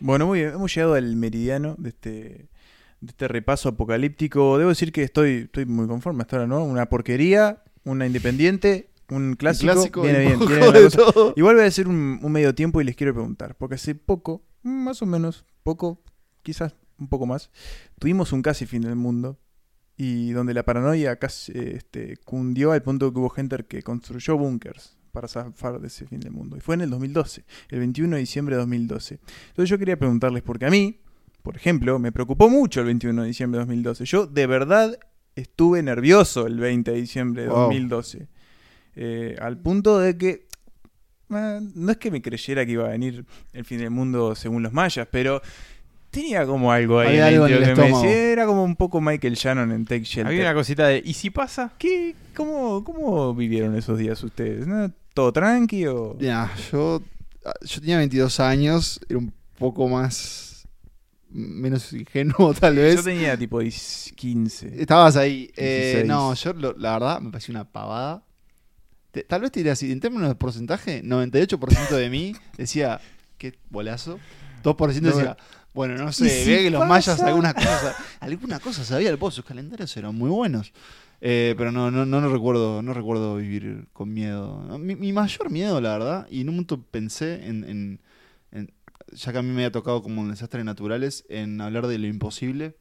Bueno, 0.00 0.26
muy 0.28 0.38
bien, 0.38 0.54
hemos 0.54 0.74
llegado 0.74 0.94
al 0.94 1.16
meridiano 1.16 1.74
de 1.76 1.90
este, 1.90 2.10
de 3.02 3.08
este 3.08 3.28
repaso 3.28 3.68
apocalíptico. 3.68 4.56
Debo 4.56 4.70
decir 4.70 4.90
que 4.90 5.02
estoy, 5.02 5.42
estoy 5.44 5.66
muy 5.66 5.86
conforme 5.86 6.22
hasta 6.22 6.36
ahora, 6.36 6.46
¿no? 6.46 6.64
Una 6.64 6.86
porquería, 6.86 7.62
una 7.84 8.06
independiente, 8.06 8.88
un 9.10 9.34
clásico. 9.34 9.72
clásico 9.72 10.02
viene 10.02 10.20
bien, 10.20 10.38
viene 10.40 10.70
bien. 10.72 10.88
Igual 11.36 11.56
voy 11.56 11.64
a 11.64 11.68
hacer 11.68 11.88
un, 11.88 12.20
un 12.22 12.32
medio 12.32 12.54
tiempo 12.54 12.80
y 12.80 12.84
les 12.84 12.96
quiero 12.96 13.14
preguntar, 13.14 13.56
porque 13.56 13.76
hace 13.76 13.94
poco, 13.94 14.44
más 14.62 15.00
o 15.02 15.06
menos, 15.06 15.44
poco, 15.62 16.02
quizás 16.42 16.74
un 16.98 17.08
poco 17.08 17.26
más, 17.26 17.50
tuvimos 17.98 18.32
un 18.32 18.42
casi 18.42 18.66
fin 18.66 18.82
del 18.82 18.96
mundo 18.96 19.38
y 19.96 20.30
donde 20.30 20.54
la 20.54 20.64
paranoia 20.64 21.16
casi 21.18 21.52
este, 21.54 22.16
cundió 22.18 22.72
al 22.72 22.82
punto 22.82 23.12
que 23.12 23.18
hubo 23.18 23.28
gente 23.30 23.56
que 23.66 23.82
construyó 23.82 24.36
búnkers 24.36 24.96
para 25.12 25.26
zafar 25.26 25.80
de 25.80 25.88
ese 25.88 26.06
fin 26.06 26.20
del 26.20 26.32
mundo. 26.32 26.56
Y 26.56 26.60
fue 26.60 26.74
en 26.76 26.82
el 26.82 26.90
2012, 26.90 27.44
el 27.70 27.78
21 27.80 28.14
de 28.16 28.20
diciembre 28.20 28.54
de 28.54 28.60
2012. 28.60 29.18
Entonces 29.48 29.70
yo 29.70 29.78
quería 29.78 29.98
preguntarles, 29.98 30.42
porque 30.42 30.66
a 30.66 30.70
mí, 30.70 31.00
por 31.42 31.56
ejemplo, 31.56 31.98
me 31.98 32.12
preocupó 32.12 32.48
mucho 32.48 32.80
el 32.80 32.86
21 32.86 33.22
de 33.22 33.28
diciembre 33.28 33.58
de 33.58 33.62
2012. 33.64 34.04
Yo 34.04 34.26
de 34.26 34.46
verdad 34.46 34.98
estuve 35.34 35.82
nervioso 35.82 36.46
el 36.46 36.58
20 36.58 36.90
de 36.92 37.00
diciembre 37.00 37.42
de 37.42 37.48
Wow. 37.48 37.58
2012. 37.64 38.28
Eh, 38.96 39.36
al 39.40 39.56
punto 39.58 39.98
de 39.98 40.16
que 40.16 40.46
eh, 41.30 41.60
no 41.74 41.90
es 41.92 41.98
que 41.98 42.10
me 42.10 42.22
creyera 42.22 42.64
que 42.66 42.72
iba 42.72 42.86
a 42.86 42.90
venir 42.90 43.24
el 43.52 43.64
fin 43.64 43.78
del 43.78 43.90
mundo 43.90 44.34
según 44.34 44.62
los 44.62 44.72
mayas, 44.72 45.06
pero 45.10 45.40
tenía 46.10 46.46
como 46.46 46.72
algo 46.72 46.98
ahí 47.00 47.08
Había 47.18 47.26
algo 47.26 47.46
en 47.46 47.52
dentro 47.52 47.68
el 47.70 47.74
que 47.76 47.80
me 47.80 47.86
estómago. 47.88 48.02
decía, 48.06 48.32
era 48.32 48.46
como 48.46 48.64
un 48.64 48.76
poco 48.76 49.00
Michael 49.00 49.34
Shannon 49.34 49.70
en 49.72 49.84
Take 49.84 50.04
Shelter. 50.04 50.26
Había 50.26 50.40
una 50.42 50.54
cosita 50.54 50.86
de, 50.88 51.02
¿y 51.04 51.12
si 51.12 51.30
pasa? 51.30 51.72
¿Qué, 51.78 52.14
cómo, 52.34 52.82
¿Cómo 52.82 53.34
vivieron 53.34 53.76
esos 53.76 53.98
días 53.98 54.22
ustedes? 54.24 54.66
¿No? 54.66 54.90
¿Todo 55.14 55.32
tranqui 55.32 55.86
o...? 55.86 56.16
Ya, 56.18 56.50
yo, 56.72 57.02
yo 57.62 57.80
tenía 57.80 57.98
22 57.98 58.40
años, 58.40 59.00
era 59.08 59.18
un 59.18 59.32
poco 59.58 59.86
más. 59.88 60.66
menos 61.30 61.92
ingenuo, 61.92 62.54
tal 62.58 62.76
vez. 62.76 62.96
Yo 62.96 63.02
tenía 63.02 63.36
tipo 63.36 63.58
15. 63.60 64.80
Estabas 64.80 65.16
ahí. 65.16 65.50
Eh, 65.56 66.04
16. 66.04 66.06
no, 66.06 66.32
yo 66.34 66.52
lo- 66.54 66.76
la 66.78 66.92
verdad 66.94 67.20
me 67.20 67.30
pareció 67.30 67.52
una 67.52 67.64
pavada. 67.70 68.22
Te- 69.18 69.24
tal 69.24 69.40
vez 69.40 69.50
te 69.50 69.58
diría 69.60 69.72
así, 69.72 69.90
en 69.90 69.98
términos 70.00 70.28
de 70.28 70.34
porcentaje, 70.36 71.02
98% 71.02 71.96
de 71.96 72.08
mí 72.08 72.34
decía, 72.56 73.00
qué 73.36 73.58
bolazo. 73.70 74.18
2% 74.62 75.00
No, 75.10 75.16
decía, 75.16 75.36
bueno, 75.74 75.96
no 75.96 76.12
sé, 76.12 76.26
¿y 76.26 76.30
si 76.30 76.50
ve 76.52 76.58
que 76.64 76.70
los 76.70 76.86
mayas 76.86 77.20
alguna 77.20 77.52
cosa, 77.54 77.96
alguna 78.20 78.60
cosa 78.60 78.84
sabía 78.84 79.10
el 79.10 79.18
sus 79.18 79.44
calendarios 79.44 79.96
eran 79.96 80.14
muy 80.14 80.30
buenos. 80.30 80.72
Eh, 81.20 81.56
pero 81.58 81.72
no, 81.72 81.90
no, 81.90 82.06
no, 82.06 82.20
no 82.20 82.32
recuerdo, 82.32 82.80
no 82.80 82.94
recuerdo 82.94 83.36
vivir 83.36 83.86
con 83.92 84.12
miedo. 84.12 84.78
Mi, 84.78 84.94
mi 84.94 85.12
mayor 85.12 85.50
miedo, 85.50 85.80
la 85.80 85.92
verdad, 85.98 86.26
y 86.30 86.42
en 86.42 86.48
un 86.50 86.54
momento 86.56 86.80
pensé 86.80 87.44
en, 87.46 87.64
en- 87.64 88.00
en- 88.52 88.72
ya 89.12 89.32
que 89.32 89.38
a 89.38 89.42
mí 89.42 89.48
me 89.48 89.54
había 89.62 89.72
tocado 89.72 90.00
como 90.00 90.22
en 90.22 90.30
desastres 90.30 90.64
naturales, 90.64 91.24
en 91.28 91.60
hablar 91.60 91.88
de 91.88 91.98
lo 91.98 92.06
imposible. 92.06 92.76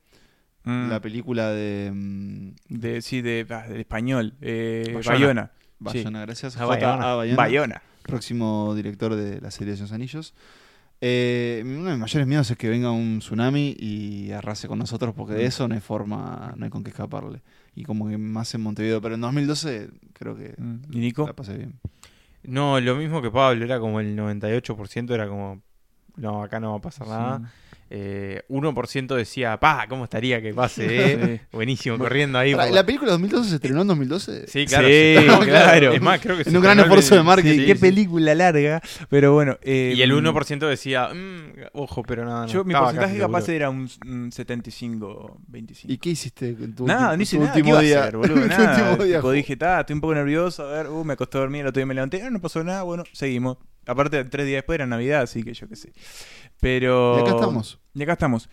Mm. 0.65 0.89
La 0.89 0.99
película 1.01 1.49
de 1.51 1.91
mm, 1.93 2.49
De, 2.67 3.01
sí, 3.01 3.21
de, 3.21 3.45
ah, 3.49 3.67
del 3.67 3.79
español. 3.79 4.33
Eh, 4.41 4.91
Bayona. 4.93 5.11
Bayona. 5.17 5.51
Bayona, 5.79 6.21
gracias. 6.21 6.55
Ah, 6.57 6.65
J.A. 6.65 6.67
Bayona. 6.75 7.15
Bayona, 7.15 7.35
Bayona. 7.37 7.81
próximo 8.03 8.73
director 8.75 9.15
de 9.15 9.41
la 9.41 9.51
serie 9.51 9.73
de 9.75 9.79
los 9.81 9.91
Anillos. 9.91 10.33
Eh, 10.99 11.61
uno 11.63 11.85
de 11.85 11.91
mis 11.91 11.99
mayores 11.99 12.27
miedos 12.27 12.49
es 12.49 12.57
que 12.57 12.69
venga 12.69 12.89
un 12.89 13.19
tsunami 13.19 13.75
y 13.77 14.31
arrase 14.31 14.67
con 14.67 14.79
nosotros, 14.79 15.13
porque 15.15 15.33
de 15.35 15.45
eso 15.45 15.67
no 15.67 15.75
hay 15.75 15.81
forma, 15.81 16.53
no 16.57 16.65
hay 16.65 16.71
con 16.71 16.83
qué 16.83 16.89
escaparle. 16.89 17.41
Y 17.75 17.83
como 17.83 18.09
que 18.09 18.17
más 18.17 18.53
en 18.55 18.61
Montevideo, 18.61 18.99
pero 19.01 19.13
en 19.15 19.21
2012 19.21 19.89
creo 20.13 20.35
que 20.35 20.55
Mm. 20.57 20.77
¿Y 20.91 20.97
Nico? 20.97 21.27
la 21.27 21.33
pasé 21.33 21.55
bien. 21.55 21.79
No, 22.43 22.79
lo 22.79 22.95
mismo 22.95 23.21
que 23.21 23.29
Pablo, 23.29 23.63
era 23.65 23.79
como 23.79 23.99
el 23.99 24.15
98%, 24.17 25.13
era 25.13 25.27
como, 25.27 25.61
no, 26.15 26.41
acá 26.41 26.59
no 26.59 26.71
va 26.71 26.77
a 26.77 26.81
pasar 26.81 27.07
nada. 27.07 27.51
Eh, 27.89 28.43
1% 28.49 29.15
decía, 29.15 29.57
pa, 29.59 29.85
¿cómo 29.87 30.03
estaría 30.03 30.41
que 30.41 30.53
pase? 30.53 30.85
eh? 30.89 31.41
Buenísimo, 31.51 31.97
corriendo 31.97 32.37
ahí. 32.37 32.53
Por 32.53 32.69
¿La 32.71 32.85
película 32.85 33.11
2012 33.11 33.49
se 33.49 33.55
estrenó 33.55 33.81
en 33.83 33.87
2012? 33.87 34.47
Sí, 34.47 34.65
claro. 34.65 34.87
Sí, 34.87 34.93
se- 34.93 35.45
claro. 35.45 35.91
Es 35.93 36.01
más, 36.01 36.19
creo 36.19 36.35
que 36.35 36.41
En 36.43 36.51
se 36.51 36.57
un 36.57 36.63
gran 36.63 36.79
esfuerzo 36.79 37.13
el- 37.15 37.19
de 37.21 37.23
marketing. 37.23 37.59
Sí, 37.59 37.65
qué 37.65 37.75
película 37.75 38.35
larga. 38.35 38.81
Pero 39.09 39.33
bueno. 39.33 39.57
eh, 39.61 39.93
Y 39.95 40.01
el 40.01 40.11
1% 40.11 40.67
decía, 40.67 41.09
"Mm, 41.13 41.53
ojo, 41.73 42.03
pero 42.03 42.25
nada. 42.25 42.41
No, 42.45 42.51
Yo, 42.51 42.63
mi 42.63 42.73
porcentaje 42.73 43.17
capaz 43.17 43.41
seguro". 43.41 43.55
era 43.55 43.69
un, 43.69 43.89
un 44.05 44.31
75-25. 44.31 45.91
¿Y 45.91 45.97
qué 45.97 46.09
hiciste 46.09 46.49
en 46.49 46.75
tu, 46.75 46.85
Nada, 46.85 47.15
no 47.15 47.23
hice 47.23 47.37
tu 47.37 47.43
nada. 47.43 47.53
¿Qué 47.53 47.59
último 47.61 47.79
día? 47.79 48.01
hacer, 48.01 48.17
boludo? 48.17 48.35
Nada. 48.47 48.89
último 48.91 49.05
día, 49.05 49.17
Tipo, 49.17 49.31
dije, 49.31 49.55
"Ta, 49.57 49.79
estoy 49.81 49.93
un 49.93 50.01
poco 50.01 50.15
nervioso. 50.15 50.67
A 50.67 50.71
ver, 50.73 50.87
uh, 50.87 51.03
me 51.03 51.13
acosté 51.13 51.37
a 51.37 51.41
dormir. 51.41 51.61
El 51.61 51.67
otro 51.67 51.79
día 51.79 51.85
me 51.85 51.93
levanté. 51.93 52.21
ah, 52.23 52.29
no 52.29 52.39
pasó 52.41 52.63
nada. 52.63 52.83
Bueno, 52.83 53.03
seguimos. 53.13 53.57
Aparte, 53.87 54.23
tres 54.25 54.45
días 54.45 54.57
después 54.59 54.75
era 54.75 54.85
Navidad, 54.85 55.21
así 55.21 55.43
que 55.43 55.53
yo 55.53 55.67
qué 55.67 55.75
sé. 55.75 55.93
Pero. 56.59 57.17
Y 57.17 57.21
acá 57.21 57.31
estamos. 57.31 57.79
Y 57.93 58.03
acá 58.03 58.13
estamos. 58.13 58.49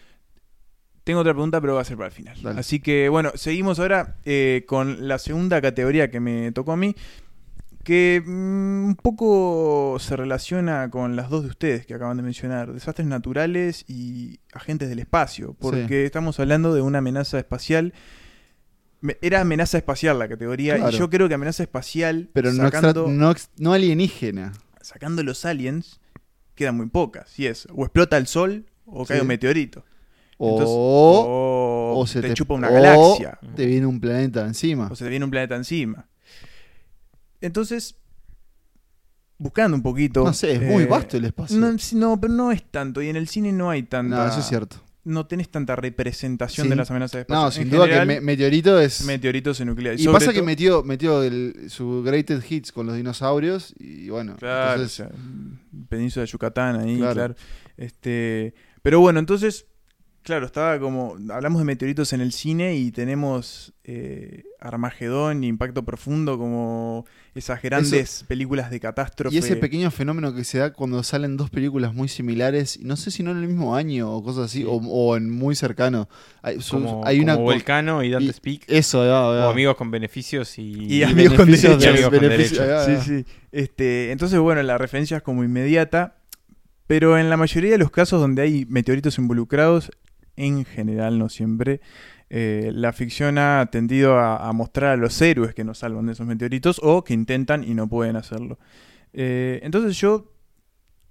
Tengo 1.05 1.20
otra 1.20 1.35
pregunta, 1.35 1.61
pero 1.61 1.75
va 1.75 1.83
a 1.83 1.85
ser 1.85 1.97
para 1.99 2.07
el 2.09 2.12
final. 2.14 2.40
Dale. 2.42 2.61
Así 2.61 2.81
que, 2.81 3.11
bueno, 3.11 3.31
seguimos 3.35 3.79
ahora 3.79 4.16
eh, 4.25 4.64
con 4.66 5.07
la 5.07 5.18
segunda 5.18 5.61
categoría 5.61 6.11
que 6.11 6.18
me 6.20 6.51
tocó 6.53 6.73
a 6.73 6.77
mí. 6.77 6.94
Que 7.83 8.23
mm, 8.25 8.85
un 8.87 8.97
poco 8.97 9.99
se 10.01 10.16
relaciona 10.16 10.88
con 10.88 11.16
las 11.16 11.29
dos 11.29 11.42
de 11.42 11.51
ustedes 11.51 11.85
que 11.85 11.92
acaban 11.92 12.16
de 12.16 12.23
mencionar: 12.23 12.73
desastres 12.73 13.07
naturales 13.07 13.85
y 13.87 14.40
agentes 14.55 14.88
del 14.88 15.01
espacio. 15.01 15.55
Porque 15.61 16.07
estamos 16.07 16.40
hablando 16.40 16.75
de 16.75 16.81
una 16.81 16.99
amenaza 16.99 17.38
espacial. 17.38 17.92
Era 19.20 19.42
amenaza 19.42 19.77
espacial 19.77 20.18
la 20.18 20.27
categoría, 20.29 20.77
Claro. 20.77 20.90
y 20.90 20.99
yo 20.99 21.11
creo 21.11 21.29
que 21.29 21.35
amenaza 21.35 21.62
espacial, 21.62 22.31
Pero 22.33 22.51
no, 22.55 22.66
extra- 22.66 22.94
no 23.59 23.73
alienígena. 23.75 24.55
Sacando 24.85 25.23
los 25.23 25.44
aliens, 25.44 26.01
quedan 26.55 26.77
muy 26.77 26.87
pocas. 26.87 27.29
Si 27.31 27.47
es, 27.47 27.66
o 27.75 27.85
explota 27.85 28.16
el 28.16 28.27
sol 28.27 28.66
o 28.87 29.05
cae 29.05 29.18
Sí. 29.18 29.23
un 29.23 29.29
meteorito. 29.29 29.85
O, 30.37 30.51
Entonces, 30.51 30.75
o, 30.77 31.94
o 31.97 32.07
se 32.07 32.20
te, 32.20 32.29
te, 32.29 32.35
chupa 32.35 32.55
una 32.55 32.68
o 32.68 32.73
galaxia. 32.75 33.38
te 33.55 33.66
viene 33.66 33.87
un 33.87 34.01
planeta 34.01 34.47
encima. 34.47 34.88
O 34.90 34.97
se 34.97 35.05
te 35.05 35.11
viene 35.11 35.25
un 35.25 35.31
planeta 35.31 35.55
encima. 35.57 36.07
Entonces, 37.40 37.97
buscando 39.38 39.77
un 39.77 39.83
poquito. 39.83 40.25
No 40.25 40.33
sé, 40.33 40.53
es 40.53 40.62
muy 40.62 40.85
eh, 40.85 40.87
vasto 40.87 41.16
el 41.16 41.25
espacio. 41.27 41.59
No, 41.94 42.20
pero 42.20 42.33
no 42.33 42.53
es 42.53 42.62
tanto. 42.70 43.03
Y 43.03 43.09
en 43.09 43.16
el 43.16 43.29
cine 43.29 43.53
no 43.53 43.70
hay 43.70 43.85
tanta. 43.85 44.16
No, 44.16 44.27
eso 44.27 44.40
es 44.40 44.47
cierto. 44.47 44.77
No 45.05 45.27
tenés 45.27 45.51
tanta 45.51 45.77
representación 45.77 46.69
de 46.71 46.77
las 46.77 46.90
amenazas 46.90 47.12
de 47.12 47.21
espacio. 47.21 47.40
No, 47.43 47.47
En 47.49 47.53
sin 47.53 47.71
duda 47.71 47.85
general, 47.85 48.09
que 48.09 48.14
me- 48.14 48.21
Meteorito 48.23 48.81
es. 48.81 49.05
meteoritos 49.05 49.57
se 49.59 49.64
nucleares. 49.67 50.01
y 50.01 50.09
pasa 50.09 50.33
que 50.33 50.40
metió, 50.43 50.83
metió 50.83 51.23
el- 51.23 51.67
su 51.69 52.03
Greatest 52.03 52.51
Hits 52.51 52.73
con 52.73 52.87
los 52.87 52.97
dinosaurios 52.97 53.75
y 53.79 54.09
bueno. 54.09 54.37
Claro, 54.37 54.73
entonces- 54.83 55.01
o 55.01 55.09
sea, 55.11 55.19
Península 55.90 56.23
de 56.25 56.31
Yucatán 56.31 56.81
ahí, 56.81 56.97
Claro. 56.97 57.14
claro. 57.14 57.35
Este, 57.77 58.55
pero 58.83 59.01
bueno, 59.01 59.19
entonces, 59.21 59.67
claro, 60.25 60.47
estaba 60.47 60.81
como. 60.81 61.17
Hablamos 61.31 61.61
de 61.61 61.65
meteoritos 61.65 62.13
en 62.13 62.21
el 62.21 62.33
cine 62.33 62.75
y 62.75 62.91
tenemos 62.91 63.73
eh, 63.85 64.43
Armagedón, 64.61 65.45
Impacto 65.45 65.85
Profundo, 65.85 66.37
como 66.39 67.07
esas 67.37 67.63
grandes 67.63 68.25
películas 68.27 68.71
de 68.71 68.81
catástrofe. 68.81 69.35
y 69.35 69.39
ese 69.39 69.57
pequeño 69.57 69.91
fenómeno 69.91 70.35
que 70.35 70.43
se 70.45 70.59
da 70.59 70.73
cuando 70.73 71.03
salen 71.03 71.37
dos 71.37 71.51
películas 71.51 71.95
muy 71.95 72.09
similares, 72.09 72.77
y 72.77 72.85
no 72.85 72.97
sé 72.97 73.11
si 73.11 73.23
no 73.23 73.31
en 73.31 73.39
el 73.39 73.47
mismo 73.49 73.77
año 73.77 74.11
o 74.11 74.23
cosas 74.25 74.47
así, 74.47 74.65
o, 74.65 74.73
o 74.73 75.17
en 75.17 75.31
muy 75.31 75.55
cercano. 75.55 76.09
Hay, 76.43 76.61
su- 76.61 76.77
Como, 76.77 77.05
hay 77.07 77.21
una 77.21 77.35
como 77.35 77.47
Volcano 77.47 78.03
y 78.03 78.11
Dante 78.11 78.31
y- 78.31 78.33
Speak. 78.33 78.65
Eso, 78.67 78.99
va, 79.01 79.21
va. 79.29 79.49
O 79.49 79.51
amigos 79.53 79.77
con 79.77 79.91
beneficios 79.91 80.59
y, 80.59 80.87
Y 80.87 81.03
amigos 81.05 81.35
con 81.37 81.49
y 81.49 81.53
de- 81.57 81.69
amigos 81.69 82.11
con 82.11 82.21
beneficios, 82.21 82.59
derechos. 82.67 82.89
va, 82.89 83.01
Sí, 83.03 83.23
sí. 83.25 83.27
Este, 83.53 84.11
entonces, 84.11 84.39
bueno, 84.41 84.63
la 84.63 84.79
referencia 84.79 85.19
es 85.19 85.23
como 85.23 85.45
inmediata. 85.45 86.17
Pero 86.87 87.17
en 87.19 87.31
la 87.31 87.39
mayoría 87.39 87.71
de 87.71 87.79
los 87.79 87.91
casos 87.91 88.21
donde 88.21 88.43
hay 88.43 88.67
meteoritos 88.67 89.17
involucrados, 89.17 89.91
en 90.37 90.64
general, 90.64 91.18
no 91.18 91.29
siempre, 91.29 91.81
eh, 92.31 92.70
la 92.75 92.92
ficción 92.92 93.38
ha 93.38 93.68
tendido 93.70 94.18
a, 94.18 94.53
mostrar 94.53 94.92
a 94.92 94.97
los 94.97 95.20
héroes 95.20 95.55
que 95.55 95.64
nos 95.64 95.79
salvan 95.79 96.07
de 96.07 96.12
esos 96.12 96.27
meteoritos 96.27 96.81
o 96.83 97.05
que 97.05 97.14
intentan 97.14 97.62
y 97.64 97.75
no 97.75 97.88
pueden 97.88 98.16
hacerlo. 98.16 98.59
Eh, 99.12 99.61
entonces 99.62 99.97
yo 99.99 100.34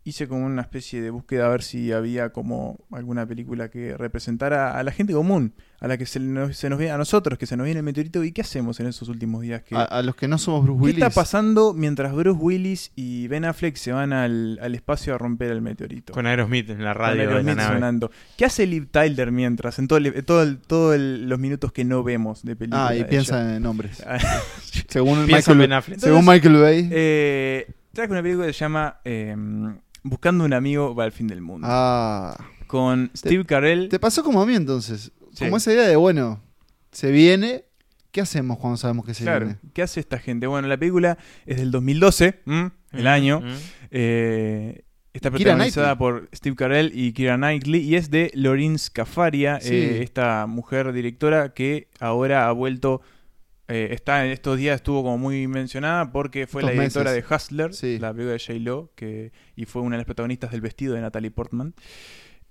hice 0.06 0.28
como 0.28 0.46
una 0.46 0.62
especie 0.62 1.02
de 1.02 1.10
búsqueda 1.10 1.46
a 1.46 1.50
ver 1.50 1.64
si 1.64 1.92
había 1.94 2.32
como 2.32 2.78
alguna 2.92 3.26
película 3.26 3.70
que 3.70 3.96
representara 3.96 4.78
a 4.78 4.84
la 4.84 4.92
gente 4.92 5.14
común, 5.14 5.54
a 5.80 5.88
la 5.88 5.98
que 5.98 6.06
se 6.06 6.20
nos, 6.20 6.58
se 6.58 6.70
nos 6.70 6.78
viene 6.78 6.94
a 6.94 6.98
nosotros, 6.98 7.38
que 7.40 7.46
se 7.46 7.56
nos 7.56 7.64
viene 7.66 7.80
el 7.80 7.86
meteorito 7.86 8.24
y 8.24 8.32
qué 8.34 8.42
hacemos 8.42 8.80
en 8.82 8.88
esos 8.88 9.08
últimos 9.10 9.42
días 9.42 9.64
que 9.64 9.76
A, 9.76 9.84
a 9.84 10.02
los 10.02 10.16
que 10.16 10.28
no 10.28 10.38
somos 10.38 10.64
Bruce 10.64 10.80
¿Qué 10.80 10.84
Willis. 10.88 11.04
está 11.04 11.10
pasando 11.10 11.74
mientras 11.74 12.14
Bruce 12.14 12.38
Willis 12.40 12.92
y 12.96 13.28
Ben 13.30 13.46
Affleck 13.46 13.76
se 13.78 13.92
van 13.94 14.12
al, 14.14 14.60
al 14.62 14.76
espacio 14.76 15.16
a 15.16 15.18
romper 15.18 15.52
el 15.52 15.62
meteorito? 15.62 16.12
Con 16.14 16.26
Aerosmith 16.28 16.70
en 16.70 16.84
la 16.84 16.94
Con 16.94 17.02
radio 17.02 17.18
de 17.22 17.26
la 17.26 17.32
Aerosmith 17.32 17.56
nave. 17.56 17.74
sonando. 17.76 18.12
¿Qué 18.38 18.46
hace 18.46 18.68
Liv 18.68 18.90
Tyler 18.92 19.32
mientras? 19.32 19.80
En 19.80 19.88
todo 19.88 20.00
el- 20.00 20.24
todo 20.26 20.44
el- 20.44 20.58
todo 20.58 20.94
el- 20.94 21.30
los 21.30 21.40
minutos 21.40 21.72
que 21.72 21.86
no 21.86 22.04
vemos 22.04 22.44
de 22.44 22.56
película. 22.58 22.88
Ah, 22.90 22.96
y 22.96 23.00
de 23.00 23.06
piensa 23.06 23.42
ella. 23.42 23.56
en 23.56 23.64
nombres. 23.64 24.04
Ah, 24.06 24.18
según 24.90 25.26
Michael, 25.26 25.58
Ben 25.58 25.74
Affleck. 25.74 26.00
según 26.00 26.26
Michael 26.26 26.56
Bay. 26.58 26.90
eh, 26.92 27.68
traje 27.94 28.12
una 28.12 28.22
película 28.22 28.48
que 28.48 28.54
se 28.54 28.60
llama 28.60 29.00
eh, 29.06 29.36
Buscando 30.04 30.44
un 30.46 30.54
amigo 30.54 30.94
va 30.96 31.06
al 31.06 31.12
fin 31.12 31.28
del 31.28 31.42
mundo. 31.42 31.68
ah. 31.70 32.36
Con 32.68 33.12
Steve 33.16 33.46
Carell. 33.46 33.88
Te 33.90 34.00
pasó 34.00 34.24
como 34.24 34.42
a 34.42 34.46
mí 34.46 34.56
entonces. 34.56 35.12
Sí. 35.34 35.46
Como 35.46 35.58
esa 35.58 35.72
idea 35.72 35.88
de, 35.88 35.96
bueno, 35.96 36.42
se 36.92 37.12
viene. 37.12 37.66
¿Qué 38.12 38.22
hacemos 38.22 38.58
cuando 38.60 38.78
sabemos 38.78 39.06
que 39.06 39.14
se 39.14 39.24
Claro, 39.24 39.46
viene? 39.46 39.60
¿qué 39.74 39.82
hace 39.82 40.00
esta 40.00 40.20
gente? 40.20 40.46
Bueno, 40.48 40.68
la 40.68 40.78
película 40.78 41.18
es 41.46 41.58
del 41.58 41.72
2012, 41.72 42.42
¿m? 42.46 42.72
el 42.92 43.04
Mm, 43.04 43.08
año. 43.08 43.42
mm. 43.42 43.54
Eh, 43.92 44.84
está 45.14 45.30
protagonizada 45.32 45.98
por 45.98 46.30
Steve 46.34 46.56
Carell 46.56 46.92
y 46.96 47.14
Kira 47.14 47.38
Knightley 47.38 47.82
y 47.82 47.96
es 47.96 48.10
de 48.12 48.32
Lorin 48.34 48.78
Scafaria, 48.80 49.60
Sí. 49.62 49.74
eh, 49.76 50.04
esta 50.04 50.46
mujer 50.48 50.94
directora 50.94 51.54
que 51.54 51.90
ahora 52.00 52.48
ha 52.48 52.52
vuelto, 52.52 53.02
eh, 53.68 53.90
está 53.92 54.26
en 54.26 54.32
estos 54.32 54.58
días 54.58 54.76
estuvo 54.76 55.04
como 55.04 55.18
muy 55.18 55.48
mencionada 55.48 56.12
porque 56.12 56.48
fue 56.48 56.62
la 56.64 56.70
Estos 56.72 56.80
directora 56.82 57.12
meses. 57.12 57.30
de 57.30 57.36
Hustler, 57.36 57.74
Sí. 57.74 58.00
la 58.00 58.12
película 58.14 58.34
de 58.34 58.40
J-Lo, 58.40 58.92
que 58.96 59.32
y 59.56 59.66
fue 59.66 59.82
una 59.82 59.96
de 59.96 60.00
las 60.00 60.06
protagonistas 60.06 60.52
del 60.52 60.62
vestido 60.62 60.94
de 60.96 61.02
Natalie 61.02 61.32
Portman 61.32 61.74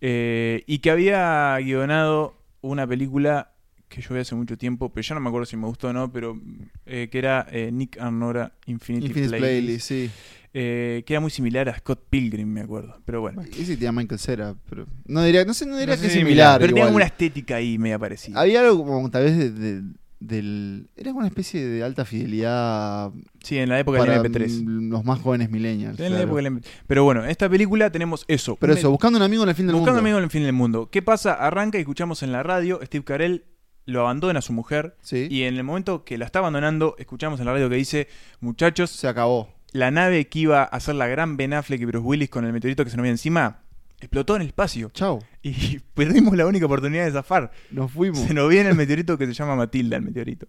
eh, 0.01 0.63
y 0.67 0.79
que 0.79 0.91
había 0.91 1.57
guionado 1.61 2.35
una 2.61 2.87
película 2.87 3.53
que 3.89 4.01
yo 4.01 4.15
vi 4.15 4.21
hace 4.21 4.35
mucho 4.35 4.57
tiempo, 4.57 4.91
pero 4.93 5.03
ya 5.07 5.15
no 5.15 5.21
me 5.21 5.29
acuerdo 5.29 5.45
si 5.45 5.57
me 5.59 5.67
gustó 5.67 5.89
o 5.89 5.93
no, 5.93 6.11
pero 6.11 6.41
eh, 6.87 7.09
que 7.13 7.19
era 7.19 7.47
eh, 7.51 7.71
Nick 7.71 7.99
and 8.01 8.19
Nora 8.19 8.55
Infinity, 8.67 9.07
Infinite 9.09 9.37
Playlist. 9.37 9.87
Sí. 9.87 10.11
eh, 10.55 11.03
que 11.07 11.13
era 11.13 11.21
muy 11.21 11.31
similar 11.31 11.69
a 11.69 11.77
Scott 11.77 12.07
Pilgrim, 12.09 12.49
me 12.49 12.63
acuerdo. 12.63 12.99
Pero 13.05 13.21
bueno. 13.21 13.43
Ese 13.43 13.75
tenía 13.77 13.93
Michael 13.93 14.19
Cera, 14.19 14.55
pero 14.71 14.87
no 15.05 15.23
diría, 15.23 15.45
no 15.45 15.53
sé, 15.53 15.67
no 15.67 15.77
diría 15.77 15.97
No 15.97 16.01
que 16.03 16.09
si 16.09 16.19
similar. 16.21 16.59
Pero 16.59 16.73
tenía 16.75 16.89
una 16.91 17.05
estética 17.05 17.57
ahí 17.57 17.77
media 17.77 17.99
parecida. 17.99 18.41
Había 18.41 18.61
algo 18.61 18.83
como 18.85 19.11
tal 19.11 19.25
vez 19.25 19.37
de, 19.37 19.51
de- 19.51 19.83
del 20.27 20.89
era 20.97 21.13
una 21.13 21.27
especie 21.27 21.67
de 21.67 21.83
alta 21.83 22.05
fidelidad 22.05 23.11
Sí, 23.43 23.59
en 23.59 23.69
la 23.69 23.79
época 23.81 23.99
para 23.99 24.21
del 24.21 24.33
MP3. 24.33 24.63
mm, 24.65 24.91
los 24.91 25.05
más 25.05 25.21
jóvenes 25.21 25.51
millennials. 25.51 25.99
En 25.99 26.05
la 26.05 26.09
claro. 26.19 26.25
época 26.25 26.37
del 26.43 26.47
MP3. 26.53 26.67
Pero 26.87 27.05
bueno, 27.05 27.25
en 27.25 27.31
esta 27.31 27.49
película 27.49 27.91
tenemos 27.91 28.25
eso. 28.29 28.57
Pero 28.57 28.73
un- 28.73 28.79
eso, 28.79 28.91
buscando 28.91 29.19
un 29.19 29.23
amigo 29.23 29.43
en 29.43 29.49
el 29.49 29.55
fin 29.55 29.67
del 29.67 29.75
Buscando 29.77 30.01
mundo. 30.01 30.07
amigos 30.09 30.19
en 30.19 30.25
el 30.25 30.31
fin 30.31 30.43
del 30.45 30.53
mundo. 30.53 30.89
¿Qué 30.91 31.03
pasa? 31.03 31.35
Arranca 31.35 31.79
y 31.79 31.83
escuchamos 31.83 32.23
en 32.23 32.33
la 32.33 32.43
radio, 32.43 32.81
Steve 32.85 33.05
Carell 33.05 33.45
lo 33.85 34.01
abandona 34.01 34.39
a 34.39 34.43
su 34.43 34.53
mujer. 34.53 34.97
Sí. 35.03 35.27
Y 35.31 35.43
en 35.43 35.57
el 35.57 35.65
momento 35.65 36.05
que 36.05 36.17
la 36.19 36.25
está 36.25 36.39
abandonando, 36.39 36.95
escuchamos 36.99 37.41
en 37.41 37.47
la 37.47 37.53
radio 37.53 37.69
que 37.69 37.77
dice, 37.77 38.09
muchachos, 38.41 38.91
Se 38.91 39.09
acabó. 39.09 39.49
la 39.73 39.91
nave 39.91 40.29
que 40.29 40.39
iba 40.39 40.63
a 40.63 40.65
hacer 40.67 40.95
la 40.95 41.09
gran 41.09 41.37
Ben 41.37 41.53
Affleck 41.53 41.81
y 41.81 41.85
Bruce 41.85 42.07
Willis 42.07 42.31
con 42.31 42.45
el 42.45 42.53
meteorito 42.53 42.85
que 42.85 42.91
se 42.91 42.97
nos 42.97 43.03
viene 43.03 43.15
encima, 43.15 43.63
explotó 44.03 44.37
en 44.37 44.43
el 44.43 44.49
espacio. 44.49 44.91
Chao. 44.91 45.21
Y 45.43 45.79
perdimos 45.95 46.37
la 46.37 46.47
única 46.47 46.67
oportunidad 46.67 47.05
de 47.05 47.13
zafar. 47.13 47.53
Nos 47.71 47.93
fuimos. 47.93 48.21
Se 48.21 48.35
nos 48.35 48.49
viene 48.49 48.71
el 48.71 48.77
meteorito 48.77 49.17
que 49.17 49.27
se 49.27 49.33
llama 49.33 49.57
Matilda, 49.57 49.97
el 49.97 50.03
meteorito. 50.03 50.49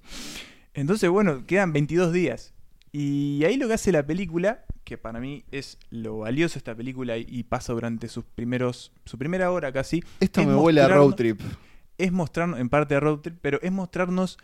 Entonces, 0.74 1.10
bueno, 1.10 1.46
quedan 1.46 1.72
22 1.72 2.12
días. 2.12 2.54
Y 2.92 3.44
ahí 3.46 3.58
lo 3.58 3.68
que 3.68 3.76
hace 3.76 3.92
la 3.92 4.06
película, 4.06 4.66
que 4.84 4.98
para 4.98 5.20
mí 5.20 5.46
es 5.52 5.78
lo 5.90 6.20
valioso 6.20 6.58
esta 6.60 6.76
película 6.76 7.18
y, 7.18 7.44
pasa 7.44 7.74
durante 7.74 8.08
sus 8.08 8.24
primeros, 8.24 8.92
su 9.06 9.18
primera 9.18 9.52
hora 9.52 9.72
casi. 9.72 10.04
Esto 10.20 10.42
es 10.42 10.48
me 10.48 10.56
huele 10.56 10.82
a 10.82 10.88
road 10.88 11.14
trip. 11.14 11.42
Es 11.98 12.12
mostrarnos, 12.12 12.60
en 12.60 12.70
parte 12.70 12.96
de 12.96 13.00
road 13.00 13.20
trip, 13.20 13.38
pero 13.42 13.60
es 13.62 13.72
mostrarnos 13.72 14.38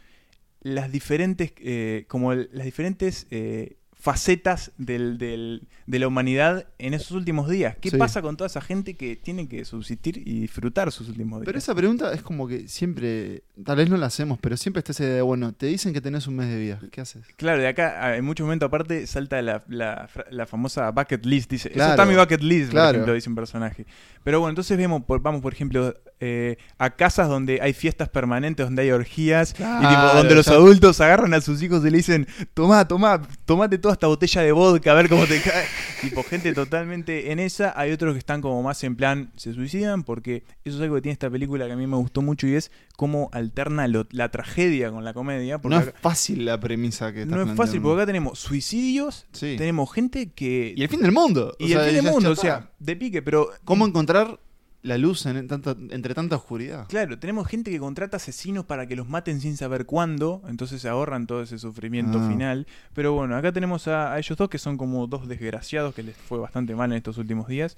las 0.62 0.92
diferentes, 0.92 1.54
eh, 1.58 2.06
como 2.08 2.34
las 2.34 2.66
diferentes 2.66 3.28
eh, 3.32 3.78
facetas 4.00 4.72
del, 4.78 5.18
del- 5.18 5.68
de 5.86 6.00
la 6.00 6.08
humanidad 6.08 6.66
en 6.78 6.94
esos 6.94 7.12
últimos 7.12 7.50
días. 7.50 7.76
¿Qué 7.82 7.90
Sí. 7.90 7.98
pasa 7.98 8.22
con 8.22 8.38
toda 8.38 8.48
esa 8.48 8.62
gente 8.62 8.94
que 8.96 9.16
tiene 9.18 9.50
que 9.50 9.66
subsistir 9.66 10.18
y 10.26 10.40
disfrutar 10.42 10.92
sus 10.92 11.10
últimos 11.10 11.40
días? 11.42 11.46
Pero 11.46 11.58
esa 11.58 11.76
pregunta 11.76 12.14
es 12.14 12.22
como 12.22 12.48
que 12.48 12.68
siempre, 12.70 13.44
tal 13.66 13.76
vez 13.78 13.90
no 13.90 13.98
la 13.98 14.06
hacemos, 14.06 14.40
pero 14.40 14.56
siempre 14.56 14.80
está 14.80 14.94
esa 14.94 15.04
idea 15.04 15.16
de, 15.16 15.22
bueno, 15.22 15.52
te 15.52 15.66
dicen 15.66 15.92
que 15.92 16.00
tenés 16.00 16.28
un 16.28 16.36
mes 16.38 16.48
de 16.48 16.58
vida. 16.58 16.80
¿Qué 16.92 17.02
haces? 17.02 17.26
Claro, 17.36 17.62
de 17.62 17.68
acá 17.68 18.16
en 18.16 18.24
muchos 18.24 18.46
momentos 18.46 18.68
aparte 18.68 19.06
salta 19.06 19.42
la, 19.42 19.64
la 19.68 20.08
fra- 20.08 20.26
la 20.30 20.46
famosa 20.46 20.90
bucket 20.92 21.26
list. 21.26 21.52
Dice, 21.52 21.70
Claro, 21.72 21.94
eso 21.94 22.02
está 22.02 22.06
mi 22.12 22.18
bucket 22.18 22.42
list, 22.42 22.72
claro. 22.72 22.88
por 22.88 22.96
ejemplo, 22.96 23.14
dice 23.16 23.30
un 23.30 23.36
personaje. 23.36 23.86
Pero 24.24 24.40
bueno, 24.40 24.52
entonces 24.52 24.78
vemos, 24.78 25.04
por- 25.04 25.22
vamos 25.22 25.42
por 25.42 25.54
ejemplo 25.54 25.94
eh, 26.22 26.58
a 26.78 26.90
casas 26.92 27.28
donde 27.28 27.60
hay 27.62 27.74
fiestas 27.74 28.08
permanentes, 28.10 28.66
donde 28.66 28.82
hay 28.84 28.92
orgías, 28.92 29.52
y 29.52 29.56
tipo, 29.88 30.02
donde 30.16 30.36
los 30.36 30.48
adultos 30.50 31.02
agarran 31.02 31.34
a 31.34 31.42
sus 31.42 31.62
hijos 31.64 31.84
y 31.86 31.90
le 31.90 31.98
dicen, 31.98 32.28
tomá, 32.54 32.88
tomá, 32.88 33.22
tomate 33.46 33.78
toda 33.90 33.94
esta 33.96 34.08
botella 34.08 34.42
de 34.44 34.52
vodka, 34.52 34.92
a 34.92 34.96
ver 34.96 35.10
cómo 35.10 35.26
te 35.26 35.42
cae. 35.42 35.66
tipo, 36.02 36.24
gente 36.24 36.54
totalmente 36.54 37.32
en 37.32 37.40
esa. 37.40 37.74
Hay 37.80 37.92
otros 37.92 38.14
que 38.14 38.20
están 38.20 38.42
como 38.42 38.62
más 38.64 38.84
en 38.84 38.96
plan, 38.96 39.32
se 39.36 39.54
suicidan, 39.54 40.04
porque 40.04 40.44
eso 40.64 40.78
es 40.78 40.84
algo 40.84 40.96
que 40.96 41.02
tiene 41.02 41.14
esta 41.14 41.30
película 41.30 41.66
que 41.68 41.74
a 41.74 41.76
mí 41.76 41.88
me 41.88 41.98
gustó 41.98 42.22
mucho 42.22 42.48
y 42.48 42.56
es 42.56 42.72
cómo 42.96 43.30
alterna 43.34 43.88
lo- 43.88 44.08
la 44.12 44.30
tragedia 44.30 44.92
con 44.92 45.04
la 45.04 45.14
comedia. 45.14 45.60
Porque 45.60 45.76
No 45.76 45.82
acá- 45.82 45.92
es 45.96 46.02
fácil 46.02 46.46
la 46.46 46.60
premisa 46.60 47.12
que 47.14 47.24
estás 47.24 47.38
no 47.38 47.44
es 47.52 47.58
fácil, 47.58 47.82
porque 47.82 48.02
acá 48.02 48.06
tenemos 48.08 48.40
suicidios, 48.40 49.26
Sí. 49.32 49.56
tenemos 49.58 49.92
gente 49.92 50.32
que... 50.34 50.74
Y 50.76 50.82
el 50.84 50.90
fin 50.90 51.02
del 51.02 51.12
mundo. 51.12 51.56
y 51.60 51.64
O 51.64 51.68
el 51.68 51.72
sea, 51.74 51.84
fin 51.86 51.94
del 51.96 52.14
mundo, 52.14 52.30
o 52.30 52.34
está. 52.34 52.42
sea, 52.42 52.72
de 52.80 52.96
pique, 52.96 53.22
pero... 53.22 53.50
¿Cómo 53.66 53.86
encontrar 53.88 54.40
la 54.82 54.98
luz 54.98 55.26
en 55.26 55.48
tanta, 55.48 55.76
entre 55.90 56.14
tanta 56.14 56.36
oscuridad? 56.38 56.88
Claro, 56.88 57.20
tenemos 57.20 57.48
gente 57.48 57.70
que 57.70 57.80
contrata 57.80 58.18
asesinos 58.18 58.66
para 58.66 58.88
que 58.88 58.96
los 58.96 59.10
maten 59.10 59.42
sin 59.42 59.58
saber 59.58 59.86
cuándo, 59.86 60.42
entonces 60.48 60.82
se 60.82 60.88
ahorran 60.90 61.28
todo 61.28 61.42
ese 61.42 61.58
sufrimiento 61.60 62.20
Ah. 62.22 62.28
final. 62.30 62.68
Pero 62.94 63.14
bueno, 63.14 63.36
acá 63.36 63.52
tenemos 63.52 63.88
a, 63.90 64.14
a 64.14 64.20
ellos 64.20 64.38
dos 64.38 64.50
que 64.50 64.58
son 64.58 64.78
como 64.78 65.06
dos 65.08 65.28
desgraciados 65.28 65.94
que 65.94 66.04
les 66.04 66.16
fue 66.16 66.38
bastante 66.40 66.76
mal 66.76 66.92
en 66.92 66.98
estos 66.98 67.18
últimos 67.18 67.48
días, 67.48 67.78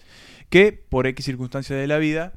que 0.50 0.72
por 0.74 1.08
X 1.08 1.26
circunstancias 1.26 1.80
de 1.80 1.88
la 1.88 1.98
vida 1.98 2.34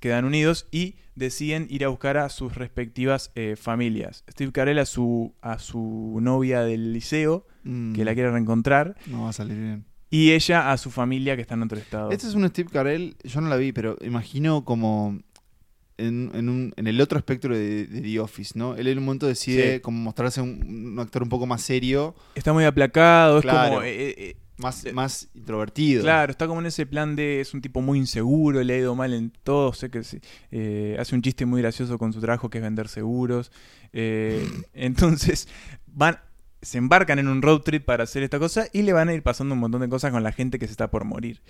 quedan 0.00 0.24
unidos 0.24 0.66
y 0.70 0.96
deciden 1.16 1.66
ir 1.68 1.84
a 1.84 1.88
buscar 1.88 2.16
a 2.16 2.28
sus 2.28 2.54
respectivas 2.54 3.32
eh, 3.34 3.56
familias. 3.56 4.24
Steve 4.30 4.52
Carell 4.52 4.78
a 4.78 4.86
su, 4.86 5.34
a 5.42 5.58
su 5.58 6.18
novia 6.20 6.62
del 6.62 6.92
liceo, 6.92 7.46
Mm, 7.66 7.94
que 7.94 8.04
la 8.04 8.12
quiere 8.12 8.30
reencontrar, 8.30 8.94
No 9.06 9.22
va 9.22 9.30
a 9.30 9.32
salir 9.32 9.56
bien. 9.58 9.84
Y 10.16 10.32
ella 10.32 10.70
a 10.72 10.76
su 10.76 10.90
familia 10.90 11.34
que 11.36 11.42
está 11.42 11.54
en 11.54 11.62
otro 11.62 11.78
estado. 11.78 12.10
Este 12.10 12.26
es 12.28 12.34
un 12.34 12.48
Steve 12.48 12.68
Carell, 12.72 13.16
yo 13.24 13.40
no 13.40 13.48
la 13.48 13.56
vi, 13.56 13.72
pero 13.72 13.96
imagino 14.02 14.64
como 14.64 15.18
en, 15.96 16.30
en 16.34 16.48
un- 16.48 16.72
en 16.76 16.86
el 16.86 17.00
otro 17.00 17.18
espectro 17.18 17.56
de, 17.56 17.86
de 17.86 18.00
The 18.00 18.20
Office, 18.20 18.52
¿no? 18.58 18.74
Él 18.76 18.86
en 18.88 18.98
un 18.98 19.04
momento 19.04 19.26
decide 19.26 19.74
Sí. 19.76 19.80
como 19.80 19.98
mostrarse 20.00 20.40
un, 20.40 20.92
un 20.92 20.98
actor 21.00 21.22
un 21.22 21.28
poco 21.28 21.46
más 21.46 21.62
serio, 21.62 22.14
Está 22.34 22.52
muy 22.52 22.64
aplacado, 22.64 23.38
es 23.38 23.42
Claro. 23.42 23.74
como... 23.76 23.82
eh, 23.82 23.90
eh, 24.10 24.14
eh, 24.18 24.36
más, 24.56 24.84
Eh, 24.84 24.92
más 24.92 25.28
introvertido. 25.34 26.02
Claro, 26.02 26.30
está 26.30 26.46
como 26.46 26.60
en 26.60 26.66
ese 26.66 26.86
plan 26.86 27.16
de 27.16 27.40
es 27.40 27.52
un 27.54 27.60
tipo 27.60 27.80
muy 27.80 27.98
inseguro, 27.98 28.62
le 28.62 28.72
ha 28.74 28.78
ido 28.78 28.94
mal 28.94 29.12
en 29.14 29.32
todo, 29.42 29.72
sé 29.72 29.90
que 29.90 30.00
eh, 30.52 30.96
hace 30.98 31.14
un 31.16 31.22
chiste 31.22 31.44
muy 31.44 31.60
gracioso 31.60 31.98
con 31.98 32.12
su 32.12 32.20
trabajo 32.20 32.48
que 32.50 32.58
es 32.58 32.62
vender 32.64 32.86
seguros. 32.88 33.50
eh, 33.92 34.46
entonces 34.74 35.48
van, 35.86 36.18
se 36.64 36.78
embarcan 36.78 37.18
en 37.18 37.28
un 37.28 37.42
road 37.42 37.60
trip 37.60 37.84
para 37.84 38.04
hacer 38.04 38.22
esta 38.22 38.38
cosa 38.38 38.66
y 38.72 38.82
le 38.82 38.92
van 38.92 39.08
a 39.08 39.14
ir 39.14 39.22
pasando 39.22 39.54
un 39.54 39.60
montón 39.60 39.80
de 39.80 39.88
cosas 39.88 40.10
con 40.12 40.22
la 40.22 40.32
gente 40.32 40.58
que 40.58 40.66
se 40.66 40.72
está 40.72 40.90
por 40.90 41.04
morir. 41.04 41.40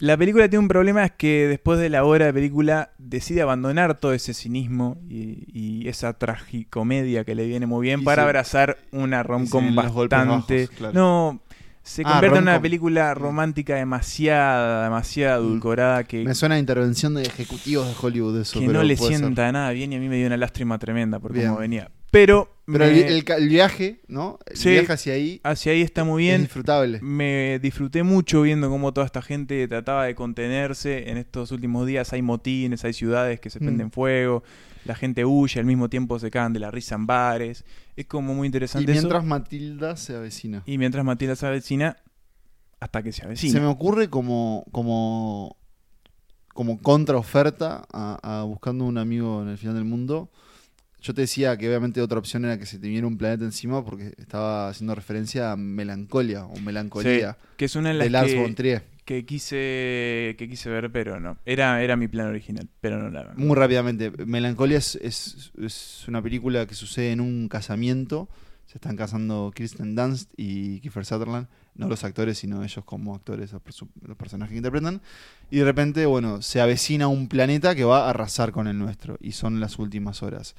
La 0.00 0.16
película 0.16 0.48
tiene 0.48 0.60
un 0.62 0.68
problema, 0.68 1.04
es 1.04 1.10
que 1.10 1.48
después 1.48 1.78
de 1.80 1.88
la 1.88 2.04
hora 2.04 2.26
de 2.26 2.32
película 2.32 2.92
decide 2.98 3.42
abandonar 3.42 3.98
todo 3.98 4.12
ese 4.12 4.32
cinismo 4.32 4.96
y, 5.08 5.44
y 5.52 5.88
esa 5.88 6.12
tragicomedia 6.16 7.24
que 7.24 7.34
le 7.34 7.46
viene 7.46 7.66
muy 7.66 7.82
bien 7.84 8.00
Y 8.00 8.04
para 8.04 8.22
se- 8.22 8.26
abrazar 8.26 8.78
una 8.92 9.24
rom-com 9.24 9.74
bastante... 9.74 10.54
bajos, 10.62 10.70
claro. 10.76 10.92
No, 10.94 11.40
se 11.82 12.02
Ah, 12.04 12.12
convierte 12.12 12.36
en 12.38 12.42
una 12.44 12.60
película 12.62 13.12
romántica 13.14 13.74
demasiada, 13.74 14.84
demasiado 14.84 15.42
adulcorada 15.46 16.04
que, 16.04 16.22
Me 16.22 16.34
suena 16.36 16.54
a 16.54 16.58
intervención 16.60 17.14
de 17.14 17.22
ejecutivos 17.22 17.88
de 17.88 17.94
Hollywood 18.00 18.40
eso. 18.42 18.60
que 18.60 18.66
pero 18.66 18.78
no 18.80 18.84
le 18.84 18.96
ser. 18.96 19.16
sienta 19.16 19.50
nada 19.50 19.70
bien 19.72 19.92
y 19.92 19.96
a 19.96 19.98
mí 19.98 20.08
me 20.08 20.16
dio 20.16 20.26
una 20.28 20.36
lástima 20.36 20.78
tremenda 20.78 21.18
por 21.18 21.32
Bien. 21.32 21.48
cómo 21.48 21.58
venía. 21.58 21.90
Pero, 22.10 22.50
Pero 22.66 22.86
me- 22.86 22.90
el, 23.06 23.12
el 23.12 23.24
ca- 23.24 23.36
el 23.36 23.48
viaje, 23.48 24.00
¿no? 24.08 24.38
El 24.46 24.56
Sí. 24.56 24.70
viaje 24.70 24.92
hacia 24.92 25.12
ahí 25.14 25.40
hacia 25.44 25.72
ahí 25.72 25.82
está 25.82 26.04
muy 26.04 26.24
es 26.24 26.30
bien. 26.30 26.42
disfrutable. 26.42 27.00
Me 27.02 27.58
disfruté 27.60 28.02
mucho 28.02 28.42
viendo 28.42 28.70
cómo 28.70 28.92
toda 28.94 29.04
esta 29.06 29.20
gente 29.22 29.66
trataba 29.68 30.04
de 30.06 30.14
contenerse. 30.14 31.10
En 31.10 31.16
estos 31.18 31.52
últimos 31.52 31.86
días 31.86 32.12
hay 32.12 32.22
motines, 32.22 32.84
hay 32.84 32.92
ciudades 32.94 33.40
que 33.40 33.50
se 33.50 33.60
Mm. 33.60 33.62
prenden 33.64 33.90
fuego, 33.90 34.42
la 34.84 34.94
gente 34.94 35.24
huye, 35.26 35.60
al 35.60 35.66
mismo 35.66 35.88
tiempo 35.90 36.18
se 36.18 36.30
cagan 36.30 36.52
de 36.54 36.60
la 36.60 36.70
risa 36.70 36.94
en 36.94 37.06
bares. 37.06 37.64
Es 37.94 38.06
como 38.06 38.34
muy 38.34 38.46
Y 38.46 38.48
interesante 38.48 38.90
eso. 38.92 39.00
mientras 39.02 39.24
Matilda 39.24 39.96
se 39.96 40.16
avecina. 40.16 40.62
Y 40.64 40.78
mientras 40.78 41.04
Matilda 41.04 41.36
se 41.36 41.46
avecina, 41.46 41.96
hasta 42.80 43.02
que 43.02 43.12
se 43.12 43.24
avecina. 43.24 43.52
Se 43.52 43.60
me 43.60 43.66
ocurre 43.66 44.08
como, 44.08 44.64
como, 44.72 45.56
como 46.54 46.80
contraoferta 46.80 47.84
a, 47.92 48.40
a 48.40 48.44
Buscando 48.44 48.84
un 48.84 48.96
amigo 48.98 49.42
en 49.42 49.48
el 49.48 49.58
final 49.58 49.74
del 49.74 49.84
mundo. 49.84 50.30
Yo 51.08 51.14
te 51.14 51.22
decía 51.22 51.56
que 51.56 51.66
obviamente 51.68 52.02
otra 52.02 52.18
opción 52.18 52.44
era 52.44 52.58
que 52.58 52.66
se 52.66 52.78
te 52.78 52.86
viniera 52.86 53.06
un 53.06 53.16
planeta 53.16 53.42
encima 53.46 53.82
porque 53.82 54.12
estaba 54.18 54.68
haciendo 54.68 54.94
referencia 54.94 55.52
a 55.52 55.56
melancolia 55.56 56.44
o 56.44 56.60
melancolía 56.60 57.32
Sí, 57.32 57.46
que 57.56 57.64
es 57.64 57.74
una 57.76 57.88
de 57.88 57.94
las 57.94 58.04
de 58.04 58.10
Lars 58.10 58.30
que, 58.32 58.38
von 58.42 58.54
Trier. 58.54 58.82
que 59.06 59.24
quise 59.24 60.34
que 60.38 60.46
quise 60.50 60.68
ver, 60.68 60.92
pero 60.92 61.18
no. 61.18 61.38
Era, 61.46 61.82
era 61.82 61.96
mi 61.96 62.08
plan 62.08 62.26
original, 62.26 62.68
pero 62.82 62.98
no 63.02 63.08
la 63.08 63.32
Muy 63.36 63.56
rápidamente, 63.56 64.10
Melancolia 64.26 64.76
es, 64.76 64.96
es, 64.96 65.50
es 65.58 66.04
una 66.08 66.20
película 66.20 66.66
que 66.66 66.74
sucede 66.74 67.12
en 67.12 67.22
un 67.22 67.48
casamiento. 67.48 68.28
Se 68.66 68.76
están 68.76 68.96
casando 68.96 69.50
Kirsten 69.54 69.94
Dunst 69.96 70.30
y 70.36 70.80
Kiefer 70.80 71.06
Sutherland. 71.06 71.46
No 71.74 71.88
los 71.88 72.04
actores, 72.04 72.36
sino 72.36 72.62
ellos 72.62 72.84
como 72.84 73.14
actores, 73.14 73.50
los, 73.52 73.62
perso- 73.62 73.88
los 74.06 74.16
personajes 74.18 74.50
que 74.52 74.58
interpretan. 74.58 75.00
Y 75.50 75.56
de 75.60 75.64
repente, 75.64 76.04
bueno, 76.04 76.42
se 76.42 76.60
avecina 76.60 77.08
un 77.08 77.28
planeta 77.28 77.74
que 77.74 77.84
va 77.84 78.04
a 78.06 78.10
arrasar 78.10 78.52
con 78.52 78.66
el 78.68 78.76
nuestro. 78.78 79.16
Y 79.22 79.32
son 79.32 79.58
las 79.58 79.78
últimas 79.78 80.22
horas. 80.22 80.54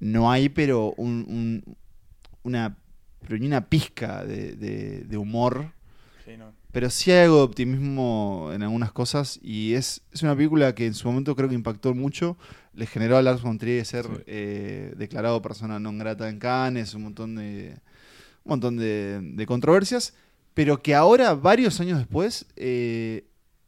No 0.00 0.30
hay, 0.30 0.48
pero 0.48 0.92
un, 0.96 1.24
un- 1.28 1.76
una, 2.42 2.76
pero 3.20 3.38
ni 3.38 3.46
una 3.46 3.66
pizca 3.68 4.24
de, 4.24 4.56
de- 4.56 5.00
de 5.04 5.16
humor. 5.16 5.72
Sí, 6.24 6.36
no. 6.36 6.52
Pero 6.72 6.88
sí 6.88 7.10
hay 7.10 7.24
algo 7.24 7.38
de 7.38 7.42
optimismo 7.42 8.50
en 8.52 8.62
algunas 8.62 8.92
cosas 8.92 9.40
y 9.42 9.74
es, 9.74 10.02
es 10.12 10.22
una 10.22 10.36
película 10.36 10.74
que 10.74 10.86
en 10.86 10.94
su 10.94 11.08
momento 11.08 11.34
creo 11.34 11.48
que 11.48 11.54
impactó 11.56 11.94
mucho. 11.94 12.36
Le 12.74 12.86
generó 12.86 13.16
a 13.16 13.22
Lars 13.22 13.42
von 13.42 13.58
Trier 13.58 13.84
ser 13.84 14.04
Sí. 14.06 14.12
eh, 14.26 14.94
declarado 14.96 15.42
persona 15.42 15.80
non 15.80 15.98
grata 15.98 16.28
en 16.28 16.38
Cannes, 16.38 16.94
un 16.94 17.02
montón 17.02 17.34
de 17.34 17.74
un 18.44 18.50
montón 18.56 18.76
de, 18.78 19.20
de 19.20 19.46
controversias, 19.46 20.14
pero 20.54 20.80
que 20.80 20.94
ahora, 20.94 21.34
varios 21.34 21.78
años 21.80 21.98
después, 21.98 22.46
eh, 22.56 23.24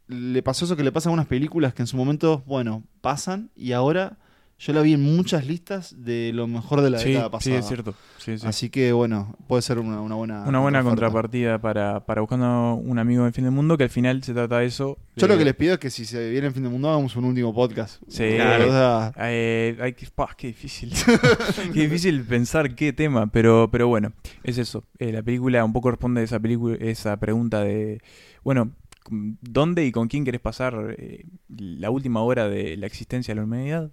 le 0.09 0.43
pasó 0.43 0.65
eso 0.65 0.77
que 0.77 0.85
le 0.85 0.93
pasa 0.93 1.09
a 1.09 1.11
algunas 1.11 1.27
películas 1.27 1.75
que 1.75 1.83
en 1.83 1.87
su 1.89 1.97
momento, 1.97 2.43
bueno, 2.47 2.85
pasan 3.03 3.51
y 3.57 3.73
ahora 3.73 4.17
yo 4.59 4.73
la 4.73 4.83
vi 4.83 4.93
en 4.93 5.03
muchas 5.03 5.45
listas 5.47 5.95
de 6.05 6.31
lo 6.33 6.47
mejor 6.47 6.83
de 6.83 6.91
la 6.91 6.99
Sí, 6.99 7.09
década 7.11 7.27
sí, 7.27 7.31
pasada. 7.33 7.59
es 7.59 7.67
cierto. 7.67 7.95
Sí, 8.19 8.39
sí. 8.39 8.47
Así 8.47 8.71
que 8.71 8.93
bueno, 8.93 9.35
puede 9.49 9.61
ser 9.63 9.81
una, 9.81 10.01
una 10.01 10.15
buena 10.15 10.45
Una 10.47 10.61
buena 10.61 10.85
contrapartida 10.85 11.59
para, 11.61 12.07
para 12.07 12.21
buscando 12.21 12.75
un 12.75 12.99
amigo 13.01 13.25
del 13.25 13.33
fin 13.33 13.43
del 13.45 13.53
mundo, 13.53 13.77
que 13.77 13.85
al 13.85 13.91
final 13.91 14.23
se 14.23 14.33
trata 14.35 14.59
de 14.61 14.67
eso. 14.67 14.99
Yo 15.17 15.27
de- 15.27 15.33
lo 15.35 15.39
que 15.39 15.45
les 15.45 15.55
pido 15.57 15.75
es 15.75 15.81
que 15.81 15.91
si 15.91 16.05
se 16.05 16.31
viene 16.31 16.47
el 16.47 16.53
fin 16.53 16.63
del 16.63 16.71
mundo 16.71 16.89
hagamos 16.91 17.17
un 17.17 17.25
último 17.25 17.53
podcast. 17.53 18.01
Sí. 18.07 18.23
O 18.25 18.71
sea, 18.71 19.13
Eh, 19.19 19.77
hay 19.81 19.95
que, 19.95 20.07
pa, 20.15 20.29
qué 20.37 20.47
difícil. 20.49 20.93
qué 21.75 21.81
difícil 21.81 22.23
pensar 22.23 22.75
qué 22.77 22.93
tema, 22.93 23.27
pero, 23.27 23.69
pero 23.73 23.89
bueno, 23.89 24.13
es 24.45 24.59
eso. 24.59 24.85
Eh, 25.01 25.11
la 25.13 25.23
película 25.23 25.65
un 25.65 25.73
poco 25.73 25.91
responde 25.91 26.21
a 26.21 26.25
esa 26.25 26.39
película, 26.39 26.77
esa 26.81 27.17
pregunta 27.19 27.65
de, 27.65 28.01
bueno, 28.45 28.71
¿dónde 29.11 29.85
y 29.85 29.91
con 29.91 30.07
quién 30.07 30.25
querés 30.25 30.41
pasar 30.41 30.95
eh, 30.97 31.27
la 31.49 31.91
última 31.91 32.23
hora 32.23 32.49
de 32.49 32.77
la 32.77 32.87
existencia 32.87 33.35
de 33.35 33.41
la 33.41 33.45
humanidad? 33.45 33.91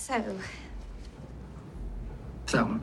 So, 0.00 0.22
So, 2.46 2.78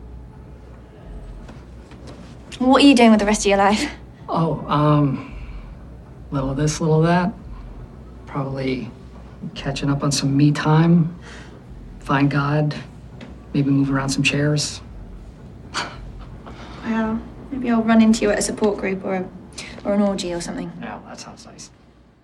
what 2.60 2.82
are 2.82 2.86
you 2.86 2.96
doing 2.96 3.12
with 3.12 3.20
the 3.20 3.26
rest 3.26 3.42
of 3.42 3.46
your 3.48 3.58
life? 3.58 3.92
oh, 4.30 4.66
um, 4.68 5.34
little 6.32 6.50
of 6.52 6.58
this, 6.58 6.80
little 6.82 7.00
of 7.02 7.08
that. 7.08 7.34
Probably 8.26 8.90
catching 9.56 9.90
up 9.90 10.04
on 10.04 10.12
some 10.12 10.36
me 10.36 10.52
time. 10.52 11.14
Find 12.00 12.30
God. 12.32 12.76
Maybe 13.54 13.70
move 13.70 13.92
around 13.92 14.10
some 14.10 14.24
chairs. 14.24 14.82
Well, 16.84 17.22
maybe 17.52 17.70
I'll 17.70 17.84
run 17.84 18.02
into 18.02 18.22
you 18.24 18.32
at 18.32 18.40
a 18.40 18.42
support 18.42 18.78
group 18.80 19.06
or 19.06 19.16
a, 19.16 19.26
or 19.86 19.94
an 19.94 20.02
orgy 20.02 20.34
or 20.34 20.42
something. 20.42 20.72
Yeah, 20.82 21.00
that 21.08 21.20
sounds 21.20 21.46
nice. 21.46 21.70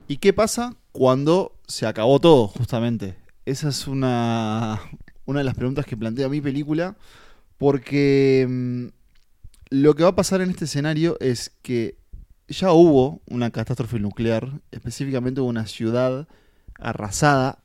¿Y 0.09 0.17
qué 0.17 0.33
pasa 0.33 0.73
cuando 0.91 1.51
se 1.67 1.85
acabó 1.85 2.19
todo, 2.19 2.47
justamente? 2.57 3.15
Esa 3.47 3.69
es 3.69 3.87
una, 3.87 4.77
una 5.25 5.39
de 5.39 5.45
las 5.45 5.55
preguntas 5.55 5.85
que 5.85 5.95
plantea 5.95 6.27
mi 6.27 6.41
película, 6.41 6.97
porque 7.57 8.45
mm, 8.47 8.87
lo 9.69 9.95
que 9.95 10.03
va 10.03 10.09
a 10.09 10.15
pasar 10.15 10.41
en 10.41 10.49
este 10.49 10.65
escenario 10.65 11.15
es 11.21 11.51
que 11.61 11.97
ya 12.49 12.73
hubo 12.73 13.21
una 13.25 13.49
catástrofe 13.51 13.99
nuclear, 13.99 14.59
específicamente 14.71 15.39
hubo 15.39 15.47
una 15.49 15.65
ciudad 15.65 16.27
arrasada, 16.77 17.59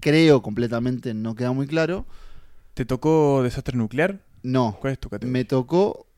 creo 0.00 0.42
completamente, 0.42 1.14
no 1.14 1.36
queda 1.36 1.52
muy 1.52 1.68
claro. 1.68 2.04
¿Te 2.74 2.84
tocó 2.84 3.44
desastre 3.44 3.76
nuclear? 3.78 4.18
No, 4.42 4.76
¿Cuál 4.80 4.94
es 4.94 4.98
tu 4.98 5.08
categoría? 5.08 5.32
me 5.32 5.44
tocó 5.44 6.08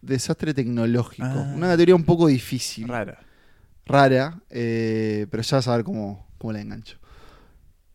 desastre 0.00 0.54
tecnológico, 0.54 1.26
Ah. 1.26 1.52
una 1.56 1.66
categoría 1.66 1.96
un 1.96 2.04
poco 2.04 2.28
difícil 2.28 2.86
Rara. 2.86 3.18
rara, 3.84 4.40
eh, 4.50 5.26
pero 5.28 5.42
ya 5.42 5.56
vas 5.56 5.66
a 5.66 5.74
ver 5.76 5.84
cómo, 5.84 6.28
cómo 6.38 6.52
la 6.52 6.60
engancho. 6.60 6.98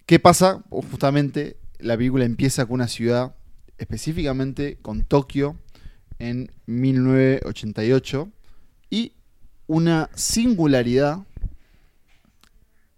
¿Qué 0.09 0.17
pasa? 0.17 0.63
Justamente 0.71 1.57
la 1.77 1.95
película 1.95 2.25
empieza 2.25 2.65
con 2.65 2.73
una 2.73 2.87
ciudad, 2.87 3.35
específicamente 3.77 4.79
con 4.81 5.03
Tokio, 5.03 5.55
en 6.17 6.51
1988, 6.65 8.27
y 8.89 9.11
una 9.67 10.09
singularidad 10.15 11.27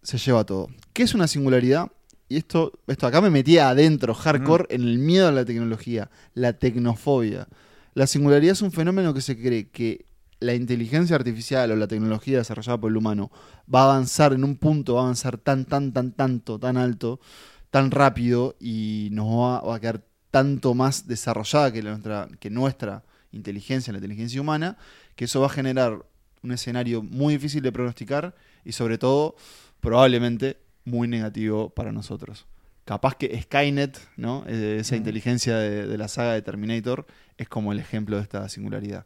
se 0.01 0.19
lleva 0.19 0.45
todo. 0.45 0.69
¿Qué 0.93 1.03
es 1.03 1.13
una 1.13 1.27
singularidad? 1.27 1.91
Y 2.29 2.37
esto, 2.37 2.79
esto 2.87 3.07
acá 3.07 3.19
me 3.19 3.29
metía 3.29 3.67
adentro, 3.67 4.13
hardcore, 4.13 4.67
en 4.69 4.83
el 4.83 4.97
miedo 4.97 5.27
a 5.27 5.33
la 5.33 5.43
tecnología, 5.43 6.09
la 6.33 6.53
tecnofobia. 6.53 7.49
La 7.93 8.07
singularidad 8.07 8.53
es 8.53 8.61
un 8.61 8.71
fenómeno 8.71 9.13
que 9.13 9.19
se 9.19 9.37
cree 9.37 9.67
que 9.67 10.05
la 10.41 10.55
inteligencia 10.55 11.15
artificial 11.15 11.71
o 11.71 11.75
la 11.75 11.87
tecnología 11.87 12.39
desarrollada 12.39 12.81
por 12.81 12.91
el 12.91 12.97
humano 12.97 13.31
va 13.73 13.81
a 13.81 13.85
avanzar 13.85 14.33
en 14.33 14.43
un 14.43 14.57
punto, 14.57 14.95
va 14.95 15.01
a 15.01 15.03
avanzar 15.03 15.37
tan, 15.37 15.65
tan, 15.65 15.93
tan, 15.93 16.11
tanto, 16.11 16.59
tan 16.59 16.77
alto, 16.77 17.21
tan 17.69 17.91
rápido 17.91 18.55
y 18.59 19.09
nos 19.11 19.27
va, 19.27 19.61
va 19.61 19.75
a 19.75 19.79
quedar 19.79 20.01
tanto 20.31 20.73
más 20.73 21.07
desarrollada 21.07 21.71
que, 21.71 21.83
la 21.83 21.91
nuestra, 21.91 22.27
que 22.39 22.49
nuestra 22.49 23.03
inteligencia, 23.31 23.93
la 23.93 23.99
inteligencia 23.99 24.41
humana, 24.41 24.77
que 25.15 25.25
eso 25.25 25.39
va 25.41 25.45
a 25.45 25.49
generar 25.49 26.03
un 26.41 26.51
escenario 26.51 27.03
muy 27.03 27.35
difícil 27.35 27.61
de 27.61 27.71
pronosticar 27.71 28.33
y 28.65 28.71
sobre 28.71 28.97
todo 28.97 29.35
probablemente 29.79 30.57
muy 30.85 31.07
negativo 31.07 31.69
para 31.69 31.91
nosotros. 31.91 32.47
Capaz 32.83 33.15
que 33.15 33.39
Skynet, 33.43 33.99
¿no? 34.17 34.43
Eh, 34.47 34.77
esa 34.79 34.95
inteligencia 34.95 35.55
de, 35.57 35.85
de 35.85 35.97
la 35.99 36.07
saga 36.07 36.33
de 36.33 36.41
Terminator, 36.41 37.05
es 37.37 37.47
como 37.47 37.71
el 37.71 37.79
ejemplo 37.79 38.17
de 38.17 38.23
esta 38.23 38.49
singularidad. 38.49 39.05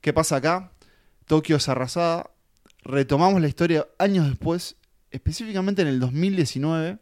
¿Qué 0.00 0.12
pasa 0.12 0.36
acá? 0.36 0.70
Tokio 1.26 1.56
es 1.56 1.68
arrasada. 1.68 2.30
Retomamos 2.82 3.40
la 3.40 3.48
historia 3.48 3.86
años 3.98 4.28
después, 4.28 4.76
específicamente 5.10 5.82
en 5.82 5.88
el 5.88 6.00
2019, 6.00 6.98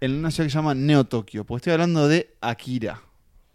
en 0.00 0.14
una 0.14 0.30
ciudad 0.30 0.46
que 0.46 0.50
se 0.50 0.58
llama 0.58 0.74
Neo 0.74 1.04
Tokio. 1.04 1.44
Porque 1.44 1.58
estoy 1.58 1.72
hablando 1.74 2.08
de 2.08 2.34
Akira, 2.40 3.02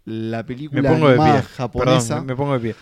la 0.05 0.45
película 0.45 0.81
Me 0.81 0.89
pongo 0.89 1.09
de 1.09 1.15
pie. 1.17 1.41
japonesa 1.41 2.15
Perdón, 2.15 2.25
me, 2.27 2.35
pongo 2.35 2.53
de 2.53 2.59
pie. 2.59 2.75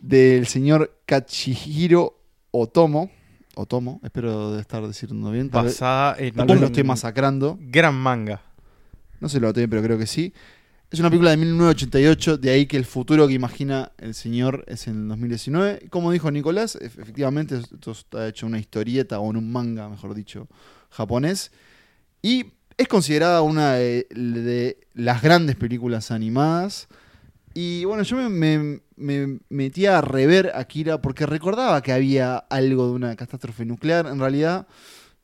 del 0.00 0.46
señor 0.46 1.00
Kachihiro 1.04 2.18
Otomo. 2.50 3.10
Otomo, 3.54 4.00
espero 4.04 4.52
de 4.52 4.60
estar 4.60 4.86
diciendo 4.86 5.32
bien. 5.32 5.50
Tal 5.50 5.64
Basada 5.66 6.14
en 6.16 6.32
tal 6.32 6.46
vez 6.46 6.60
lo 6.60 6.66
estoy 6.66 6.84
masacrando. 6.84 7.58
gran 7.60 7.94
manga. 7.94 8.40
No 9.20 9.28
sé 9.28 9.40
lo 9.40 9.52
bien, 9.52 9.68
pero 9.68 9.82
creo 9.82 9.98
que 9.98 10.06
sí. 10.06 10.32
Es 10.90 11.00
una 11.00 11.10
película 11.10 11.30
de 11.32 11.36
1988, 11.36 12.38
de 12.38 12.50
ahí 12.50 12.66
que 12.66 12.78
el 12.78 12.86
futuro 12.86 13.28
que 13.28 13.34
imagina 13.34 13.92
el 13.98 14.14
señor 14.14 14.64
es 14.68 14.86
en 14.88 15.02
el 15.02 15.08
2019. 15.08 15.88
Como 15.90 16.10
dijo 16.12 16.30
Nicolás, 16.30 16.76
ef- 16.80 16.98
efectivamente 16.98 17.56
esto 17.58 17.90
está 17.92 18.26
hecho 18.26 18.46
en 18.46 18.52
una 18.52 18.58
historieta 18.58 19.20
o 19.20 19.30
en 19.30 19.36
un 19.36 19.52
manga, 19.52 19.88
mejor 19.90 20.14
dicho, 20.14 20.48
japonés. 20.88 21.52
Y 22.22 22.46
es 22.78 22.88
considerada 22.88 23.42
una 23.42 23.74
de, 23.74 24.06
de 24.10 24.78
las 24.94 25.20
grandes 25.20 25.56
películas 25.56 26.10
animadas. 26.10 26.88
Y 27.52 27.84
bueno, 27.84 28.02
yo 28.02 28.16
me, 28.16 28.30
me- 28.30 28.80
me 28.96 29.40
metí 29.50 29.84
a 29.84 30.00
rever 30.00 30.52
Akira 30.54 31.02
porque 31.02 31.26
recordaba 31.26 31.82
que 31.82 31.92
había 31.92 32.36
algo 32.38 32.86
de 32.86 32.92
una 32.92 33.14
catástrofe 33.14 33.66
nuclear. 33.66 34.06
En 34.06 34.20
realidad, 34.20 34.66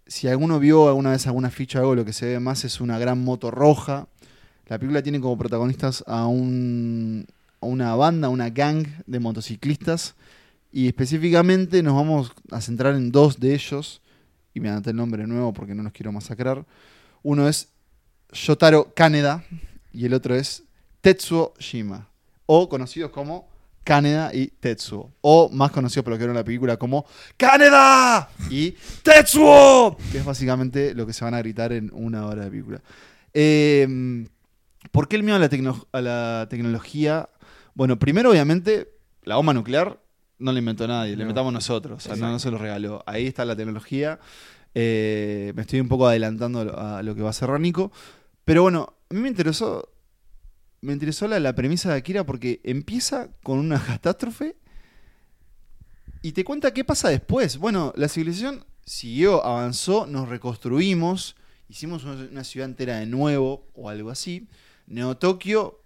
si 0.07 0.29
alguno 0.29 0.61
vio 0.61 0.89
alguna 0.89 1.13
vez 1.13 1.27
alguna 1.27 1.49
ficha 1.51 1.79
o 1.79 1.83
algo, 1.83 1.95
lo 1.95 2.05
que 2.05 2.13
se 2.13 2.27
ve 2.27 2.39
más 2.39 2.65
es 2.67 2.83
una 2.83 2.99
gran 2.99 3.25
moto 3.25 3.51
roja. 3.51 4.09
La 4.67 4.79
película 4.79 5.03
tiene 5.03 5.21
como 5.21 5.37
protagonistas 5.37 6.03
a, 6.07 6.27
un, 6.27 7.27
a 7.61 7.67
una 7.67 7.95
banda, 7.97 8.29
una 8.29 8.49
gang 8.49 8.87
de 9.07 9.21
motociclistas. 9.21 10.15
Y 10.73 10.87
específicamente 10.87 11.83
nos 11.83 11.95
vamos 11.95 12.33
a 12.51 12.61
centrar 12.61 12.95
en 12.95 13.13
dos 13.13 13.39
de 13.39 13.55
ellos. 13.55 14.01
Y 14.55 14.61
me 14.61 14.71
anoté 14.71 14.91
el 14.91 14.97
nombre 14.97 15.27
nuevo 15.27 15.53
porque 15.53 15.75
no 15.75 15.83
los 15.83 15.93
quiero 15.93 16.13
masacrar. 16.13 16.65
Uno 17.23 17.47
es 17.47 17.69
Yotaro 18.33 18.93
Kaneda 18.95 19.45
y 19.93 20.07
el 20.07 20.15
otro 20.15 20.35
es 20.35 20.63
Tetsuo 21.01 21.55
Shima. 21.59 22.09
O 22.47 22.69
conocidos 22.69 23.11
como 23.11 23.49
Kaneda 23.85 24.35
y 24.35 24.47
Tetsuo. 24.47 25.13
O 25.21 25.51
más 25.51 25.73
conocidos 25.73 26.05
por 26.05 26.13
lo 26.13 26.19
que 26.19 26.25
era 26.25 26.33
en 26.33 26.39
la 26.39 26.45
película 26.45 26.79
como 26.79 27.05
Kaneda 27.37 28.31
y 28.51 28.75
Tetsuo. 29.03 29.99
Que 30.11 30.19
es 30.19 30.25
básicamente 30.25 30.95
lo 30.95 31.07
que 31.07 31.13
se 31.13 31.25
van 31.25 31.35
a 31.35 31.39
gritar 31.39 31.73
en 31.73 31.91
una 31.93 32.27
hora 32.27 32.45
de 32.45 32.51
película. 32.51 32.81
Eh, 33.35 34.27
¿Por 34.93 35.09
qué 35.09 35.17
el 35.17 35.23
miedo 35.23 35.37
a 35.37 35.41
la, 35.41 35.51
tecno- 35.51 35.87
a 35.93 36.01
la 36.01 36.47
tecnología? 36.51 37.29
Bueno, 37.75 37.99
primero, 37.99 38.31
obviamente, 38.31 38.93
la 39.23 39.37
bomba 39.37 39.53
nuclear 39.55 40.01
no 40.39 40.53
la 40.53 40.59
inventó 40.59 40.87
nadie, 40.87 41.17
la 41.17 41.23
inventamos 41.23 41.53
nosotros. 41.53 41.97
O 41.97 42.01
sea, 42.01 42.17
no, 42.33 42.39
se 42.39 42.51
lo 42.51 42.59
regaló. 42.59 43.03
Ahí 43.07 43.27
está 43.27 43.45
la 43.45 43.57
tecnología. 43.57 44.19
Eh, 44.75 45.53
me 45.55 45.63
estoy 45.63 45.81
un 45.81 45.89
poco 45.89 46.07
adelantando 46.07 46.61
a 46.61 47.03
lo- 47.03 47.15
que 47.15 47.23
va 47.23 47.29
a 47.29 47.31
hacer 47.31 47.49
Nico. 47.61 47.93
Pero 48.45 48.63
bueno, 48.63 48.95
a 49.11 49.15
mí 49.15 49.21
me 49.21 49.29
interesó. 49.29 49.91
Me 50.81 50.93
interesó 50.93 51.27
la, 51.29 51.41
la 51.41 51.55
premisa 51.55 51.91
de 51.91 51.97
Akira 51.97 52.25
porque 52.27 52.61
empieza 52.63 53.31
con 53.43 53.59
una 53.59 53.79
catástrofe 53.85 54.57
y 56.23 56.33
te 56.33 56.45
cuenta 56.45 56.73
qué 56.75 56.85
pasa 56.85 57.09
después. 57.09 57.57
Bueno, 57.59 57.93
la 57.97 58.09
civilización 58.09 58.65
siguió, 58.85 59.45
avanzó, 59.45 60.07
nos 60.07 60.29
reconstruimos, 60.29 61.37
hicimos 61.69 62.05
una 62.05 62.45
ciudad 62.45 62.69
entera 62.69 62.99
de 62.99 63.07
nuevo 63.07 63.67
o 63.75 63.89
algo 63.89 64.11
así. 64.11 64.47
Neo 64.87 65.17
Tokio 65.17 65.81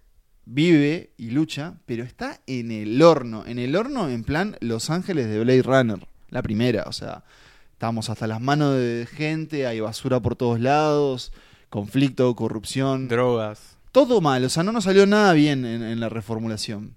vive 0.45 1.13
y 1.17 1.29
lucha, 1.29 1.75
pero 1.85 2.03
está 2.03 2.41
en 2.47 2.71
el 2.71 3.01
horno. 3.01 3.45
En 3.45 3.59
el 3.59 3.75
horno, 3.75 4.09
en 4.09 4.23
plan 4.23 4.57
Los 4.59 4.89
Ángeles 4.89 5.27
de 5.27 5.39
Blade 5.39 5.61
Runner, 5.61 6.07
la 6.29 6.41
primera. 6.41 6.83
O 6.87 6.91
sea, 6.91 7.23
estamos 7.73 8.09
hasta 8.09 8.27
las 8.27 8.41
manos 8.41 8.75
de 8.75 9.07
gente, 9.11 9.67
hay 9.67 9.79
basura 9.79 10.19
por 10.19 10.35
todos 10.35 10.59
lados, 10.59 11.31
conflicto, 11.69 12.35
corrupción. 12.35 13.07
Drogas. 13.07 13.77
Todo 13.91 14.21
mal, 14.21 14.43
o 14.43 14.49
sea, 14.49 14.63
no 14.63 14.71
nos 14.71 14.83
salió 14.83 15.05
nada 15.07 15.33
bien 15.33 15.65
en, 15.65 15.81
en 15.81 15.99
la 15.99 16.09
reformulación. 16.09 16.95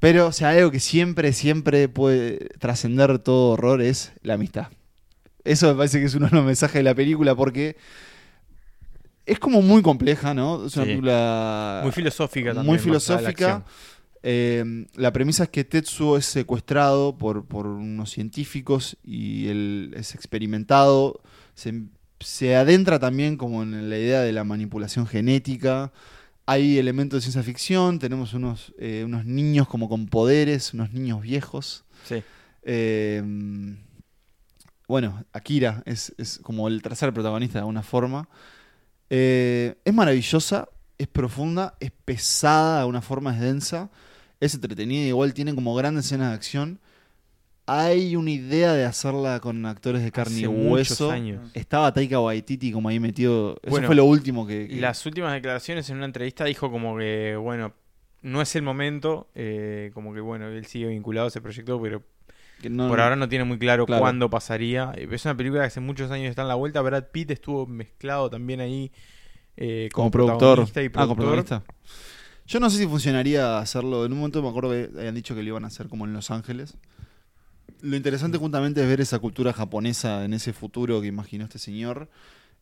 Pero, 0.00 0.28
o 0.28 0.32
sea, 0.32 0.50
algo 0.50 0.70
que 0.70 0.80
siempre, 0.80 1.32
siempre 1.32 1.88
puede 1.88 2.50
trascender 2.58 3.18
todo 3.18 3.52
horror 3.52 3.82
es 3.82 4.12
la 4.22 4.34
amistad. 4.34 4.68
Eso 5.44 5.68
me 5.68 5.74
parece 5.74 5.98
que 5.98 6.06
es 6.06 6.14
uno 6.14 6.28
de 6.28 6.36
los 6.36 6.44
mensajes 6.44 6.74
de 6.74 6.82
la 6.82 6.94
película 6.94 7.34
porque 7.34 7.76
es 9.28 9.38
como 9.38 9.62
muy 9.62 9.82
compleja, 9.82 10.34
¿no? 10.34 10.66
Es 10.66 10.74
una 10.76 10.84
Sí. 10.84 10.90
película 10.90 11.80
Muy 11.84 11.92
filosófica 11.92 12.48
también. 12.54 12.66
muy 12.66 12.78
filosófica. 12.78 13.64
Eh, 14.22 14.86
la 14.96 15.12
premisa 15.12 15.44
es 15.44 15.48
que 15.50 15.62
Tetsuo 15.64 16.16
es 16.16 16.26
secuestrado 16.26 17.16
por, 17.16 17.46
por 17.46 17.66
unos 17.66 18.10
científicos 18.10 18.96
y 19.04 19.46
él 19.48 19.94
es 19.96 20.14
experimentado. 20.14 21.20
Se, 21.54 21.82
se 22.20 22.56
adentra 22.56 22.98
también 22.98 23.36
como 23.36 23.62
en 23.62 23.88
la 23.88 23.96
idea 23.96 24.20
de 24.22 24.32
la 24.32 24.42
manipulación 24.44 25.06
genética. 25.06 25.92
Hay 26.46 26.78
elementos 26.78 27.18
de 27.18 27.22
ciencia 27.22 27.42
ficción, 27.42 27.98
tenemos 27.98 28.34
unos, 28.34 28.74
eh, 28.78 29.02
unos 29.04 29.24
niños 29.24 29.68
como 29.68 29.88
con 29.88 30.06
poderes, 30.08 30.74
unos 30.74 30.92
niños 30.92 31.20
viejos. 31.22 31.84
Sí. 32.08 32.22
Eh, 32.64 33.22
bueno, 34.88 35.24
Akira 35.32 35.82
es, 35.86 36.14
es 36.18 36.38
como 36.42 36.66
el 36.68 36.80
tercer 36.82 37.12
protagonista 37.12 37.54
de 37.58 37.60
alguna 37.60 37.82
forma. 37.82 38.28
Eh, 39.10 39.74
es 39.84 39.94
maravillosa, 39.94 40.68
es 40.98 41.06
profunda, 41.08 41.74
es 41.80 41.90
pesada 42.04 42.74
de 42.76 42.80
alguna 42.80 43.00
forma, 43.02 43.34
es 43.34 43.40
densa, 43.40 43.90
es 44.40 44.54
entretenida, 44.54 45.06
igual 45.06 45.32
tiene 45.34 45.54
como 45.54 45.74
grandes 45.74 46.06
escenas 46.06 46.28
de 46.30 46.34
acción. 46.34 46.80
Hay 47.66 48.16
una 48.16 48.30
idea 48.30 48.72
de 48.72 48.84
hacerla 48.86 49.40
con 49.40 49.64
actores 49.66 50.02
de 50.02 50.10
carne 50.10 50.32
Hace 50.36 50.44
y 50.44 50.46
hueso. 50.46 51.10
años. 51.10 51.50
Estaba 51.52 51.92
Taika 51.92 52.18
Waititi 52.18 52.72
como 52.72 52.88
ahí 52.88 52.98
metido. 52.98 53.58
Eso 53.62 53.70
Bueno, 53.70 53.86
fue 53.88 53.94
lo 53.94 54.06
último 54.06 54.46
que. 54.46 54.68
que- 54.68 54.76
Las 54.80 55.04
últimas 55.04 55.34
declaraciones 55.34 55.88
en 55.90 55.96
una 55.98 56.06
entrevista 56.06 56.44
dijo 56.46 56.70
como 56.70 56.96
que, 56.96 57.36
bueno, 57.36 57.74
no 58.22 58.40
es 58.40 58.56
el 58.56 58.62
momento, 58.62 59.28
eh, 59.34 59.90
como 59.92 60.14
que, 60.14 60.20
bueno, 60.20 60.48
él 60.48 60.64
sigue 60.64 60.86
vinculado 60.88 61.26
a 61.26 61.28
ese 61.28 61.42
proyecto, 61.42 61.80
pero 61.80 62.02
que 62.60 62.70
no- 62.70 62.88
por 62.88 63.00
ahora 63.00 63.16
no 63.16 63.28
tiene 63.28 63.44
muy 63.44 63.58
claro, 63.58 63.86
Claro. 63.86 64.00
cuándo 64.02 64.28
pasaría. 64.30 64.92
Es 64.96 65.24
una 65.24 65.36
película 65.36 65.62
que 65.62 65.66
hace 65.68 65.80
muchos 65.80 66.10
años 66.10 66.28
está 66.30 66.42
en 66.42 66.48
la 66.48 66.54
vuelta. 66.54 66.80
Brad 66.80 67.04
Pitt 67.12 67.30
estuvo 67.30 67.66
mezclado 67.66 68.28
también 68.30 68.60
ahí 68.60 68.90
eh, 69.56 69.88
como, 69.92 70.10
como 70.10 70.10
productor. 70.12 70.38
protagonista 70.66 70.82
y 70.82 70.86
Ah, 70.86 70.90
como 71.06 71.16
protagonista. 71.16 71.64
Yo 72.46 72.60
no 72.60 72.70
sé 72.70 72.78
si 72.78 72.86
funcionaría 72.86 73.58
hacerlo. 73.58 74.04
En 74.06 74.12
un 74.12 74.18
momento 74.18 74.42
me 74.42 74.48
acuerdo 74.48 74.70
que 74.70 74.88
habían 74.98 75.14
dicho 75.14 75.34
que 75.34 75.42
lo 75.42 75.48
iban 75.48 75.64
a 75.64 75.66
hacer 75.66 75.88
como 75.88 76.04
en 76.06 76.12
Los 76.12 76.30
Ángeles. 76.30 76.76
Lo 77.80 77.96
interesante 77.96 78.38
justamente 78.38 78.80
es 78.82 78.88
ver 78.88 79.00
esa 79.00 79.18
cultura 79.18 79.52
japonesa 79.52 80.24
en 80.24 80.32
ese 80.32 80.52
futuro 80.52 81.00
que 81.00 81.06
imaginó 81.08 81.44
este 81.44 81.58
señor. 81.58 82.08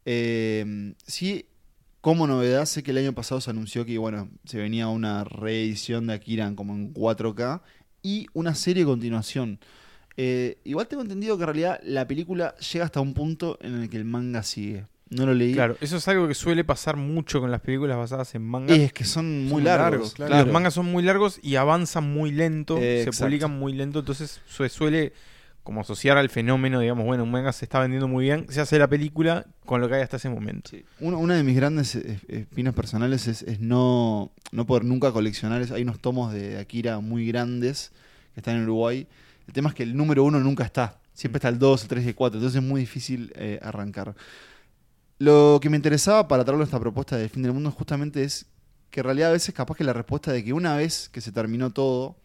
Eh, 0.05 0.95
sí, 1.07 1.47
como 2.01 2.27
novedad, 2.27 2.65
sé 2.67 2.83
que 2.83 2.91
el 2.93 2.99
año 2.99 3.13
pasado 3.13 3.41
se 3.41 3.51
anunció 3.51 3.85
que 3.85 3.99
bueno, 3.99 4.29
se 4.45 4.59
venía 4.59 4.89
una 4.89 5.25
reedición 5.25 6.07
de 6.07 6.15
Akira 6.15 6.53
como 6.55 6.75
en 6.75 6.93
4K 6.95 7.63
y 8.03 8.27
una 8.33 8.55
serie 8.55 8.85
de 8.85 8.91
continuación. 8.91 9.59
Eh, 10.17 10.59
igual 10.65 10.87
tengo 10.89 11.03
entendido 11.03 11.37
que 11.37 11.43
en 11.43 11.47
realidad 11.47 11.81
la 11.83 12.07
película 12.07 12.55
llega 12.57 12.85
hasta 12.85 13.01
un 13.01 13.13
punto 13.15 13.59
en 13.61 13.83
el 13.83 13.91
que 13.91 13.97
el 13.97 14.05
manga 14.05 14.43
sigue. 14.43 14.87
No 15.09 15.25
lo 15.25 15.35
leí. 15.35 15.53
Claro, 15.55 15.77
eso 15.81 15.99
es 15.99 16.09
algo 16.09 16.27
que 16.27 16.35
suele 16.35 16.65
pasar 16.65 16.97
mucho 16.97 17.41
con 17.41 17.51
las 17.53 17.61
películas 17.61 17.97
basadas 17.97 18.35
en 18.35 18.43
manga. 18.43 18.75
Es 18.75 18.93
que 18.93 19.05
son 19.05 19.45
muy 19.45 19.63
largos. 19.63 20.19
Los 20.19 20.49
mangas 20.49 20.75
son 20.75 20.87
muy 20.87 21.03
largos 21.05 21.39
y 21.43 21.55
avanzan 21.57 22.13
muy 22.13 22.33
lento, 22.33 22.77
Eh, 22.79 22.81
se 22.81 23.03
exacto. 23.11 23.27
publican 23.27 23.57
muy 23.57 23.73
lento, 23.73 24.01
entonces 24.01 24.41
se 24.49 24.69
suele 24.69 25.13
como 25.63 25.81
asociar 25.81 26.17
al 26.17 26.29
fenómeno, 26.31 26.79
digamos, 26.81 27.05
bueno, 27.05 27.25
un 27.25 27.31
manga 27.33 27.53
se 27.53 27.65
está 27.65 27.81
vendiendo 27.81 28.07
muy 28.07 28.25
bien, 28.25 28.47
se 28.49 28.61
hace 28.61 28.79
la 28.79 28.89
película 28.89 29.47
con 29.65 29.81
lo 29.81 29.89
que 29.89 29.97
hay 29.97 30.03
hasta 30.03 30.17
ese 30.17 30.29
momento. 30.29 30.71
Una, 31.01 31.17
una 31.17 31.35
de 31.35 31.43
mis 31.43 31.57
grandes 31.57 31.97
eh, 31.97 32.21
espinas 32.29 32.73
personales 32.73 33.27
es, 33.27 33.43
es 33.43 33.59
no, 33.61 34.33
no 34.53 34.67
poder 34.67 34.85
nunca 34.85 35.11
coleccionar. 35.13 35.65
Hay 35.73 35.83
unos 35.83 35.99
tomos 36.01 36.33
de 36.33 36.59
Akira 36.59 37.01
muy 37.01 37.27
grandes 37.27 37.91
que 38.35 38.41
están 38.41 38.57
en 38.57 38.63
Uruguay. 38.63 39.07
El 39.47 39.53
tema 39.53 39.71
es 39.71 39.75
que 39.75 39.83
el 39.83 39.97
número 39.97 40.25
uno 40.25 40.41
nunca 40.41 40.65
está. 40.65 40.99
Siempre 41.13 41.39
está 41.39 41.49
el 41.49 41.59
2, 41.59 41.83
el 41.83 41.89
3 41.89 42.05
y 42.05 42.09
el 42.09 42.15
4. 42.15 42.39
Entonces 42.39 42.63
es 42.63 42.69
muy 42.69 42.81
difícil 42.81 43.33
eh, 43.37 43.59
arrancar. 43.63 44.15
Lo 45.19 45.59
que 45.63 45.71
me 45.71 45.77
interesaba 45.77 46.29
para 46.29 46.45
traerlo 46.45 46.63
a 46.63 46.67
esta 46.67 46.81
propuesta 46.81 47.17
del 47.17 47.31
fin 47.31 47.43
del 47.43 47.53
mundo 47.53 47.71
justamente 47.71 48.23
es 48.23 48.47
que 48.91 49.01
en 49.01 49.05
realidad 49.05 49.31
a 49.31 49.33
veces 49.33 49.55
capaz 49.55 49.77
que 49.77 49.85
la 49.85 49.93
respuesta 49.93 50.33
de 50.33 50.45
que 50.45 50.53
una 50.53 50.77
vez 50.77 51.09
que 51.09 51.21
se 51.21 51.33
terminó 51.33 51.71
todo 51.71 52.17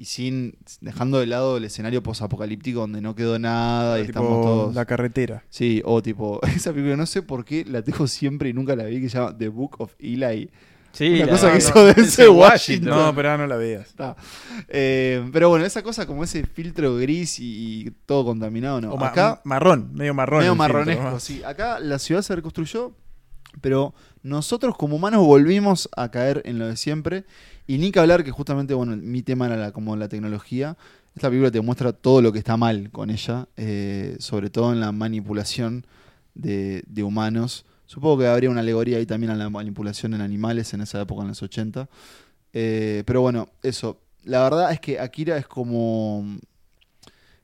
y 0.00 0.06
sin 0.06 0.56
dejando 0.80 1.18
de 1.18 1.26
lado 1.26 1.58
el 1.58 1.64
escenario 1.64 2.02
posapocalíptico 2.02 2.80
donde 2.80 3.02
no 3.02 3.14
quedó 3.14 3.38
nada 3.38 3.98
y 3.98 4.06
Tipo 4.06 4.10
estamos 4.10 4.46
todos 4.46 4.74
La 4.74 4.86
carretera. 4.86 5.44
Sí, 5.50 5.82
o 5.84 6.00
tipo, 6.00 6.40
esa 6.56 6.72
película 6.72 6.96
no 6.96 7.06
sé 7.06 7.22
por 7.22 7.44
qué 7.44 7.64
la 7.66 7.82
tengo 7.82 8.06
siempre 8.06 8.48
y 8.48 8.52
nunca 8.52 8.74
la 8.76 8.84
vi, 8.84 9.00
que 9.00 9.10
se 9.10 9.18
llama 9.18 9.36
The 9.36 9.48
Book 9.48 9.76
of 9.78 9.94
Eli. 9.98 10.50
Sí, 10.92 11.14
Una 11.14 11.26
la- 11.26 11.32
cosa 11.32 11.46
no, 11.46 11.52
que 11.52 11.58
no, 11.58 11.68
hizo 11.68 11.84
de 11.84 11.90
ese 12.02 12.28
Washington. 12.28 12.36
Washington. 12.38 12.90
No, 12.90 13.14
pero 13.14 13.30
ahora 13.30 13.42
no 13.44 13.46
la 13.48 13.56
veas. 13.56 13.86
Está. 13.88 14.16
Eh, 14.68 15.28
pero 15.32 15.48
bueno, 15.48 15.64
esa 15.64 15.82
cosa 15.82 16.06
como 16.06 16.24
ese 16.24 16.44
filtro 16.46 16.96
gris 16.96 17.38
y, 17.38 17.84
y 17.86 17.90
todo 18.06 18.24
contaminado, 18.24 18.80
no. 18.80 18.92
O 18.92 18.96
ma- 18.96 19.08
Acá, 19.08 19.40
marrón, 19.44 19.90
medio 19.94 20.14
marrón. 20.14 20.40
medio 20.40 20.52
filtro, 20.52 20.68
marronesco, 20.74 21.02
¿no? 21.10 21.20
sí. 21.20 21.42
Acá 21.44 21.78
la 21.78 21.98
ciudad 21.98 22.22
se 22.22 22.34
reconstruyó, 22.34 22.92
pero 23.60 23.94
nosotros 24.22 24.76
como 24.76 24.96
humanos 24.96 25.24
volvimos 25.24 25.88
a 25.96 26.10
caer 26.10 26.42
en 26.44 26.58
lo 26.58 26.66
de 26.66 26.76
siempre. 26.76 27.24
Y 27.66 27.78
ni 27.78 27.92
que 27.92 28.00
hablar 28.00 28.24
que 28.24 28.32
justamente, 28.32 28.74
bueno, 28.74 28.96
mi 28.96 29.22
tema 29.22 29.46
era 29.46 29.56
la, 29.56 29.72
como 29.72 29.94
la 29.94 30.08
tecnología. 30.08 30.76
Esta 31.14 31.28
película 31.28 31.50
te 31.52 31.60
muestra 31.60 31.92
todo 31.92 32.20
lo 32.20 32.32
que 32.32 32.38
está 32.40 32.56
mal 32.56 32.90
con 32.90 33.10
ella, 33.10 33.46
eh, 33.56 34.16
sobre 34.18 34.50
todo 34.50 34.72
en 34.72 34.80
la 34.80 34.90
manipulación 34.92 35.86
de, 36.34 36.82
de 36.88 37.02
humanos. 37.04 37.64
Supongo 37.90 38.18
que 38.18 38.28
habría 38.28 38.50
una 38.50 38.60
alegoría 38.60 38.98
ahí 38.98 39.06
también 39.06 39.32
a 39.32 39.34
la 39.34 39.50
manipulación 39.50 40.14
en 40.14 40.20
animales 40.20 40.72
en 40.74 40.80
esa 40.80 41.00
época, 41.00 41.22
en 41.22 41.28
los 41.28 41.42
80. 41.42 41.88
Eh, 42.52 43.02
pero 43.04 43.20
bueno, 43.20 43.48
eso. 43.64 44.00
La 44.22 44.44
verdad 44.44 44.70
es 44.70 44.78
que 44.78 45.00
Akira 45.00 45.36
es 45.38 45.48
como, 45.48 46.24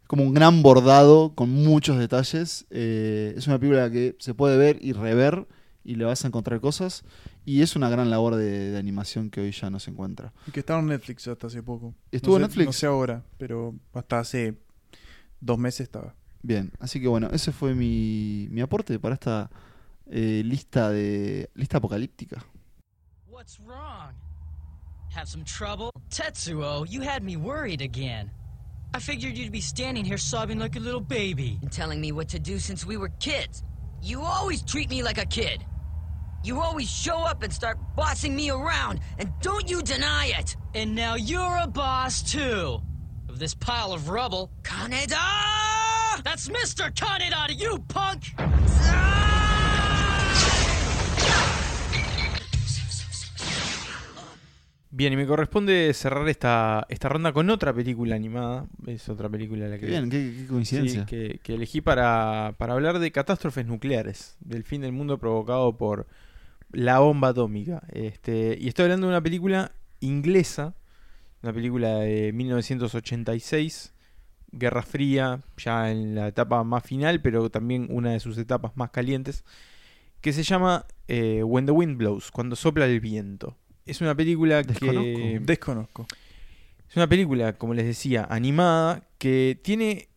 como 0.06 0.22
un 0.22 0.34
gran 0.34 0.62
bordado 0.62 1.34
con 1.34 1.50
muchos 1.50 1.98
detalles. 1.98 2.64
Eh, 2.70 3.34
es 3.36 3.48
una 3.48 3.58
película 3.58 3.90
que 3.90 4.14
se 4.20 4.34
puede 4.34 4.56
ver 4.56 4.78
y 4.80 4.92
rever 4.92 5.48
y 5.82 5.96
le 5.96 6.04
vas 6.04 6.24
a 6.24 6.28
encontrar 6.28 6.60
cosas. 6.60 7.02
Y 7.44 7.62
es 7.62 7.74
una 7.74 7.88
gran 7.88 8.08
labor 8.08 8.36
de, 8.36 8.70
de 8.70 8.78
animación 8.78 9.30
que 9.30 9.40
hoy 9.40 9.50
ya 9.52 9.68
no 9.68 9.80
se 9.80 9.90
encuentra. 9.90 10.32
Y 10.46 10.52
que 10.52 10.60
estaba 10.60 10.78
en 10.78 10.86
Netflix 10.86 11.26
hasta 11.26 11.48
hace 11.48 11.60
poco. 11.62 11.92
¿Estuvo 12.12 12.38
No 12.38 12.44
en 12.44 12.50
sé- 12.52 12.58
Netflix? 12.58 12.66
No 12.66 12.72
sé 12.72 12.86
ahora, 12.86 13.24
pero 13.36 13.74
hasta 13.94 14.20
hace 14.20 14.54
dos 15.40 15.58
meses 15.58 15.80
estaba. 15.80 16.14
Bien, 16.42 16.70
así 16.78 17.00
que 17.00 17.08
bueno, 17.08 17.30
ese 17.32 17.50
fue 17.50 17.74
mi, 17.74 18.46
mi 18.52 18.60
aporte 18.60 18.98
para 19.00 19.14
esta 19.14 19.50
eh, 20.10 20.42
lista 20.44 20.90
de 20.90 21.48
lista 21.54 21.78
apocalíptica. 21.78 22.42
What's 23.28 23.58
wrong? 23.60 24.14
Have 25.14 25.28
some 25.28 25.44
trouble? 25.44 25.90
Tetsuo, 26.10 26.84
you 26.88 27.00
had 27.00 27.22
me 27.22 27.36
worried 27.36 27.80
again. 27.80 28.30
I 28.94 28.98
figured 28.98 29.36
you'd 29.36 29.52
be 29.52 29.60
standing 29.60 30.04
here 30.04 30.18
sobbing 30.18 30.58
like 30.58 30.76
a 30.76 30.80
little 30.80 31.00
baby. 31.00 31.58
and 31.62 31.70
telling 31.70 32.00
me 32.00 32.12
what 32.12 32.28
to 32.30 32.38
do 32.38 32.58
since 32.58 32.86
we 32.86 32.96
were 32.96 33.10
kids. 33.20 33.62
You 34.02 34.22
always 34.22 34.62
treat 34.62 34.90
me 34.90 35.02
like 35.02 35.18
a 35.18 35.26
kid. 35.26 35.64
You 36.44 36.60
always 36.60 36.88
show 36.88 37.18
up 37.18 37.42
and 37.42 37.52
start 37.52 37.78
bossing 37.96 38.36
me 38.36 38.50
around, 38.50 39.00
and 39.18 39.32
don't 39.40 39.68
you 39.68 39.82
deny 39.82 40.32
it! 40.38 40.56
And 40.74 40.94
now 40.94 41.14
you're 41.16 41.58
a 41.60 41.66
boss 41.66 42.22
too. 42.22 42.80
Of 43.28 43.38
this 43.38 43.54
pile 43.54 43.92
of 43.92 44.08
rubble. 44.08 44.50
Kaneda! 44.62 46.22
That's 46.22 46.48
Mr. 46.48 46.92
Kaneda 46.94 47.48
to 47.48 47.54
you, 47.54 47.78
punk! 47.88 48.32
Bien, 54.96 55.12
y 55.12 55.16
me 55.16 55.26
corresponde 55.26 55.92
cerrar 55.92 56.26
esta, 56.30 56.86
esta 56.88 57.10
ronda 57.10 57.34
con 57.34 57.50
otra 57.50 57.74
película 57.74 58.16
animada. 58.16 58.66
Es 58.86 59.10
otra 59.10 59.28
película 59.28 59.68
la 59.68 59.78
que. 59.78 59.84
Bien, 59.84 60.08
qué- 60.08 60.32
qué 60.38 60.46
coincidencia. 60.46 61.00
Sí, 61.02 61.06
que, 61.06 61.38
que 61.42 61.54
elegí 61.54 61.82
para, 61.82 62.54
para 62.56 62.72
hablar 62.72 62.98
de 62.98 63.12
catástrofes 63.12 63.66
nucleares, 63.66 64.36
del 64.40 64.64
fin 64.64 64.80
del 64.80 64.92
mundo 64.92 65.18
provocado 65.18 65.76
por 65.76 66.06
la 66.72 67.00
bomba 67.00 67.28
atómica. 67.28 67.82
Este, 67.92 68.56
y 68.58 68.68
estoy 68.68 68.84
hablando 68.84 69.06
de 69.08 69.12
una 69.12 69.20
película 69.22 69.72
inglesa, 70.00 70.74
una 71.42 71.52
película 71.52 71.96
de 71.98 72.32
1986, 72.32 73.92
Guerra 74.52 74.82
Fría, 74.82 75.42
ya 75.58 75.90
en 75.90 76.14
la 76.14 76.28
etapa 76.28 76.64
más 76.64 76.82
final, 76.84 77.20
pero 77.20 77.50
también 77.50 77.86
una 77.90 78.12
de 78.12 78.20
sus 78.20 78.38
etapas 78.38 78.72
más 78.76 78.90
calientes, 78.90 79.44
que 80.22 80.32
se 80.32 80.42
llama 80.42 80.86
eh, 81.08 81.42
When 81.42 81.66
the 81.66 81.72
Wind 81.72 81.98
Blows, 81.98 82.30
cuando 82.30 82.56
sopla 82.56 82.86
el 82.86 83.00
viento. 83.00 83.56
Es 83.86 84.00
una 84.00 84.14
película 84.14 84.62
que... 84.64 84.72
Desconozco. 84.72 85.20
Desconozco. 85.40 86.06
Es 86.88 86.96
una 86.96 87.06
película, 87.08 87.52
como 87.54 87.74
les 87.74 87.86
decía, 87.86 88.26
animada, 88.28 89.02
que 89.18 89.58
tiene, 89.62 90.08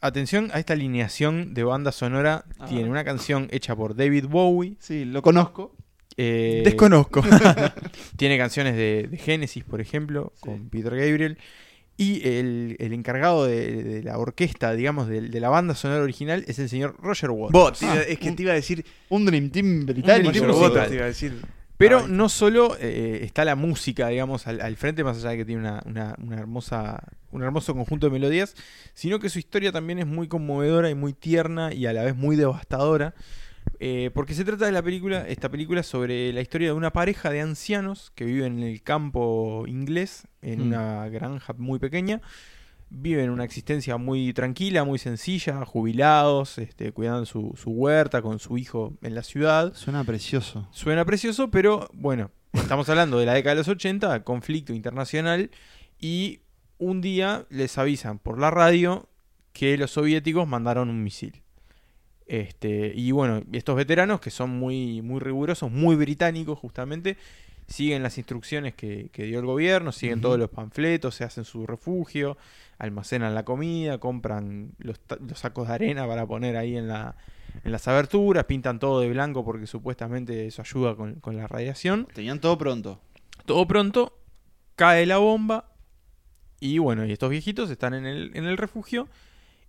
atención 0.00 0.50
a 0.52 0.58
esta 0.58 0.72
alineación 0.72 1.54
de 1.54 1.64
banda 1.64 1.92
sonora, 1.92 2.44
Ah. 2.58 2.66
tiene 2.66 2.88
una 2.90 3.04
canción 3.04 3.48
hecha 3.50 3.74
por 3.76 3.94
David 3.96 4.26
Bowie. 4.26 4.76
Sí, 4.78 5.04
lo 5.04 5.22
conozco. 5.22 5.74
Eh, 6.16 6.62
Desconozco. 6.64 7.22
tiene 8.16 8.36
canciones 8.38 8.76
de, 8.76 9.08
de 9.10 9.16
Genesis, 9.16 9.64
por 9.64 9.80
ejemplo, 9.80 10.32
con 10.40 10.68
Peter 10.68 10.94
Gabriel. 10.94 11.38
Y 11.96 12.26
el, 12.26 12.76
el 12.78 12.92
encargado 12.94 13.44
de, 13.46 13.82
de 13.82 14.02
la 14.02 14.18
orquesta, 14.18 14.72
digamos, 14.74 15.08
de, 15.08 15.20
de 15.28 15.40
la 15.40 15.50
banda 15.50 15.74
sonora 15.74 16.02
original 16.02 16.44
es 16.48 16.58
el 16.58 16.68
señor 16.68 16.96
Roger 17.00 17.30
Waters. 17.30 17.52
Vos, 17.52 17.82
iba- 17.82 18.02
es 18.02 18.18
que 18.18 18.32
te 18.32 18.42
iba 18.42 18.52
a 18.52 18.56
decir. 18.56 18.84
Un 19.10 19.24
Dream 19.26 19.50
Team 19.50 19.66
Un 19.80 19.86
británico. 19.86 20.30
Dream 20.30 20.32
Team 20.32 20.46
Roger. 20.46 20.62
Waters, 20.70 20.88
te 20.88 20.94
iba 20.94 21.04
a 21.04 21.08
decir. 21.08 21.32
Pero 21.88 22.08
no 22.08 22.28
solo 22.28 22.76
eh, 22.80 23.20
está 23.22 23.44
la 23.44 23.54
música, 23.56 24.08
digamos, 24.08 24.46
al, 24.46 24.60
al 24.60 24.76
frente, 24.76 25.04
más 25.04 25.18
allá 25.18 25.30
de 25.30 25.36
que 25.38 25.44
tiene 25.44 25.60
una, 25.62 25.82
una- 25.84 26.14
una 26.22 26.36
hermosa, 26.38 27.02
un 27.30 27.42
hermoso 27.42 27.74
conjunto 27.74 28.06
de 28.06 28.12
melodías, 28.12 28.54
sino 28.94 29.18
que 29.18 29.28
su 29.28 29.38
historia 29.38 29.72
también 29.72 29.98
es 29.98 30.06
muy 30.06 30.28
conmovedora 30.28 30.90
y 30.90 30.94
muy 30.94 31.12
tierna 31.12 31.72
y 31.74 31.86
a 31.86 31.92
la 31.92 32.02
vez 32.04 32.16
muy 32.16 32.36
devastadora. 32.36 33.14
eh, 33.78 34.10
porque 34.14 34.34
se 34.34 34.44
trata 34.44 34.66
de 34.66 34.72
la 34.72 34.82
película, 34.82 35.26
esta 35.28 35.48
película 35.48 35.82
sobre 35.84 36.32
la 36.32 36.40
historia 36.40 36.68
de 36.68 36.72
una 36.74 36.92
pareja 36.92 37.30
de 37.30 37.40
ancianos 37.40 38.10
que 38.16 38.24
viven 38.24 38.58
en 38.58 38.64
el 38.64 38.82
campo 38.82 39.64
inglés, 39.68 40.26
en 40.40 40.60
Mm. 40.60 40.66
una 40.66 41.08
granja 41.08 41.52
muy 41.56 41.78
pequeña, 41.78 42.20
viven 42.94 43.30
una 43.30 43.44
existencia 43.44 43.96
muy 43.96 44.32
tranquila, 44.34 44.84
muy 44.84 44.98
sencilla, 44.98 45.64
jubilados, 45.64 46.58
este, 46.58 46.92
cuidando 46.92 47.24
su, 47.24 47.52
su 47.56 47.70
huerta 47.70 48.20
con 48.20 48.38
su 48.38 48.58
hijo 48.58 48.92
en 49.02 49.14
la 49.14 49.22
ciudad. 49.22 49.72
Suena 49.74 50.04
precioso. 50.04 50.68
Suena 50.72 51.04
precioso, 51.04 51.50
pero 51.50 51.88
bueno, 51.94 52.30
estamos 52.52 52.88
hablando 52.90 53.18
de 53.18 53.26
la 53.26 53.34
década 53.34 53.54
de 53.54 53.60
los 53.60 53.68
80, 53.68 54.22
conflicto 54.24 54.74
internacional, 54.74 55.50
y 55.98 56.40
un 56.78 57.00
día 57.00 57.46
les 57.48 57.78
avisan 57.78 58.18
por 58.18 58.38
la 58.38 58.50
radio 58.50 59.08
que 59.52 59.76
los 59.78 59.92
soviéticos 59.92 60.46
mandaron 60.46 60.90
un 60.90 61.02
misil. 61.02 61.42
Este, 62.26 62.92
y 62.94 63.10
bueno, 63.10 63.42
estos 63.52 63.76
veteranos 63.76 64.20
que 64.20 64.30
son 64.30 64.50
muy, 64.50 65.02
muy 65.02 65.20
rigurosos, 65.20 65.70
muy 65.70 65.96
británicos 65.96 66.58
justamente, 66.58 67.16
siguen 67.66 68.02
las 68.02 68.18
instrucciones 68.18 68.74
que, 68.74 69.08
que 69.12 69.24
dio 69.24 69.38
el 69.38 69.46
gobierno, 69.46 69.92
siguen 69.92 70.20
todos 70.20 70.38
los 70.38 70.50
panfletos, 70.50 71.14
se 71.14 71.24
hacen 71.24 71.44
su 71.44 71.66
refugio, 71.66 72.36
almacenan 72.78 73.34
la 73.34 73.44
comida, 73.44 73.98
compran 73.98 74.72
los, 74.78 75.00
los 75.26 75.38
sacos 75.38 75.68
de 75.68 75.74
arena 75.74 76.06
para 76.06 76.26
poner 76.26 76.56
ahí 76.56 76.76
en, 76.76 76.88
la, 76.88 77.16
en 77.64 77.72
las 77.72 77.86
aberturas, 77.88 78.44
pintan 78.44 78.78
todo 78.78 79.00
de 79.00 79.08
blanco 79.08 79.44
porque 79.44 79.66
supuestamente 79.66 80.46
eso 80.46 80.62
ayuda 80.62 80.96
con, 80.96 81.14
con 81.16 81.36
la 81.36 81.46
radiación. 81.46 82.08
Tenían 82.12 82.40
todo 82.40 82.58
pronto. 82.58 83.00
Todo 83.46 83.66
pronto, 83.66 84.18
cae 84.76 85.06
la 85.06 85.18
bomba 85.18 85.72
y 86.60 86.78
bueno, 86.78 87.04
y 87.04 87.12
estos 87.12 87.30
viejitos 87.30 87.70
están 87.70 87.94
en 87.94 88.06
el, 88.06 88.30
en 88.34 88.44
el 88.44 88.56
refugio. 88.56 89.08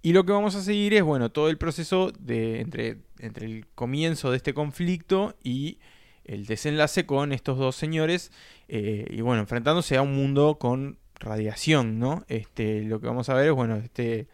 Y 0.03 0.11
lo 0.11 0.25
que 0.25 0.33
vamos 0.33 0.55
a 0.55 0.61
seguir 0.61 0.93
es, 0.93 1.01
bueno, 1.01 1.31
todo 1.31 1.49
el 1.49 1.57
proceso 1.57 2.11
de 2.19 2.59
entre, 2.59 2.97
entre 3.19 3.45
el 3.45 3.65
comienzo 3.73 4.31
de 4.31 4.37
este 4.37 4.53
conflicto 4.53 5.35
y 5.43 5.79
el 6.25 6.45
desenlace 6.45 7.05
con 7.05 7.31
estos 7.33 7.57
dos 7.57 7.75
señores. 7.75 8.31
eh, 8.67 9.05
y 9.09 9.21
bueno, 9.21 9.41
enfrentándose 9.41 9.97
a 9.97 10.01
un 10.01 10.15
mundo 10.15 10.57
con 10.59 10.97
radiación, 11.19 11.99
¿no? 11.99 12.23
Este, 12.27 12.83
lo 12.83 12.99
que 12.99 13.07
vamos 13.07 13.29
a 13.29 13.33
ver 13.33 13.47
es, 13.47 13.53
bueno, 13.53 13.75
este, 13.77 14.27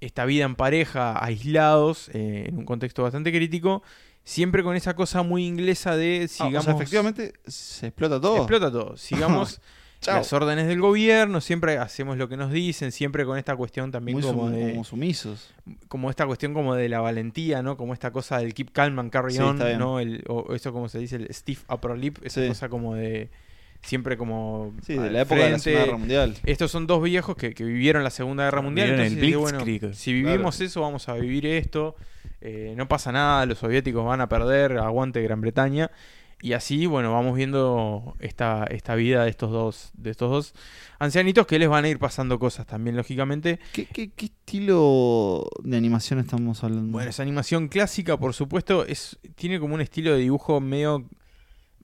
esta 0.00 0.24
vida 0.24 0.44
en 0.44 0.56
pareja, 0.56 1.22
aislados, 1.24 2.08
eh, 2.12 2.46
en 2.48 2.58
un 2.58 2.64
contexto 2.64 3.02
bastante 3.02 3.30
crítico. 3.32 3.82
Siempre 4.24 4.62
con 4.62 4.76
esa 4.76 4.94
cosa 4.94 5.22
muy 5.22 5.44
inglesa 5.46 5.96
de 5.96 6.22
Ah, 6.24 6.28
sigamos. 6.28 6.58
o 6.60 6.62
sea, 6.62 6.74
efectivamente 6.74 7.32
se 7.46 7.88
explota 7.88 8.20
todo. 8.20 8.36
Explota 8.36 8.70
todo. 8.70 8.96
Sigamos 8.96 9.60
Chao. 10.02 10.16
las 10.18 10.32
órdenes 10.32 10.66
del 10.66 10.80
gobierno, 10.80 11.40
siempre 11.40 11.78
hacemos 11.78 12.16
lo 12.18 12.28
que 12.28 12.36
nos 12.36 12.52
dicen, 12.52 12.92
siempre 12.92 13.24
con 13.24 13.38
esta 13.38 13.56
cuestión 13.56 13.90
también 13.90 14.18
Muy 14.18 14.26
como 14.26 14.50
de 14.50 14.72
como 14.72 14.84
sumisos. 14.84 15.54
como 15.88 16.10
esta 16.10 16.26
cuestión 16.26 16.52
como 16.54 16.74
de 16.74 16.88
la 16.88 17.00
valentía, 17.00 17.62
¿no? 17.62 17.76
Como 17.76 17.94
esta 17.94 18.10
cosa 18.10 18.38
del 18.38 18.52
keep 18.52 18.72
calm 18.72 18.98
and 18.98 19.10
carry 19.10 19.32
Sí, 19.34 19.38
on. 19.38 19.58
¿no? 19.78 20.00
El, 20.00 20.24
o 20.28 20.54
eso 20.54 20.72
como 20.72 20.88
se 20.88 20.98
dice, 20.98 21.16
el 21.16 21.28
stiff 21.32 21.64
upper 21.70 21.96
lip, 21.96 22.18
esa 22.24 22.42
Sí. 22.42 22.48
cosa 22.48 22.68
como 22.68 22.94
de 22.94 23.30
siempre 23.82 24.16
como 24.16 24.74
Sí, 24.86 24.94
de 24.94 25.10
la 25.10 25.22
época 25.22 25.42
de 25.44 25.50
la. 25.50 25.58
Segunda 25.58 25.84
Guerra 25.86 25.98
Mundial. 25.98 26.36
Estos 26.44 26.70
son 26.70 26.86
dos 26.86 27.02
viejos 27.02 27.34
que, 27.36 27.52
que 27.54 27.64
vivieron 27.64 28.04
la 28.04 28.10
Segunda 28.10 28.44
Guerra 28.44 28.60
Mundial, 28.60 28.88
Vivieron 28.90 29.06
entonces 29.06 29.32
el 29.32 29.38
bueno, 29.38 29.94
si 29.94 30.12
vivimos 30.12 30.60
eso, 30.60 30.80
vamos 30.82 31.08
a 31.08 31.14
vivir 31.14 31.46
esto. 31.46 31.96
eh, 32.40 32.74
no 32.76 32.88
pasa 32.88 33.12
nada, 33.12 33.46
los 33.46 33.58
soviéticos 33.58 34.04
van 34.04 34.20
a 34.20 34.28
perder, 34.28 34.78
aguante 34.78 35.22
Gran 35.22 35.40
Bretaña. 35.40 35.90
Y 36.44 36.54
así, 36.54 36.86
bueno, 36.86 37.12
vamos 37.12 37.36
viendo 37.36 38.16
esta, 38.18 38.64
esta 38.64 38.96
vida 38.96 39.22
de 39.24 39.30
estos 39.30 39.52
dos, 39.52 39.90
de 39.94 40.10
estos 40.10 40.28
dos 40.28 40.54
ancianitos 40.98 41.46
que 41.46 41.56
les 41.58 41.68
van 41.68 41.84
a 41.84 41.88
ir 41.88 42.00
pasando 42.00 42.38
cosas 42.40 42.66
también, 42.66 42.96
lógicamente. 42.96 43.60
¿Qué, 43.72 43.86
qué, 43.86 44.10
qué 44.10 44.26
estilo 44.26 45.48
de 45.62 45.76
animación 45.76 46.18
estamos 46.18 46.64
hablando? 46.64 46.90
Bueno, 46.92 47.08
es 47.10 47.20
animación 47.20 47.68
clásica, 47.68 48.16
por 48.18 48.34
supuesto, 48.34 48.84
es 48.84 49.18
tiene 49.36 49.60
como 49.60 49.74
un 49.76 49.80
estilo 49.80 50.12
de 50.12 50.18
dibujo 50.18 50.60
medio 50.60 51.08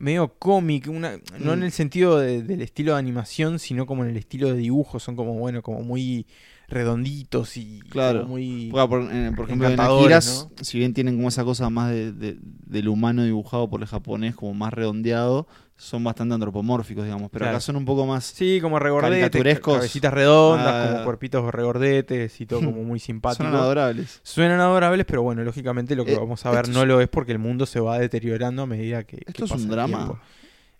medio 0.01 0.29
cómic, 0.39 0.87
una, 0.89 1.19
no 1.41 1.53
en 1.55 1.61
Mm. 1.61 1.63
el 1.65 1.73
sentido 1.73 2.19
de- 2.21 2.43
del 2.45 2.61
estilo 2.63 2.93
de 2.93 2.99
animación, 3.01 3.59
sino 3.59 3.85
como 3.87 4.05
en 4.05 4.11
el 4.11 4.17
estilo 4.17 4.49
de 4.49 4.57
dibujo, 4.57 5.01
son 5.01 5.17
como 5.17 5.35
bueno, 5.35 5.61
como 5.63 5.83
muy 5.83 6.25
redonditos 6.69 7.57
y 7.57 7.81
Claro. 7.89 8.27
muy 8.27 8.69
Porque, 8.71 8.89
por, 8.89 9.03
eh, 9.12 9.33
por 9.35 9.45
ejemplo, 9.47 9.69
en 9.69 9.81
Akiras, 9.81 10.49
¿no? 10.57 10.64
si 10.64 10.79
bien 10.79 10.93
tienen 10.95 11.16
como 11.16 11.29
esa 11.29 11.45
cosa 11.45 11.71
más 11.71 11.91
de, 11.91 12.12
de- 12.12 12.37
del 12.41 12.89
humano 12.89 13.25
dibujado 13.25 13.69
por 13.71 13.81
el 13.81 13.87
japonés, 13.87 14.35
como 14.35 14.53
más 14.55 14.73
redondeado, 14.73 15.47
son 15.77 16.03
bastante 16.03 16.35
antropomórficos, 16.35 17.05
digamos. 17.05 17.31
Pero 17.31 17.45
Claro. 17.45 17.57
acá 17.57 17.61
son 17.61 17.77
un 17.77 17.85
poco 17.85 18.05
más. 18.05 18.25
Sí, 18.25 18.59
como 18.61 18.79
regordetes, 18.81 19.19
caricaturescos. 19.31 19.77
cabecitas 19.77 20.12
redondas, 20.12 20.66
Ah. 20.75 20.93
como 20.93 21.05
cuerpitos 21.05 21.55
regordetes 21.55 22.41
y 22.41 22.47
todo 22.47 22.61
como 22.61 22.83
muy 22.83 22.99
simpático. 23.01 23.45
Son 23.45 23.55
adorables. 23.55 24.21
Suenan 24.25 24.61
adorables, 24.61 25.07
pero 25.07 25.23
bueno, 25.23 25.43
lógicamente 25.45 25.95
lo 25.97 26.05
que 26.05 26.14
Eh, 26.14 26.19
vamos 26.19 26.45
a 26.45 26.51
ver 26.51 26.69
no 26.69 26.83
es- 26.83 26.89
lo 26.89 27.01
es 27.01 27.09
porque 27.09 27.33
el 27.33 27.39
mundo 27.39 27.64
se 27.64 27.81
va 27.81 27.99
deteriorando 27.99 28.62
a 28.62 28.66
medida 28.66 29.05
que. 29.05 29.19
que 29.19 29.25
¿Esto 29.29 29.45
es 29.45 29.51
pasa 29.53 29.62
un 29.62 29.71
drama? 29.71 30.21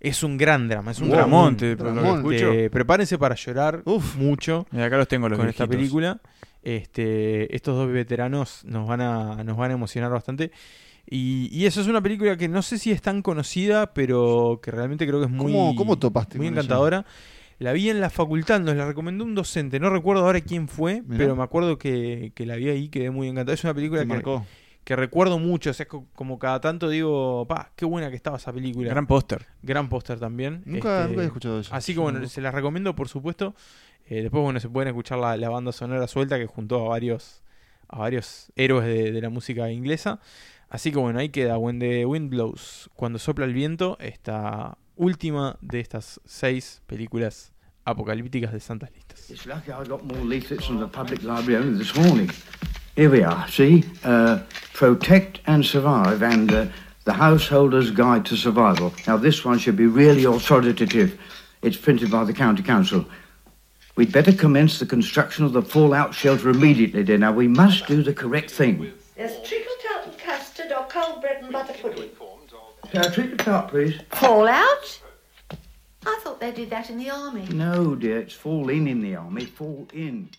Es 0.01 0.23
un 0.23 0.37
gran 0.37 0.69
drama, 0.69 0.93
es 0.93 1.01
un 1.01 1.09
Wow, 1.09 1.17
dramón. 1.17 1.57
prepárense 2.71 3.19
para 3.19 3.35
llorar 3.35 3.83
mucho 4.17 4.67
Y 4.73 4.81
acá 4.81 4.97
los 4.97 5.09
tengo 5.09 5.29
los 5.29 5.39
con 5.39 5.49
esta 5.49 5.67
película. 5.67 6.21
Este, 6.63 7.55
estos 7.55 7.77
dos 7.77 7.91
veteranos 7.91 8.65
nos 8.65 8.87
van 8.87 9.01
a, 9.01 9.43
nos 9.45 9.57
van 9.57 9.71
a 9.71 9.75
emocionar 9.75 10.11
bastante. 10.11 10.51
Y, 11.11 11.49
y 11.51 11.67
eso 11.67 11.81
es 11.81 11.87
una 11.87 12.03
película 12.03 12.37
que 12.37 12.49
no 12.49 12.61
sé 12.63 12.79
si 12.79 12.91
es 12.93 13.01
tan 13.01 13.23
conocida, 13.23 13.95
pero 13.95 14.61
que 14.63 14.71
realmente 14.71 15.07
creo 15.07 15.21
que 15.21 15.27
es 15.27 15.33
muy, 15.33 15.51
¿Cómo- 15.53 15.75
cómo 15.75 15.99
topaste 15.99 16.37
muy 16.39 16.47
ella? 16.49 16.57
encantadora. 16.57 17.07
La 17.59 17.73
vi 17.73 17.89
en 17.91 18.01
la 18.01 18.11
facultad, 18.11 18.61
nos 18.61 18.77
la 18.77 18.87
recomendó 18.87 19.25
un 19.25 19.35
docente, 19.35 19.81
no 19.81 19.91
recuerdo 19.91 20.25
ahora 20.25 20.41
quién 20.43 20.69
fue, 20.69 21.03
Mirá. 21.03 21.19
pero 21.19 21.35
me 21.37 21.43
acuerdo 21.43 21.77
que, 21.77 22.31
que 22.37 22.47
la 22.47 22.55
vi 22.55 22.69
ahí, 22.69 22.89
quedé 22.89 23.11
muy 23.11 23.27
encantado. 23.29 23.55
Es 23.55 23.65
una 23.65 23.75
película 23.75 24.03
Te 24.03 24.07
que, 24.07 24.13
marcó. 24.15 24.47
Que 24.89 24.97
recuerdo 24.97 25.39
mucho, 25.39 25.69
o 25.69 25.75
sea, 25.75 25.87
como 25.87 26.39
cada 26.39 26.63
tanto 26.63 26.89
digo, 26.89 27.45
pa, 27.47 27.73
qué 27.77 27.85
buena 27.85 28.09
que 28.09 28.17
estaba 28.17 28.39
esa 28.39 28.55
película. 28.55 28.89
Gran 28.89 29.07
póster. 29.07 29.45
Gran 29.63 29.91
póster 29.91 30.19
también. 30.19 30.63
Nunca- 30.65 31.07
nunca 31.07 31.21
he 31.21 31.27
escuchado 31.27 31.59
ella. 31.59 31.69
Así 31.77 31.93
que 31.93 32.01
bueno, 32.01 32.21
no. 32.21 32.27
se 32.27 32.41
las 32.41 32.55
recomiendo 32.55 32.95
por 32.95 33.07
supuesto. 33.07 33.55
Eh, 34.07 34.23
después 34.23 34.43
bueno, 34.43 34.61
se 34.61 34.71
pueden 34.71 34.89
escuchar 34.89 35.19
la, 35.19 35.37
la 35.37 35.51
banda 35.51 35.73
sonora 35.73 36.07
suelta 36.09 36.39
que 36.39 36.47
juntó 36.47 36.87
a 36.87 36.89
varios, 36.89 37.43
a 37.87 37.99
varios 37.99 38.51
héroes 38.57 38.87
de, 38.87 39.13
de 39.13 39.21
la 39.21 39.29
música 39.29 39.71
inglesa. 39.71 40.21
Así 40.71 40.91
que 40.91 40.97
bueno, 40.97 41.19
ahí 41.19 41.29
queda 41.29 41.59
When 41.59 41.81
the 41.81 42.07
Wind 42.07 42.31
Blows, 42.31 42.89
cuando 42.95 43.19
sopla 43.19 43.45
el 43.45 43.53
viento, 43.53 43.99
esta 44.01 44.79
última 44.97 45.59
de 45.61 45.81
estas 45.81 46.19
seis 46.25 46.81
películas 46.87 47.53
apocalípticas 47.85 48.55
de 48.55 48.61
Santas 48.61 48.91
Listas. 48.95 49.31
It's 53.01 53.13
lucky 53.13 53.23
I 53.23 53.29
got 53.29 53.39
more 53.39 53.49
leaflets 53.49 53.57
from 53.57 53.77
the 53.77 53.77
public 53.77 53.85
library 53.85 53.85
only 53.85 53.85
this 53.85 53.85
morning. 53.85 53.85
Here 53.85 53.85
we 53.85 53.85
are, 53.85 53.85
see? 53.85 53.85
Uh, 54.05 54.41
protect 54.75 55.41
and 55.47 55.65
survive 55.65 56.23
and 56.23 56.53
uh, 56.53 56.67
the 57.05 57.13
Householder's 57.13 57.91
Guide 57.93 58.27
to 58.27 58.37
Survival. 58.37 58.93
Now, 59.07 59.17
this 59.17 59.45
one 59.45 59.59
should 59.59 59.77
be 59.77 59.87
really 59.87 60.25
authoritative. 60.25 61.19
It's 61.63 61.77
printed 61.77 62.11
by 62.11 62.25
the 62.25 62.33
County 62.33 62.63
Council. 62.63 63.05
We'd 63.97 64.13
better 64.13 64.33
commence 64.33 64.79
the 64.79 64.87
construction 64.87 65.45
of 65.45 65.53
the 65.53 65.63
fallout 65.63 66.15
shelter 66.15 66.51
immediately, 66.51 67.05
dear. 67.05 67.19
Now, 67.19 67.33
we 67.33 67.49
must 67.49 67.87
do 67.87 68.03
the 68.03 68.15
correct 68.15 68.51
thing. 68.51 68.93
There's 69.17 69.41
trickle 69.49 69.73
tart 69.89 70.07
and 70.07 70.19
custard 70.19 70.73
or 70.73 70.87
cold 70.89 71.21
bread 71.21 71.43
and 71.43 71.53
butter 71.53 71.75
pudding. 71.81 72.11
Uh, 72.95 73.11
treat 73.11 73.31
the 73.31 73.37
tart, 73.37 73.69
please. 73.69 74.01
Fallout? 74.11 75.01
I 76.07 76.21
thought 76.23 76.41
they 76.41 76.53
did 76.53 76.71
that 76.71 76.91
in 76.91 76.99
the 76.99 77.11
army. 77.11 77.47
No, 77.51 77.95
dear, 77.95 78.21
it's 78.21 78.35
fall 78.35 78.71
in 78.71 78.87
in 78.87 79.01
the 79.01 79.17
army. 79.17 79.45
Fall 79.45 79.87
in. 79.93 80.31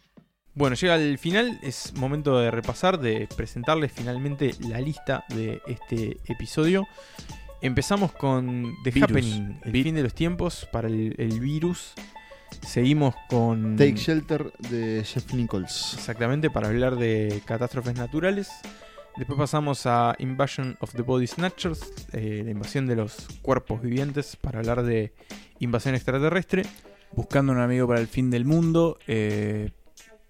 Bueno, 0.56 0.76
llega 0.76 0.96
el 0.96 1.18
final, 1.18 1.60
es 1.62 1.94
momento 1.96 2.38
de 2.40 2.52
repasar, 2.52 3.00
de 3.00 3.28
presentarles 3.36 3.92
finalmente 3.92 4.52
la 4.68 4.82
lista 4.82 5.24
de 5.30 5.62
este 5.68 6.18
episodio. 6.26 6.86
Empezamos 7.62 8.12
con 8.12 8.76
The 8.84 8.92
Virus. 8.92 9.10
Happening, 9.10 9.60
el 9.64 9.72
fin 9.84 9.96
de 9.96 10.04
los 10.04 10.14
tiempos 10.14 10.68
para 10.72 10.88
el, 10.88 11.16
el 11.18 11.40
virus. 11.40 11.94
Seguimos 12.66 13.16
con... 13.30 13.78
Take 13.78 13.96
Shelter 13.96 14.52
de 14.70 15.04
Jeff 15.06 15.34
Nichols. 15.34 15.94
Exactamente, 15.94 16.50
para 16.50 16.68
hablar 16.68 16.98
de 16.98 17.42
catástrofes 17.46 17.96
naturales. 17.96 18.50
Después 19.18 19.38
pasamos 19.38 19.86
a 19.86 20.16
Invasion 20.20 20.78
of 20.80 20.94
the 20.94 21.02
Body 21.02 21.28
Snatchers, 21.28 22.08
eh, 22.12 22.42
la 22.44 22.52
invasión 22.52 22.88
de 22.88 22.96
los 22.96 23.28
cuerpos 23.42 23.82
vivientes, 23.82 24.36
para 24.36 24.60
hablar 24.60 24.84
de 24.84 25.14
invasión 25.60 25.96
extraterrestre. 25.96 26.64
Buscando 27.12 27.52
un 27.52 27.60
amigo 27.60 27.88
para 27.88 28.00
el 28.00 28.08
fin 28.08 28.30
del 28.30 28.46
mundo. 28.46 29.00
eh, 29.08 29.72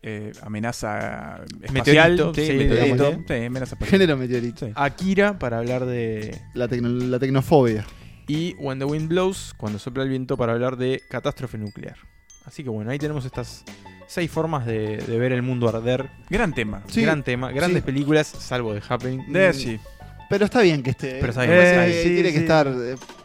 eh, 0.01 0.31
amenaza 0.41 1.41
espacial. 1.61 2.11
Meteorito, 2.11 2.33
sí, 2.33 2.45
sí, 2.47 2.53
meteorito, 2.53 2.95
digámosle. 3.03 3.23
sí, 3.39 3.45
amenaza 3.45 3.75
espacial. 3.75 3.89
Género 3.99 4.17
meteorito. 4.17 4.65
Sí. 4.67 4.71
Akira, 4.75 5.37
para 5.39 5.57
hablar 5.59 5.85
de 5.85 6.37
La, 6.53 6.67
tecno- 6.67 6.89
la 7.09 7.19
tecnofobia. 7.19 7.85
y 8.27 8.55
When 8.59 8.79
the 8.79 8.85
Wind 8.85 9.09
Blows, 9.09 9.53
cuando 9.57 9.79
sopla 9.79 10.03
el 10.03 10.09
viento, 10.09 10.37
para 10.37 10.53
hablar 10.53 10.77
de 10.77 11.01
catástrofe 11.09 11.57
nuclear. 11.57 11.95
Así 12.45 12.63
que 12.63 12.69
bueno, 12.69 12.91
ahí 12.91 12.97
tenemos 12.97 13.25
estas 13.25 13.63
seis 14.07 14.31
formas 14.31 14.65
de, 14.65 14.97
de 14.97 15.19
ver 15.19 15.31
el 15.33 15.41
mundo 15.41 15.67
arder. 15.69 16.09
Gran 16.29 16.53
tema. 16.53 16.81
Sí, 16.87 17.01
Gran 17.01 17.21
tema, 17.23 17.51
grandes 17.51 17.81
sí. 17.81 17.85
películas, 17.85 18.27
salvo 18.27 18.73
de 18.73 18.81
Happening. 18.87 19.31
De 19.31 19.53
sí. 19.53 19.79
Pero 20.29 20.45
está 20.45 20.61
bien 20.61 20.81
que 20.83 20.91
esté. 20.91 21.17
Pero 21.19 21.29
está 21.31 21.43
eh, 21.45 21.47
bien, 21.49 21.79
eh. 21.91 22.03
Sí, 22.03 22.09
tiene 22.13 22.31
que 22.31 22.37
estar. 22.39 22.67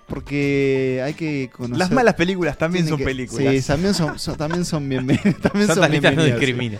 Eh, 0.04 0.06
Porque 0.06 1.00
hay 1.04 1.14
que 1.14 1.50
conocer. 1.52 1.78
Las 1.78 1.90
malas 1.90 2.14
películas 2.14 2.56
también 2.58 2.86
son 2.86 2.98
que- 2.98 3.04
películas. 3.04 3.54
Sí, 3.54 3.66
también 3.66 3.94
son, 3.94 4.18
son- 4.18 4.36
también 4.36 4.64
son 4.64 4.88
bienvenidas. 4.88 5.24
También 5.42 5.66
Santas 5.66 5.84
son 5.84 5.90
listas 5.92 6.14
no 6.14 6.22
bienvenidas, 6.22 6.26
sí. 6.26 6.46
discrimina. 6.46 6.78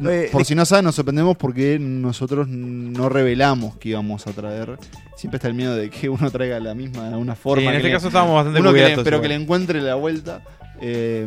No, 0.00 0.10
Eh, 0.10 0.28
Por 0.32 0.40
de- 0.42 0.44
si 0.46 0.54
no 0.54 0.64
saben, 0.64 0.84
nos 0.84 0.94
sorprendemos 0.94 1.36
porque 1.36 1.78
nosotros 1.78 2.48
no 2.48 3.08
revelamos 3.08 3.76
que 3.76 3.90
íbamos 3.90 4.26
a 4.26 4.32
traer. 4.32 4.78
Siempre 5.16 5.36
está 5.36 5.48
el 5.48 5.54
miedo 5.54 5.76
de 5.76 5.90
que 5.90 6.08
uno 6.08 6.30
traiga 6.30 6.58
la 6.60 6.74
misma 6.74 7.08
de 7.10 7.16
una 7.16 7.34
forma. 7.36 7.60
Sí, 7.62 7.66
en 7.66 7.72
que 7.72 7.76
este 7.78 7.88
le- 7.88 7.94
caso 7.94 8.06
estábamos 8.08 8.34
bastante 8.34 8.60
uno 8.60 8.70
que 8.72 8.78
le- 8.78 8.82
cubiertos 8.84 9.04
Pero 9.04 9.20
que 9.22 9.28
le 9.28 9.34
encuentre 9.34 9.80
la 9.80 9.94
vuelta. 9.94 10.42
Eh, 10.80 11.26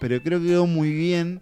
pero 0.00 0.22
creo 0.22 0.40
que 0.40 0.46
quedó 0.46 0.66
muy 0.66 0.90
bien. 0.92 1.40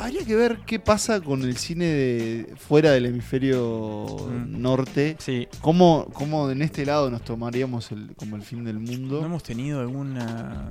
Habría 0.00 0.24
que 0.24 0.34
ver 0.36 0.58
qué 0.66 0.78
pasa 0.78 1.20
con 1.20 1.42
el 1.42 1.56
cine 1.56 1.84
de 1.86 2.54
fuera 2.56 2.92
del 2.92 3.06
hemisferio 3.06 4.06
Mm. 4.30 4.60
norte. 4.62 5.16
Sí. 5.18 5.48
¿Cómo, 5.60 6.06
cómo 6.12 6.50
en 6.50 6.62
este 6.62 6.86
lado 6.86 7.10
nos 7.10 7.22
tomaríamos 7.22 7.90
el, 7.92 8.14
como 8.16 8.36
el 8.36 8.42
fin 8.42 8.64
del 8.64 8.78
mundo? 8.78 9.20
¿No 9.20 9.26
hemos 9.26 9.42
tenido 9.42 9.80
alguna...? 9.80 10.68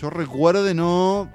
Yo 0.00 0.10
recuerde, 0.10 0.74
no. 0.74 1.30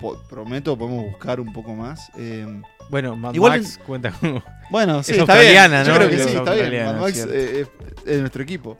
po- 0.00 0.20
prometo, 0.28 0.76
podemos 0.76 1.04
buscar 1.04 1.40
un 1.40 1.52
poco 1.52 1.74
más. 1.74 2.10
eh, 2.18 2.46
Bueno, 2.90 3.16
Mad 3.16 3.34
Igual 3.34 3.60
Max 3.60 3.78
cuenta 3.86 4.10
como. 4.12 4.42
Bueno, 4.70 5.02
sí, 5.04 5.12
es 5.12 5.18
está 5.18 5.40
bien. 5.40 5.70
¿no? 5.70 5.84
Yo 5.84 5.94
creo 5.94 6.08
que 6.08 6.16
Es 6.16 6.22
sí, 6.30 6.36
está 6.36 6.54
bien. 6.54 6.84
Mad 6.84 7.00
Max 7.00 7.26
eh, 7.30 7.60
es, 7.62 7.68
es 8.06 8.20
nuestro 8.20 8.42
equipo. 8.42 8.76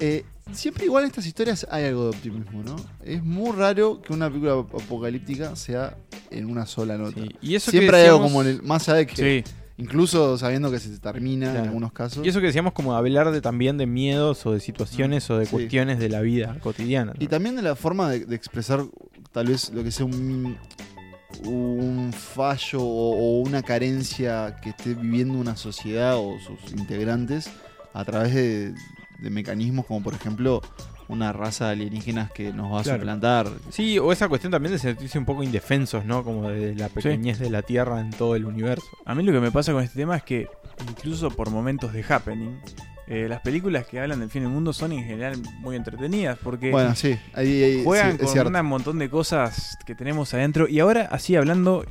Eh, 0.00 0.24
siempre 0.52 0.84
igual 0.84 1.04
en 1.04 1.08
estas 1.10 1.26
historias 1.26 1.66
hay 1.70 1.84
algo 1.84 2.04
de 2.04 2.10
optimismo, 2.10 2.62
¿no? 2.62 2.76
Es 3.04 3.22
muy 3.22 3.52
raro 3.52 4.02
que 4.02 4.12
una 4.12 4.28
película 4.28 4.52
ap- 4.54 4.74
apocalíptica 4.74 5.54
sea 5.56 5.96
en 6.30 6.50
una 6.50 6.66
sola 6.66 6.98
nota. 6.98 7.20
Y 7.40 7.54
eso 7.54 7.70
que 7.70 7.78
siempre 7.78 7.98
hay 7.98 8.06
algo 8.06 8.18
decíamos- 8.24 8.32
como 8.32 8.42
en 8.42 8.48
el, 8.48 8.62
más 8.62 8.88
allá 8.88 8.98
de 8.98 9.06
que 9.06 9.44
Sí. 9.44 9.52
incluso 9.78 10.36
sabiendo 10.38 10.70
que 10.70 10.78
se 10.80 10.98
termina 10.98 11.50
en 11.50 11.56
algunos 11.58 11.92
casos. 11.92 12.24
Y 12.24 12.28
eso 12.28 12.40
que 12.40 12.46
decíamos 12.46 12.72
como 12.72 12.94
hablar 12.94 13.30
de, 13.30 13.40
también 13.40 13.78
de 13.78 13.86
miedos 13.86 14.44
o 14.46 14.52
de 14.52 14.60
situaciones 14.60 15.28
o 15.30 15.38
de 15.38 15.46
Sí. 15.46 15.52
cuestiones 15.52 15.98
de 15.98 16.08
la 16.08 16.20
vida 16.20 16.56
cotidiana. 16.60 17.12
¿no? 17.16 17.22
Y 17.22 17.28
también 17.28 17.56
de 17.56 17.62
la 17.62 17.76
forma 17.76 18.10
de, 18.10 18.26
de 18.26 18.34
expresar 18.36 18.84
tal 19.32 19.46
vez 19.46 19.70
lo 19.70 19.82
que 19.84 19.90
sea 19.90 20.06
un, 20.06 20.56
un 21.44 22.12
fallo 22.12 22.80
o, 22.82 23.16
o 23.16 23.40
una 23.40 23.62
carencia 23.62 24.56
que 24.62 24.70
esté 24.70 24.94
viviendo 24.94 25.38
una 25.38 25.56
sociedad 25.56 26.16
o 26.16 26.36
sus 26.40 26.72
integrantes 26.72 27.50
a 27.92 28.04
través 28.04 28.34
de, 28.34 28.74
de 29.18 29.30
mecanismos 29.30 29.86
como 29.86 30.02
por 30.02 30.14
ejemplo 30.14 30.60
una 31.06 31.32
raza 31.34 31.66
de 31.66 31.72
alienígenas 31.72 32.30
que 32.32 32.50
nos 32.52 32.72
va 32.72 32.80
a 32.80 32.84
suplantar. 32.84 33.46
Sí, 33.68 33.98
o 33.98 34.10
esa 34.10 34.26
cuestión 34.28 34.50
también 34.52 34.72
de 34.72 34.78
sentirse 34.78 35.18
un 35.18 35.26
poco 35.26 35.42
indefensos, 35.42 36.04
¿no? 36.06 36.24
Como 36.24 36.48
de 36.48 36.74
la 36.74 36.88
pequeñez 36.88 37.38
de 37.38 37.50
la 37.50 37.60
Tierra 37.62 38.00
en 38.00 38.10
todo 38.10 38.36
el 38.36 38.46
universo. 38.46 38.86
A 39.04 39.14
mí 39.14 39.22
lo 39.22 39.30
que 39.32 39.40
me 39.40 39.50
pasa 39.50 39.72
con 39.72 39.82
este 39.84 39.96
tema 39.96 40.16
es 40.16 40.22
que, 40.22 40.48
incluso 40.88 41.30
por 41.30 41.50
momentos 41.50 41.92
de 41.92 42.02
happening, 42.08 42.58
eh, 43.06 43.26
las 43.28 43.42
películas 43.42 43.86
que 43.86 44.00
hablan 44.00 44.20
del 44.20 44.30
fin 44.30 44.44
del 44.44 44.50
mundo 44.50 44.72
son 44.72 44.92
en 44.92 45.04
general 45.04 45.36
muy 45.60 45.76
entretenidas 45.76 46.38
porque 46.42 46.70
Bueno, 46.70 46.94
sí, 46.94 47.18
ahí- 47.34 47.62
ahí- 47.62 47.84
juegan 47.84 48.12
sí, 48.12 48.18
con 48.20 48.28
cierto. 48.28 48.58
un 48.58 48.66
montón 48.66 48.98
de 48.98 49.10
cosas 49.10 49.76
que 49.84 49.94
tenemos 49.94 50.32
adentro. 50.32 50.66
Y 50.68 50.80
ahora, 50.80 51.06
así 51.12 51.36
hablando, 51.36 51.84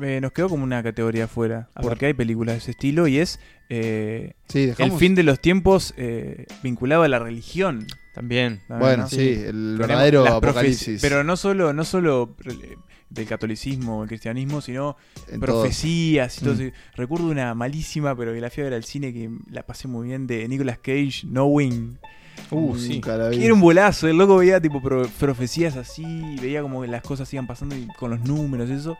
eh, 0.00 0.20
nos 0.20 0.32
quedó 0.32 0.48
como 0.48 0.64
una 0.64 0.82
categoría 0.82 1.24
afuera. 1.24 1.68
Porque 1.80 2.06
hay 2.06 2.14
películas 2.14 2.54
de 2.54 2.58
ese 2.58 2.70
estilo 2.72 3.06
y 3.06 3.18
es 3.18 3.40
eh, 3.68 4.32
Sí, 4.48 4.72
el 4.78 4.92
fin 4.92 5.14
de 5.14 5.22
los 5.22 5.40
tiempos 5.40 5.94
eh, 5.96 6.46
vinculado 6.62 7.02
a 7.02 7.08
la 7.08 7.18
religión. 7.18 7.86
También. 8.14 8.60
Bueno, 8.68 9.04
¿no? 9.04 9.08
sí, 9.08 9.30
el 9.30 9.44
Tenemos 9.46 9.78
verdadero 9.78 10.26
apocalipsis. 10.26 11.00
Pero 11.00 11.22
no 11.22 11.36
solo, 11.36 11.72
no 11.72 11.84
solo 11.84 12.34
eh, 12.46 12.76
del 13.10 13.26
catolicismo 13.26 13.98
o 13.98 14.02
el 14.02 14.08
cristianismo, 14.08 14.60
sino 14.60 14.96
En 15.30 15.38
profecías 15.40 16.38
y 16.38 16.40
todo 16.44 16.54
Mm. 16.54 16.60
eso. 16.60 16.72
Recuerdo 16.96 17.26
una 17.28 17.54
malísima, 17.54 18.16
pero 18.16 18.32
que 18.34 18.40
la 18.40 18.50
fui 18.50 18.62
a 18.62 18.64
ver 18.64 18.74
al 18.74 18.84
cine 18.84 19.12
que 19.12 19.30
la 19.50 19.62
pasé 19.64 19.86
muy 19.88 20.08
bien, 20.08 20.26
de 20.26 20.48
Nicolas 20.48 20.78
Cage, 20.78 21.22
Knowing. 21.28 21.98
Uh, 22.50 22.76
sí. 22.78 23.00
Que 23.00 23.44
era 23.44 23.52
un 23.54 23.60
bolazo, 23.60 24.06
el 24.08 24.16
loco 24.16 24.36
veía 24.38 24.60
tipo 24.60 24.80
pro- 24.80 25.08
profecías 25.18 25.76
así, 25.76 26.36
veía 26.40 26.62
como 26.62 26.82
que 26.82 26.88
las 26.88 27.02
cosas 27.02 27.32
iban 27.34 27.46
pasando 27.46 27.76
y 27.76 27.86
con 27.98 28.10
los 28.10 28.20
números 28.20 28.68
y 28.70 28.74
eso. 28.74 28.96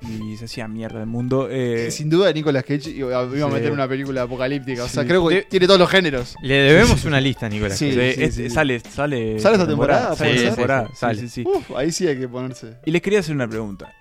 Y 0.00 0.36
se 0.36 0.44
hacía 0.44 0.68
mierda 0.68 1.00
el 1.00 1.06
mundo. 1.06 1.48
eh, 1.50 1.90
Sin 1.90 2.08
duda 2.08 2.32
Nicolas 2.32 2.62
Cage 2.64 2.90
iba 2.90 3.20
a 3.20 3.26
meter 3.26 3.72
una 3.72 3.88
película 3.88 4.22
apocalíptica. 4.22 4.84
O 4.84 4.88
sea, 4.88 5.02
Sí. 5.02 5.08
creo 5.08 5.26
que 5.28 5.42
tiene 5.42 5.66
todos 5.66 5.80
los 5.80 5.90
géneros. 5.90 6.36
Le 6.42 6.54
debemos 6.54 7.04
una 7.04 7.20
lista 7.20 7.46
a 7.46 7.48
Nicolás. 7.48 7.76
Sí, 7.78 7.90
Sí, 7.92 7.94
sí, 8.14 8.22
es- 8.22 8.34
sí. 8.36 8.50
Sale, 8.50 8.78
sale. 8.80 9.40
¿Sale 9.40 9.54
esta 9.56 9.66
temporada? 9.66 10.14
¿puede 10.14 10.32
Sí, 10.34 10.38
ser? 10.38 10.48
temporada. 10.50 10.88
Sale. 10.94 11.20
sí, 11.20 11.28
sí. 11.28 11.44
Uf, 11.46 11.72
ahí 11.76 11.90
sí 11.90 12.06
hay 12.06 12.16
que 12.18 12.28
ponerse. 12.28 12.76
Y 12.84 12.90
les 12.92 13.02
quería 13.02 13.18
hacer 13.20 13.34
una 13.34 13.48
pregunta. 13.48 13.92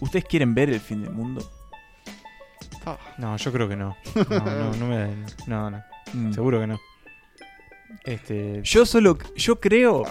¿Ustedes 0.00 0.24
quieren 0.24 0.54
ver 0.54 0.70
el 0.70 0.80
fin 0.80 1.02
del 1.02 1.10
mundo? 1.12 1.50
No, 3.18 3.36
yo 3.36 3.52
creo 3.52 3.68
que 3.68 3.76
no. 3.76 3.94
No, 4.30 4.40
no, 4.40 4.72
no 4.76 4.86
me 4.88 5.08
No, 5.46 5.70
no. 5.70 5.82
Mm. 6.14 6.32
Seguro 6.32 6.60
que 6.60 6.66
no. 6.66 6.80
Este. 8.04 8.60
Yo 8.64 8.86
solo. 8.86 9.18
Yo 9.36 9.60
creo. 9.60 10.04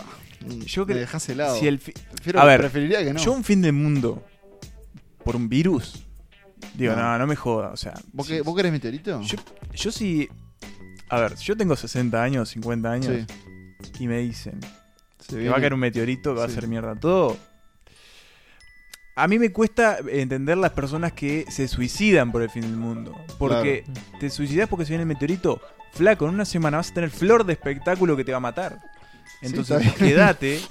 Yo 0.66 0.86
Mm, 0.86 0.88
Me 0.88 0.94
cre- 0.94 1.00
dejás 1.00 1.28
helado. 1.30 1.58
Si 1.60 1.68
el 1.68 1.80
fi- 1.80 1.92
Prefiero- 2.14 2.40
a 2.40 2.46
ver, 2.46 2.62
preferiría 2.62 3.04
que 3.04 3.12
no. 3.14 3.20
Yo 3.20 3.34
un 3.34 3.44
fin 3.44 3.62
del 3.62 3.74
mundo 3.74 4.24
por 5.30 5.36
un 5.36 5.48
virus. 5.48 6.04
Digo, 6.74 6.96
No. 6.96 7.04
no, 7.04 7.20
no, 7.20 7.28
me 7.28 7.36
joda. 7.36 7.70
O 7.70 7.78
sea, 7.78 7.94
¿Vos, 8.14 8.26
si- 8.26 8.34
qué- 8.34 8.42
¿Vos 8.42 8.56
querés 8.56 8.72
meteorito? 8.72 9.22
Yo, 9.22 9.38
yo 9.76 9.92
sí. 9.92 10.28
A 11.08 11.20
ver, 11.20 11.36
yo 11.36 11.56
tengo 11.56 11.76
60 11.76 12.24
años, 12.24 12.50
50 12.50 12.92
años. 12.92 13.28
Y 14.00 14.08
me 14.08 14.18
dicen 14.20 14.60
Se 15.20 15.28
que 15.28 15.36
viene- 15.36 15.52
va 15.52 15.58
a 15.58 15.60
caer 15.60 15.76
un 15.76 15.82
meteorito 15.82 16.34
que 16.34 16.40
va 16.40 16.46
a 16.46 16.48
Sí. 16.50 16.54
hacer 16.58 16.68
mierda 16.68 16.96
todo. 16.96 17.38
A 19.16 19.28
mí 19.28 19.38
me 19.38 19.52
cuesta 19.52 20.00
entender 20.10 20.58
las 20.58 20.72
personas 20.72 21.14
que 21.14 21.46
se 21.52 21.68
suicidan 21.68 22.32
por 22.32 22.42
el 22.42 22.50
fin 22.50 22.64
del 22.64 22.76
mundo. 22.78 23.16
Porque 23.38 23.84
te 24.20 24.32
suicidas 24.32 24.68
porque 24.68 24.86
se 24.86 24.90
viene 24.94 25.04
el 25.04 25.08
meteorito. 25.10 25.62
Flaco, 25.94 26.28
en 26.28 26.34
una 26.34 26.46
semana 26.46 26.78
vas 26.78 26.90
a 26.90 26.94
tener 26.96 27.12
flor 27.12 27.46
de 27.46 27.54
espectáculo 27.54 28.18
que 28.18 28.24
te 28.24 28.32
va 28.32 28.38
a 28.38 28.42
matar. 28.42 28.80
Entonces, 29.44 29.80
bien. 29.80 29.94
quédate. 29.94 30.60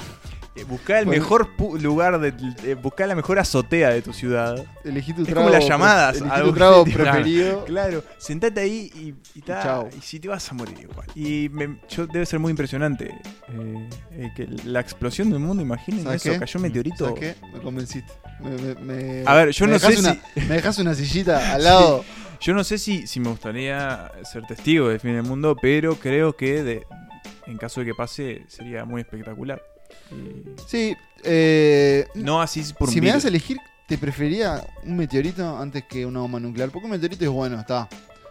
eh, 0.57 0.65
Buscá 0.65 0.99
el 0.99 1.07
Bueno. 1.07 1.23
mejor 1.23 1.49
lugar, 1.81 2.19
de, 2.21 2.33
eh, 2.65 2.75
buscá 2.75 3.07
la 3.07 3.15
mejor 3.15 3.39
azotea 3.39 3.91
de 3.91 4.03
tu 4.03 4.13
ciudad. 4.13 4.65
Elegí 4.85 5.13
tu 5.13 5.23
es 5.23 5.29
trago 5.29 5.47
como 5.47 5.57
las 5.59 5.69
llamadas. 5.69 6.17
elegí 6.21 6.43
tu 6.43 6.53
trago 6.53 6.85
preferido. 6.85 7.65
Claro, 7.65 8.03
sentate 8.19 8.61
ahí 8.61 8.91
y, 8.95 9.39
y, 9.39 9.43
ta, 9.43 9.63
chao. 9.63 9.89
y 9.97 10.01
si 10.01 10.19
te 10.21 10.29
vas 10.29 10.51
a 10.51 10.55
morir 10.55 10.79
igual. 10.81 11.07
Y 11.15 11.49
me- 11.53 11.79
yo, 11.89 12.07
debe 12.07 12.27
ser 12.27 12.39
muy 12.41 12.51
impresionante 12.51 13.07
eh, 13.49 13.89
eh, 14.13 14.33
que 14.35 14.49
la 14.65 14.81
explosión 14.81 15.31
del 15.31 15.39
mundo, 15.41 15.63
imaginen 15.63 16.03
¿Sabes 16.05 16.25
eso, 16.27 16.33
qué? 16.35 16.39
cayó 16.41 16.59
un 16.59 16.63
meteorito. 16.63 17.05
¿Sabes 17.09 17.21
qué? 17.21 17.47
Me 17.53 17.61
convenciste. 17.61 18.13
Me, 18.41 18.51
me- 18.51 18.75
me- 18.75 19.23
A 19.27 19.35
ver, 19.35 19.51
yo 19.51 19.67
no 19.67 19.79
sé 19.79 19.99
una- 19.99 20.13
si- 20.15 20.41
Me 20.41 20.55
dejas 20.57 20.79
una 20.79 20.95
sillita 20.95 21.53
al 21.55 21.65
lado. 21.65 22.05
Yo 22.41 22.55
no 22.55 22.63
sé 22.63 22.79
si, 22.79 23.07
si 23.09 23.19
me 23.19 23.31
gustaría 23.31 24.13
ser 24.23 24.45
testigo 24.47 24.89
del 24.89 25.01
fin 25.01 25.13
del 25.15 25.25
mundo, 25.25 25.57
pero 25.61 25.97
creo 25.97 26.37
que 26.37 26.63
de, 26.63 26.87
en 27.47 27.57
caso 27.59 27.81
de 27.81 27.87
que 27.87 27.95
pase 27.95 28.45
sería 28.49 28.85
muy 28.85 29.01
espectacular. 29.01 29.61
Sí, 30.67 30.97
eh, 31.25 32.07
No 32.15 32.41
así 32.41 32.63
por 32.79 32.89
un 32.89 32.95
Si 32.95 33.01
me 33.01 33.07
virus. 33.07 33.17
das 33.23 33.25
a 33.27 33.29
elegir, 33.29 33.59
te 33.87 33.99
preferiría 33.99 34.63
un 34.85 34.97
meteorito 34.97 35.57
antes 35.59 35.85
que 35.85 36.05
una 36.07 36.21
bomba 36.21 36.41
nuclear. 36.41 36.71
Porque 36.71 36.87
un 36.87 36.93
meteorito 36.93 37.25
es 37.25 37.31
bueno, 37.31 37.59
está. 37.61 37.89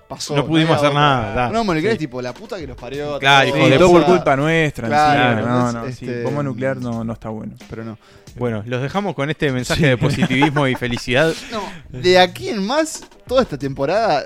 Pasó. 0.07 0.35
No 0.37 0.45
pudimos 0.47 0.77
hacer 0.77 0.93
nada, 0.93 1.33
da. 1.33 1.49
Una 1.49 1.59
bomba 1.59 1.73
nuclear 1.73 1.91
Sí. 1.93 1.95
es 1.95 1.99
tipo 1.99 2.21
la 2.21 2.33
puta 2.33 2.57
que 2.57 2.65
los 2.65 2.77
parió. 2.77 3.19
Claro, 3.19 3.49
todo. 3.49 3.57
hijo 3.57 3.65
Sí, 3.67 3.71
de 3.73 3.77
todo 3.77 3.91
por 3.91 4.05
culpa 4.05 4.35
nuestra. 4.37 4.87
Claro, 4.87 5.45
no, 5.45 5.71
no, 5.73 5.85
este- 5.85 6.05
sí, 6.19 6.23
bomba 6.23 6.43
nuclear 6.43 6.77
no, 6.77 7.03
no 7.03 7.11
está 7.13 7.27
bueno. 7.29 7.55
Pero 7.69 7.83
no. 7.83 7.97
Bueno, 8.37 8.63
los 8.65 8.81
dejamos 8.81 9.15
con 9.15 9.29
este 9.29 9.51
mensaje 9.51 9.85
de 9.87 9.97
positivismo 9.97 10.65
y 10.67 10.75
felicidad. 10.75 11.33
No, 11.51 11.61
de 11.89 12.19
aquí 12.19 12.47
en 12.49 12.65
más, 12.65 13.03
toda 13.27 13.41
esta 13.41 13.57
temporada. 13.57 14.23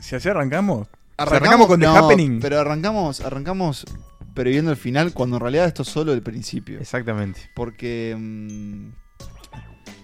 Si 0.00 0.14
así 0.16 0.28
arrancamos. 0.28 0.86
Arrancamos, 1.16 1.42
arrancamos 1.42 1.66
con 1.66 1.80
The 1.80 1.86
no, 1.86 1.96
Happening. 1.96 2.40
Pero 2.40 2.58
arrancamos, 2.60 3.20
arrancamos 3.22 3.86
previendo 4.34 4.70
el 4.70 4.76
final, 4.76 5.12
cuando 5.12 5.36
en 5.36 5.40
realidad 5.40 5.66
esto 5.66 5.82
es 5.82 5.88
solo 5.88 6.12
el 6.12 6.22
principio. 6.22 6.78
Exactamente. 6.80 7.50
Porque 7.54 8.16
mm, 8.18 8.90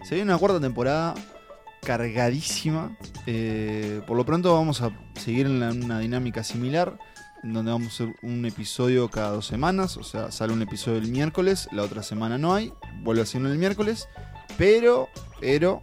se 0.05 0.15
viene 0.15 0.31
una 0.31 0.39
cuarta 0.39 0.61
temporada 0.61 1.15
cargadísima. 1.83 2.97
Eh, 3.27 4.01
por 4.07 4.17
lo 4.17 4.25
pronto 4.25 4.53
vamos 4.55 4.83
a 4.83 4.91
seguir 5.15 5.47
en 5.47 5.61
la- 5.61 5.71
una 5.71 6.01
dinámica 6.01 6.43
similar, 6.43 6.99
en 7.45 7.53
donde 7.53 7.71
vamos 7.71 7.89
a 7.89 8.05
hacer 8.05 8.15
un 8.23 8.45
episodio 8.45 9.09
cada 9.09 9.31
dos 9.31 9.47
semanas. 9.47 9.97
O 9.97 10.03
sea, 10.03 10.31
sale 10.33 10.53
un 10.53 10.63
episodio 10.63 10.99
el 10.99 11.09
miércoles, 11.09 11.69
la 11.73 11.83
otra 11.83 12.03
semana 12.03 12.39
no 12.39 12.55
hay, 12.55 12.73
vuelve 13.03 13.23
a 13.23 13.27
ser 13.27 13.43
el 13.43 13.59
miércoles. 13.59 14.09
Pero, 14.59 15.09
pero, 15.41 15.81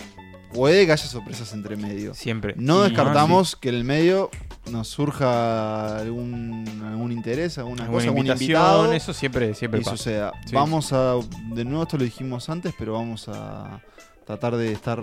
puede 0.51 0.85
que 0.85 0.91
haya 0.91 1.05
sorpresas 1.05 1.53
entre 1.53 1.75
medio. 1.77 2.13
Siempre. 2.13 2.53
No 2.57 2.81
descartamos 2.81 3.55
que 3.55 3.69
en 3.69 3.75
el 3.75 3.83
medio 3.83 4.29
nos 4.71 4.87
surja 4.87 5.97
algún, 5.99 6.65
algún 6.85 7.11
interés, 7.11 7.57
alguna 7.57 7.83
Alguna 7.83 7.97
cosa, 7.99 8.07
algún 8.07 8.19
invitación, 8.27 8.49
invitado. 8.49 8.93
eso 8.93 9.13
siempre- 9.13 9.53
siempre 9.53 9.81
y 9.81 9.83
pasa. 9.83 9.97
suceda. 9.97 10.31
Sí. 10.45 10.55
Vamos 10.55 10.93
a, 10.93 11.15
de 11.53 11.65
nuevo 11.65 11.83
esto 11.83 11.97
lo 11.97 12.03
dijimos 12.03 12.49
antes, 12.49 12.73
pero 12.77 12.93
vamos 12.93 13.27
a 13.27 13.81
tratar 14.25 14.55
de 14.55 14.71
estar 14.71 15.01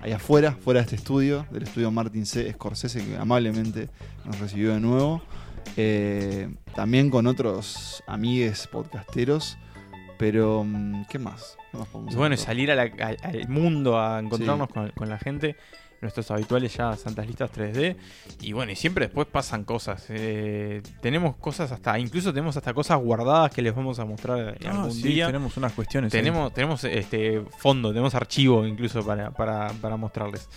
ahí 0.00 0.12
afuera, 0.12 0.52
fuera 0.52 0.80
de 0.80 0.84
este 0.84 0.96
estudio, 0.96 1.46
del 1.50 1.64
estudio 1.64 1.90
Martin 1.90 2.24
C. 2.26 2.50
Scorsese, 2.52 3.04
que 3.04 3.16
amablemente 3.16 3.88
nos 4.24 4.38
recibió 4.38 4.72
de 4.72 4.80
nuevo. 4.80 5.22
Eh, 5.76 6.48
también 6.74 7.10
con 7.10 7.26
otros 7.26 8.02
amigues 8.06 8.66
podcasteros. 8.66 9.58
Pero, 10.18 10.64
mm, 10.64 11.04
¿qué 11.10 11.18
más? 11.18 11.58
¿Qué 11.70 11.76
más 11.76 11.88
podemos 11.88 12.14
Y 12.14 12.16
bueno, 12.16 12.34
hacer? 12.34 12.46
salir 12.46 12.70
a 12.70 12.74
la- 12.74 12.84
a- 12.84 13.28
al 13.28 13.48
mundo 13.48 14.00
a 14.00 14.18
encontrarnos 14.20 14.68
Sí. 14.68 14.72
con, 14.72 14.90
con 14.92 15.08
la 15.10 15.18
gente. 15.18 15.56
Nuestros 16.02 16.30
habituales 16.30 16.74
ya 16.76 16.94
Santas 16.96 17.26
Listas 17.26 17.50
3D. 17.52 17.96
Y 18.42 18.52
bueno, 18.52 18.72
y 18.72 18.76
siempre 18.76 19.06
después 19.06 19.26
pasan 19.26 19.64
cosas. 19.64 20.04
Eh, 20.10 20.82
tenemos 21.00 21.36
cosas 21.36 21.72
hasta, 21.72 21.98
incluso 21.98 22.32
tenemos 22.32 22.56
hasta 22.56 22.74
cosas 22.74 22.98
guardadas 23.00 23.50
que 23.50 23.62
les 23.62 23.74
vamos 23.74 23.98
a 23.98 24.04
mostrar 24.04 24.56
Ah, 24.64 24.70
algún 24.70 24.92
sí, 24.92 25.02
día. 25.08 25.26
tenemos 25.26 25.56
unas 25.56 25.72
cuestiones 25.72 26.12
ahí. 26.12 26.20
Tenemos, 26.20 26.52
tenemos 26.52 26.84
este 26.84 27.42
fondo, 27.58 27.90
tenemos 27.90 28.14
archivo 28.14 28.66
incluso 28.66 29.04
para, 29.04 29.30
para, 29.30 29.68
para 29.80 29.96
mostrarles. 29.96 30.48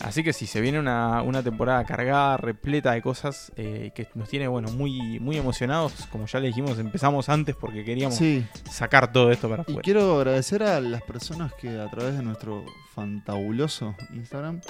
Así 0.00 0.22
que 0.22 0.32
sí, 0.32 0.46
se 0.46 0.60
viene 0.60 0.78
una, 0.78 1.22
una 1.22 1.42
temporada 1.42 1.84
cargada, 1.84 2.36
repleta 2.36 2.92
de 2.92 3.00
cosas 3.02 3.52
eh, 3.56 3.90
que 3.94 4.08
nos 4.14 4.28
tiene, 4.28 4.48
bueno, 4.48 4.70
muy, 4.70 5.18
muy 5.20 5.36
emocionados. 5.36 5.92
Como 6.10 6.26
ya 6.26 6.40
le 6.40 6.48
dijimos, 6.48 6.78
empezamos 6.78 7.28
antes 7.28 7.54
porque 7.56 7.84
queríamos 7.84 8.16
Sí. 8.16 8.44
sacar 8.70 9.12
todo 9.12 9.30
esto 9.32 9.48
para 9.48 9.62
Y 9.62 9.70
afuera. 9.70 9.80
quiero 9.82 10.16
agradecer 10.16 10.62
a 10.62 10.80
las 10.80 11.02
personas 11.02 11.52
que 11.54 11.80
a 11.80 11.88
través 11.90 12.16
de 12.16 12.22
nuestro 12.22 12.64
fantabuloso 12.94 13.94
Instagram 14.12 14.60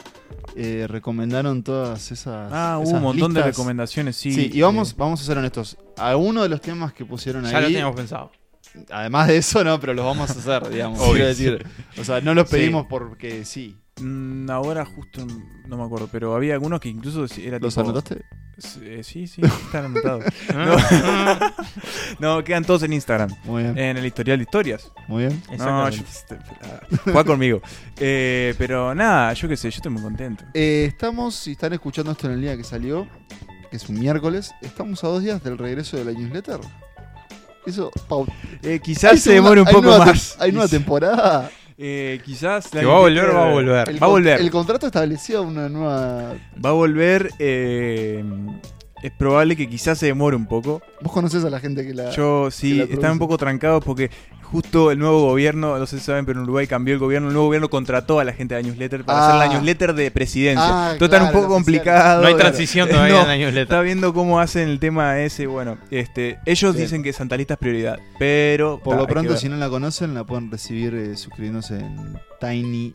eh, 0.57 0.87
recomendaron 0.89 1.63
todas 1.63 2.13
esas. 2.13 2.51
Ah, 2.53 2.79
hubo 2.83 2.91
un 2.97 3.03
montón 3.03 3.33
de 3.35 3.43
recomendaciones, 3.43 4.17
sí. 4.17 4.51
y 4.53 4.61
vamos, 4.61 4.95
vamos 4.97 5.21
a 5.21 5.25
ser 5.25 5.39
honestos. 5.39 5.77
Algunos 5.97 6.43
de 6.45 6.49
los 6.49 6.61
temas 6.61 6.93
que 6.93 7.05
pusieron 7.05 7.45
Ya 7.45 7.57
ahí. 7.59 7.63
lo 7.65 7.69
teníamos 7.69 7.97
pensado. 7.97 8.31
Además 8.91 9.29
de 9.29 9.37
eso, 9.37 9.63
no, 9.63 9.79
pero 9.79 9.95
los 9.95 10.05
vamos 10.05 10.29
a 10.31 10.33
hacer, 10.33 10.69
digamos. 10.69 10.99
Obvio. 11.01 11.13
quiero 11.13 11.27
decir. 11.29 11.67
O 11.99 12.05
sea, 12.05 12.21
no 12.21 12.35
los 12.35 12.49
Sí. 12.49 12.57
pedimos 12.57 12.87
porque 12.89 13.45
sí. 13.45 13.77
Mm, 14.01 14.51
ahora 14.51 14.85
justo 14.85 15.25
no 15.67 15.77
me 15.77 15.85
acuerdo, 15.85 16.09
pero 16.11 16.35
había 16.35 16.55
algunos 16.55 16.81
que 16.81 16.89
incluso 16.89 17.27
era 17.41 17.59
¿Los 17.59 17.75
tipo- 17.75 17.83
anotaste? 17.83 18.25
Sí, 18.59 18.81
eh, 18.85 19.03
Sí, 19.03 19.27
sí, 19.27 19.43
están 19.43 19.87
anotados. 19.87 20.25
no. 20.55 20.77
No, 22.21 22.45
quedan 22.45 22.65
todos 22.65 22.83
en 22.85 22.93
Instagram. 22.93 23.31
Muy 23.45 23.65
bien. 23.65 23.77
En 23.79 23.97
el 23.97 24.07
historial 24.07 24.39
de 24.39 24.45
historias. 24.45 24.93
Muy 25.09 25.27
bien. 25.27 25.43
No, 25.59 25.89
yo, 25.91 26.03
juega 27.05 27.25
conmigo. 27.25 27.61
Eh, 27.99 28.55
pero 28.57 28.95
nada, 28.95 29.33
yo 29.33 29.49
qué 29.49 29.57
sé, 29.57 29.71
yo 29.71 29.77
estoy 29.77 29.91
muy 29.91 30.03
contento. 30.03 30.45
Eh, 30.55 30.85
estamos, 30.89 31.35
si 31.35 31.53
están 31.53 31.73
escuchando 31.73 32.13
esto 32.13 32.29
en 32.29 32.35
el 32.35 32.41
día 32.41 32.57
que 32.57 32.63
salió, 32.65 33.09
que 33.71 33.77
es 33.77 33.89
un 33.89 33.99
miércoles, 33.99 34.53
estamos 34.63 35.03
a 35.03 35.09
dos 35.09 35.23
días 35.23 35.43
del 35.43 35.59
regreso 35.59 35.97
de 35.97 36.05
la 36.05 36.13
newsletter. 36.13 36.61
Eso, 37.67 37.91
Pau. 38.09 38.27
Eh, 38.63 38.79
quizás 38.83 39.13
¿hay 39.13 39.19
se 39.19 39.33
demore 39.33 39.61
un 39.61 39.67
poco 39.67 39.83
nueva 39.83 40.07
más. 40.07 40.37
¿Hay 40.39 40.53
nueva 40.53 40.69
temporada? 40.69 41.51
Eh, 41.77 42.21
quizás 42.25 42.73
la 42.73 42.81
Que 42.81 42.87
va 42.87 42.97
a 42.97 43.01
volver, 43.01 43.35
va 43.35 43.49
a 43.49 43.53
volver. 43.53 43.89
El 43.89 44.03
Va 44.03 44.07
a 44.07 44.11
volver. 44.11 44.41
El 44.41 44.51
contrato 44.51 44.87
establecía 44.87 45.41
una 45.41 45.69
nueva. 45.69 46.35
Va 46.65 46.71
a 46.71 46.73
volver. 46.73 47.31
eh, 47.39 48.25
es 49.03 49.13
probable 49.13 49.55
que 49.55 49.69
quizás 49.69 49.99
se 49.99 50.07
demore 50.07 50.35
un 50.35 50.47
poco. 50.47 50.81
¿Vos 51.03 51.13
conocés 51.13 51.45
a 51.45 51.51
la 51.51 51.61
gente 51.61 51.87
que 51.87 51.93
la. 51.93 52.09
Yo 52.11 52.51
sí, 52.51 52.75
la 52.75 52.85
están 52.85 53.13
un 53.13 53.19
poco 53.19 53.37
trancados 53.37 53.85
porque 53.85 54.11
justo 54.45 54.91
el 54.93 54.99
nuevo 54.99 55.21
gobierno, 55.23 55.79
no 55.79 55.87
sé 55.87 55.99
si 55.99 56.05
saben, 56.05 56.25
pero 56.27 56.39
en 56.39 56.45
Uruguay 56.45 56.67
cambió 56.67 56.95
el 56.95 57.01
gobierno. 57.01 57.29
El 57.29 57.35
nuevo 57.35 57.47
gobierno 57.49 57.69
contrató 57.69 58.21
a 58.21 58.25
la 58.25 58.33
gente 58.33 58.55
de 58.55 58.63
la 58.63 58.69
newsletter 58.69 59.05
para 59.05 59.19
Ah. 59.19 59.27
hacer 59.29 59.49
la 59.49 59.55
newsletter 59.55 59.95
de 59.95 60.11
presidencia. 60.11 60.65
Ah, 60.91 60.95
Todo 60.99 61.07
está 61.07 61.23
un 61.25 61.33
poco 61.33 61.49
complicado. 61.49 62.21
No 62.23 62.29
hay 62.29 62.35
Claro. 62.35 62.51
transición 62.51 62.89
todavía 62.89 63.23
en 63.23 63.29
la 63.29 63.37
newsletter. 63.37 63.63
Está 63.63 63.81
viendo 63.81 64.15
cómo 64.15 64.39
hacen 64.41 64.69
el 64.69 64.79
tema 64.79 65.19
ese. 65.21 65.47
Bueno, 65.47 65.79
este, 65.91 66.39
ellos 66.47 66.75
Sí. 66.77 66.83
dicen 66.83 67.03
que 67.03 67.13
Santa 67.13 67.37
Lista 67.37 67.55
es 67.55 67.61
prioridad, 67.61 67.99
pero 68.19 68.79
Por 68.79 68.95
ta, 68.95 69.01
lo 69.03 69.07
pronto, 69.09 69.37
si 69.37 69.49
no 69.49 69.57
la 69.57 69.69
conocen, 69.69 70.15
la 70.15 70.25
pueden 70.25 70.51
recibir 70.51 70.95
eh, 70.95 71.17
suscribiéndose 71.17 71.79
en 71.81 72.19
tiny, 72.41 72.95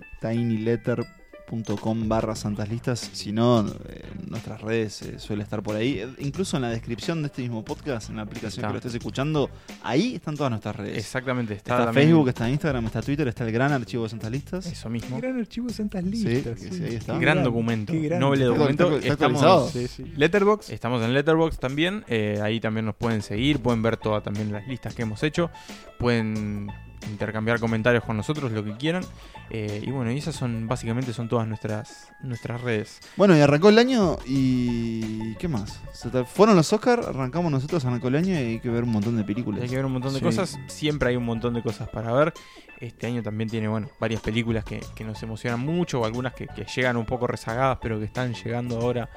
tinyletter.com 1.50 2.08
barra 2.08 2.36
santas 2.36 2.70
listas. 2.70 3.10
Si 3.14 3.32
no, 3.32 3.62
eh, 3.68 4.04
en 4.24 4.30
nuestras 4.30 4.62
redes 4.62 5.02
eh, 5.02 5.20
suele 5.20 5.44
estar 5.44 5.62
por 5.64 5.76
ahí. 5.76 6.00
Eh, 6.00 6.08
Incluso 6.20 6.58
en 6.58 6.64
la 6.64 6.70
descripción 6.70 7.22
de 7.22 7.28
este 7.28 7.42
mismo 7.42 7.64
podcast, 7.66 8.10
en 8.10 8.18
la 8.18 8.24
aplicación 8.24 8.60
Está. 8.60 8.68
que 8.68 8.74
lo 8.74 8.78
estés 8.80 8.96
escuchando, 8.96 9.50
ahí 9.84 10.16
están 10.16 10.36
todas 10.36 10.52
nuestras 10.52 10.76
redes. 10.76 10.98
Exactamente, 10.98 11.54
está, 11.54 11.74
Está, 11.76 11.86
también- 11.86 12.08
Facebook, 12.08 12.30
está 12.30 12.50
Instagram, 12.50 12.86
está 12.86 13.02
Twitter, 13.02 13.28
está 13.28 13.46
el 13.46 13.52
gran 13.52 13.72
archivo 13.72 14.04
de 14.04 14.10
Santas 14.10 14.32
Listas. 14.32 14.66
Eso 14.66 14.90
mismo. 14.90 15.16
Qué 15.20 15.28
gran 15.28 15.40
archivo 15.40 15.68
de 15.68 15.74
Santas 15.74 16.04
Sí, 16.04 16.10
Listas. 16.10 16.60
que 16.60 16.72
sí, 16.72 16.84
ahí 16.84 16.96
está. 16.96 17.14
Qué 17.14 17.20
gran 17.20 17.44
documento, 17.44 17.94
Qué 17.94 18.00
gran- 18.02 18.20
noble 18.20 18.46
documento. 18.46 18.98
está- 18.98 19.14
estamos, 19.14 19.72
Sí, 19.72 19.88
sí. 19.88 20.04
Letterbox. 20.16 20.70
estamos 20.70 21.04
en 21.04 21.14
Letterboxd 21.14 21.60
también. 21.60 22.04
eh, 22.08 22.40
ahí 22.44 22.60
también 22.60 22.86
nos 22.86 22.96
pueden 22.96 23.22
seguir, 23.22 23.60
pueden 23.60 23.82
ver 23.82 23.98
todas 23.98 24.24
también 24.24 24.52
las 24.52 24.68
listas 24.68 24.94
que 24.94 25.04
hemos 25.04 25.22
hecho. 25.24 25.50
Pueden 25.98 26.68
intercambiar 27.10 27.60
comentarios 27.60 28.04
con 28.04 28.18
nosotros, 28.18 28.52
lo 28.52 28.64
que 28.64 28.76
quieran. 28.78 29.04
eh, 29.52 29.82
y 29.86 29.90
bueno, 29.92 30.12
y 30.12 30.18
esas 30.18 30.36
son 30.36 30.68
básicamente 30.68 31.12
son 31.14 31.28
todas 31.30 31.48
nuestras 31.48 32.12
nuestras 32.22 32.62
redes. 32.62 33.00
Bueno, 33.18 33.36
y 33.38 33.42
arrancó 33.42 33.70
el 33.70 33.80
año 33.80 34.18
y. 34.28 35.36
¿Qué 35.36 35.48
más? 35.48 35.82
Se 35.94 36.10
Fueron 36.26 36.56
los 36.56 36.72
Oscars, 36.74 37.08
arrancamos 37.08 37.52
nosotros, 37.52 37.84
arrancó 37.86 38.08
el 38.10 38.16
año 38.16 38.34
y 38.34 38.38
hay 38.38 38.60
que 38.60 38.70
ver 38.70 38.84
un 38.84 38.92
montón 38.92 39.18
de 39.18 39.24
películas. 39.24 39.62
Hay 39.62 39.70
que 39.70 39.76
ver 39.76 39.86
un 39.86 39.94
montón 39.94 40.14
de 40.14 40.20
Sí. 40.20 40.26
cosas. 40.26 40.60
Siempre 40.68 41.10
hay 41.10 41.16
un 41.16 41.26
montón 41.26 41.54
de 41.54 41.64
cosas 41.64 41.88
para 41.90 42.12
ver. 42.14 42.34
Este 42.80 43.08
año 43.08 43.22
también 43.24 43.50
tiene, 43.50 43.68
bueno, 43.68 43.90
varias 44.00 44.22
películas 44.22 44.64
que, 44.64 44.82
que 44.96 45.04
nos 45.04 45.22
emocionan 45.24 45.60
mucho, 45.60 46.00
o 46.02 46.06
algunas 46.06 46.34
que, 46.34 46.48
que 46.48 46.66
llegan 46.66 46.96
un 46.98 47.06
poco 47.06 47.28
rezagadas, 47.28 47.80
pero 47.82 48.00
que 48.00 48.06
están 48.06 48.34
llegando 48.34 48.80
ahora 48.80 49.10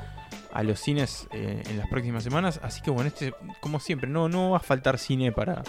a 0.53 0.63
los 0.63 0.79
cines 0.81 1.29
eh, 1.33 1.63
en 1.69 1.79
las 1.79 1.89
próximas 1.89 2.23
semanas. 2.25 2.61
Así 2.63 2.83
que 2.83 2.91
bueno, 2.91 3.09
este, 3.09 3.33
como 3.61 3.81
siempre, 3.81 4.09
no, 4.11 4.29
no 4.29 4.51
va 4.51 4.59
a 4.59 4.61
faltar 4.61 4.99
cine 4.99 5.33
para, 5.33 5.63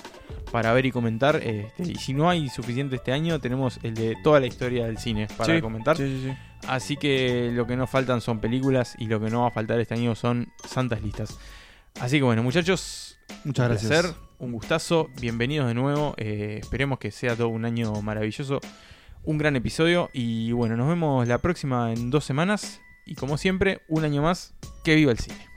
para 0.51 0.73
ver 0.73 0.86
y 0.86 0.91
comentar. 0.91 1.38
este, 1.38 1.84
y 1.91 1.95
si 1.95 2.13
no 2.13 2.29
hay 2.29 2.49
suficiente 2.49 2.95
este 2.97 3.11
año, 3.11 3.39
tenemos 3.39 3.79
el 3.84 3.93
de 3.93 4.15
toda 4.23 4.39
la 4.39 4.47
historia 4.47 4.86
del 4.86 4.97
cine 4.97 5.27
para 5.38 5.55
Sí, 5.55 5.61
comentar. 5.61 5.95
sí, 5.97 6.03
sí, 6.03 6.29
sí. 6.29 6.38
Así 6.67 6.97
que 6.97 7.49
lo 7.53 7.65
que 7.67 7.75
nos 7.75 7.89
faltan 7.89 8.21
son 8.21 8.39
películas 8.39 8.95
y 8.97 9.05
lo 9.07 9.19
que 9.19 9.29
no 9.29 9.41
va 9.41 9.47
a 9.47 9.51
faltar 9.51 9.79
este 9.79 9.93
año 9.95 10.15
son 10.15 10.51
santas 10.67 11.01
listas. 11.01 11.38
Así 11.99 12.17
que 12.17 12.23
bueno, 12.23 12.41
muchachos, 12.43 13.19
Muchas 13.43 13.65
un 13.65 13.71
gracias. 13.71 13.91
placer, 14.01 14.15
un 14.39 14.51
gustazo, 14.51 15.09
bienvenidos 15.21 15.67
de 15.67 15.73
nuevo. 15.75 16.13
eh, 16.17 16.57
esperemos 16.61 16.99
que 16.99 17.11
sea 17.11 17.36
todo 17.36 17.49
un 17.49 17.65
año 17.65 17.93
maravilloso, 18.01 18.59
un 19.25 19.38
gran 19.38 19.55
episodio 19.55 20.09
y 20.13 20.51
bueno, 20.53 20.75
nos 20.75 20.88
vemos 20.89 21.27
la 21.27 21.38
próxima 21.38 21.93
en 21.93 22.09
dos 22.09 22.25
semanas 22.25 22.81
y 23.06 23.16
como 23.16 23.38
siempre, 23.38 23.82
un 23.88 24.04
año 24.06 24.22
más, 24.22 24.54
que 24.84 24.95
viva 24.95 25.12
el 25.12 25.20
cine. 25.20 25.53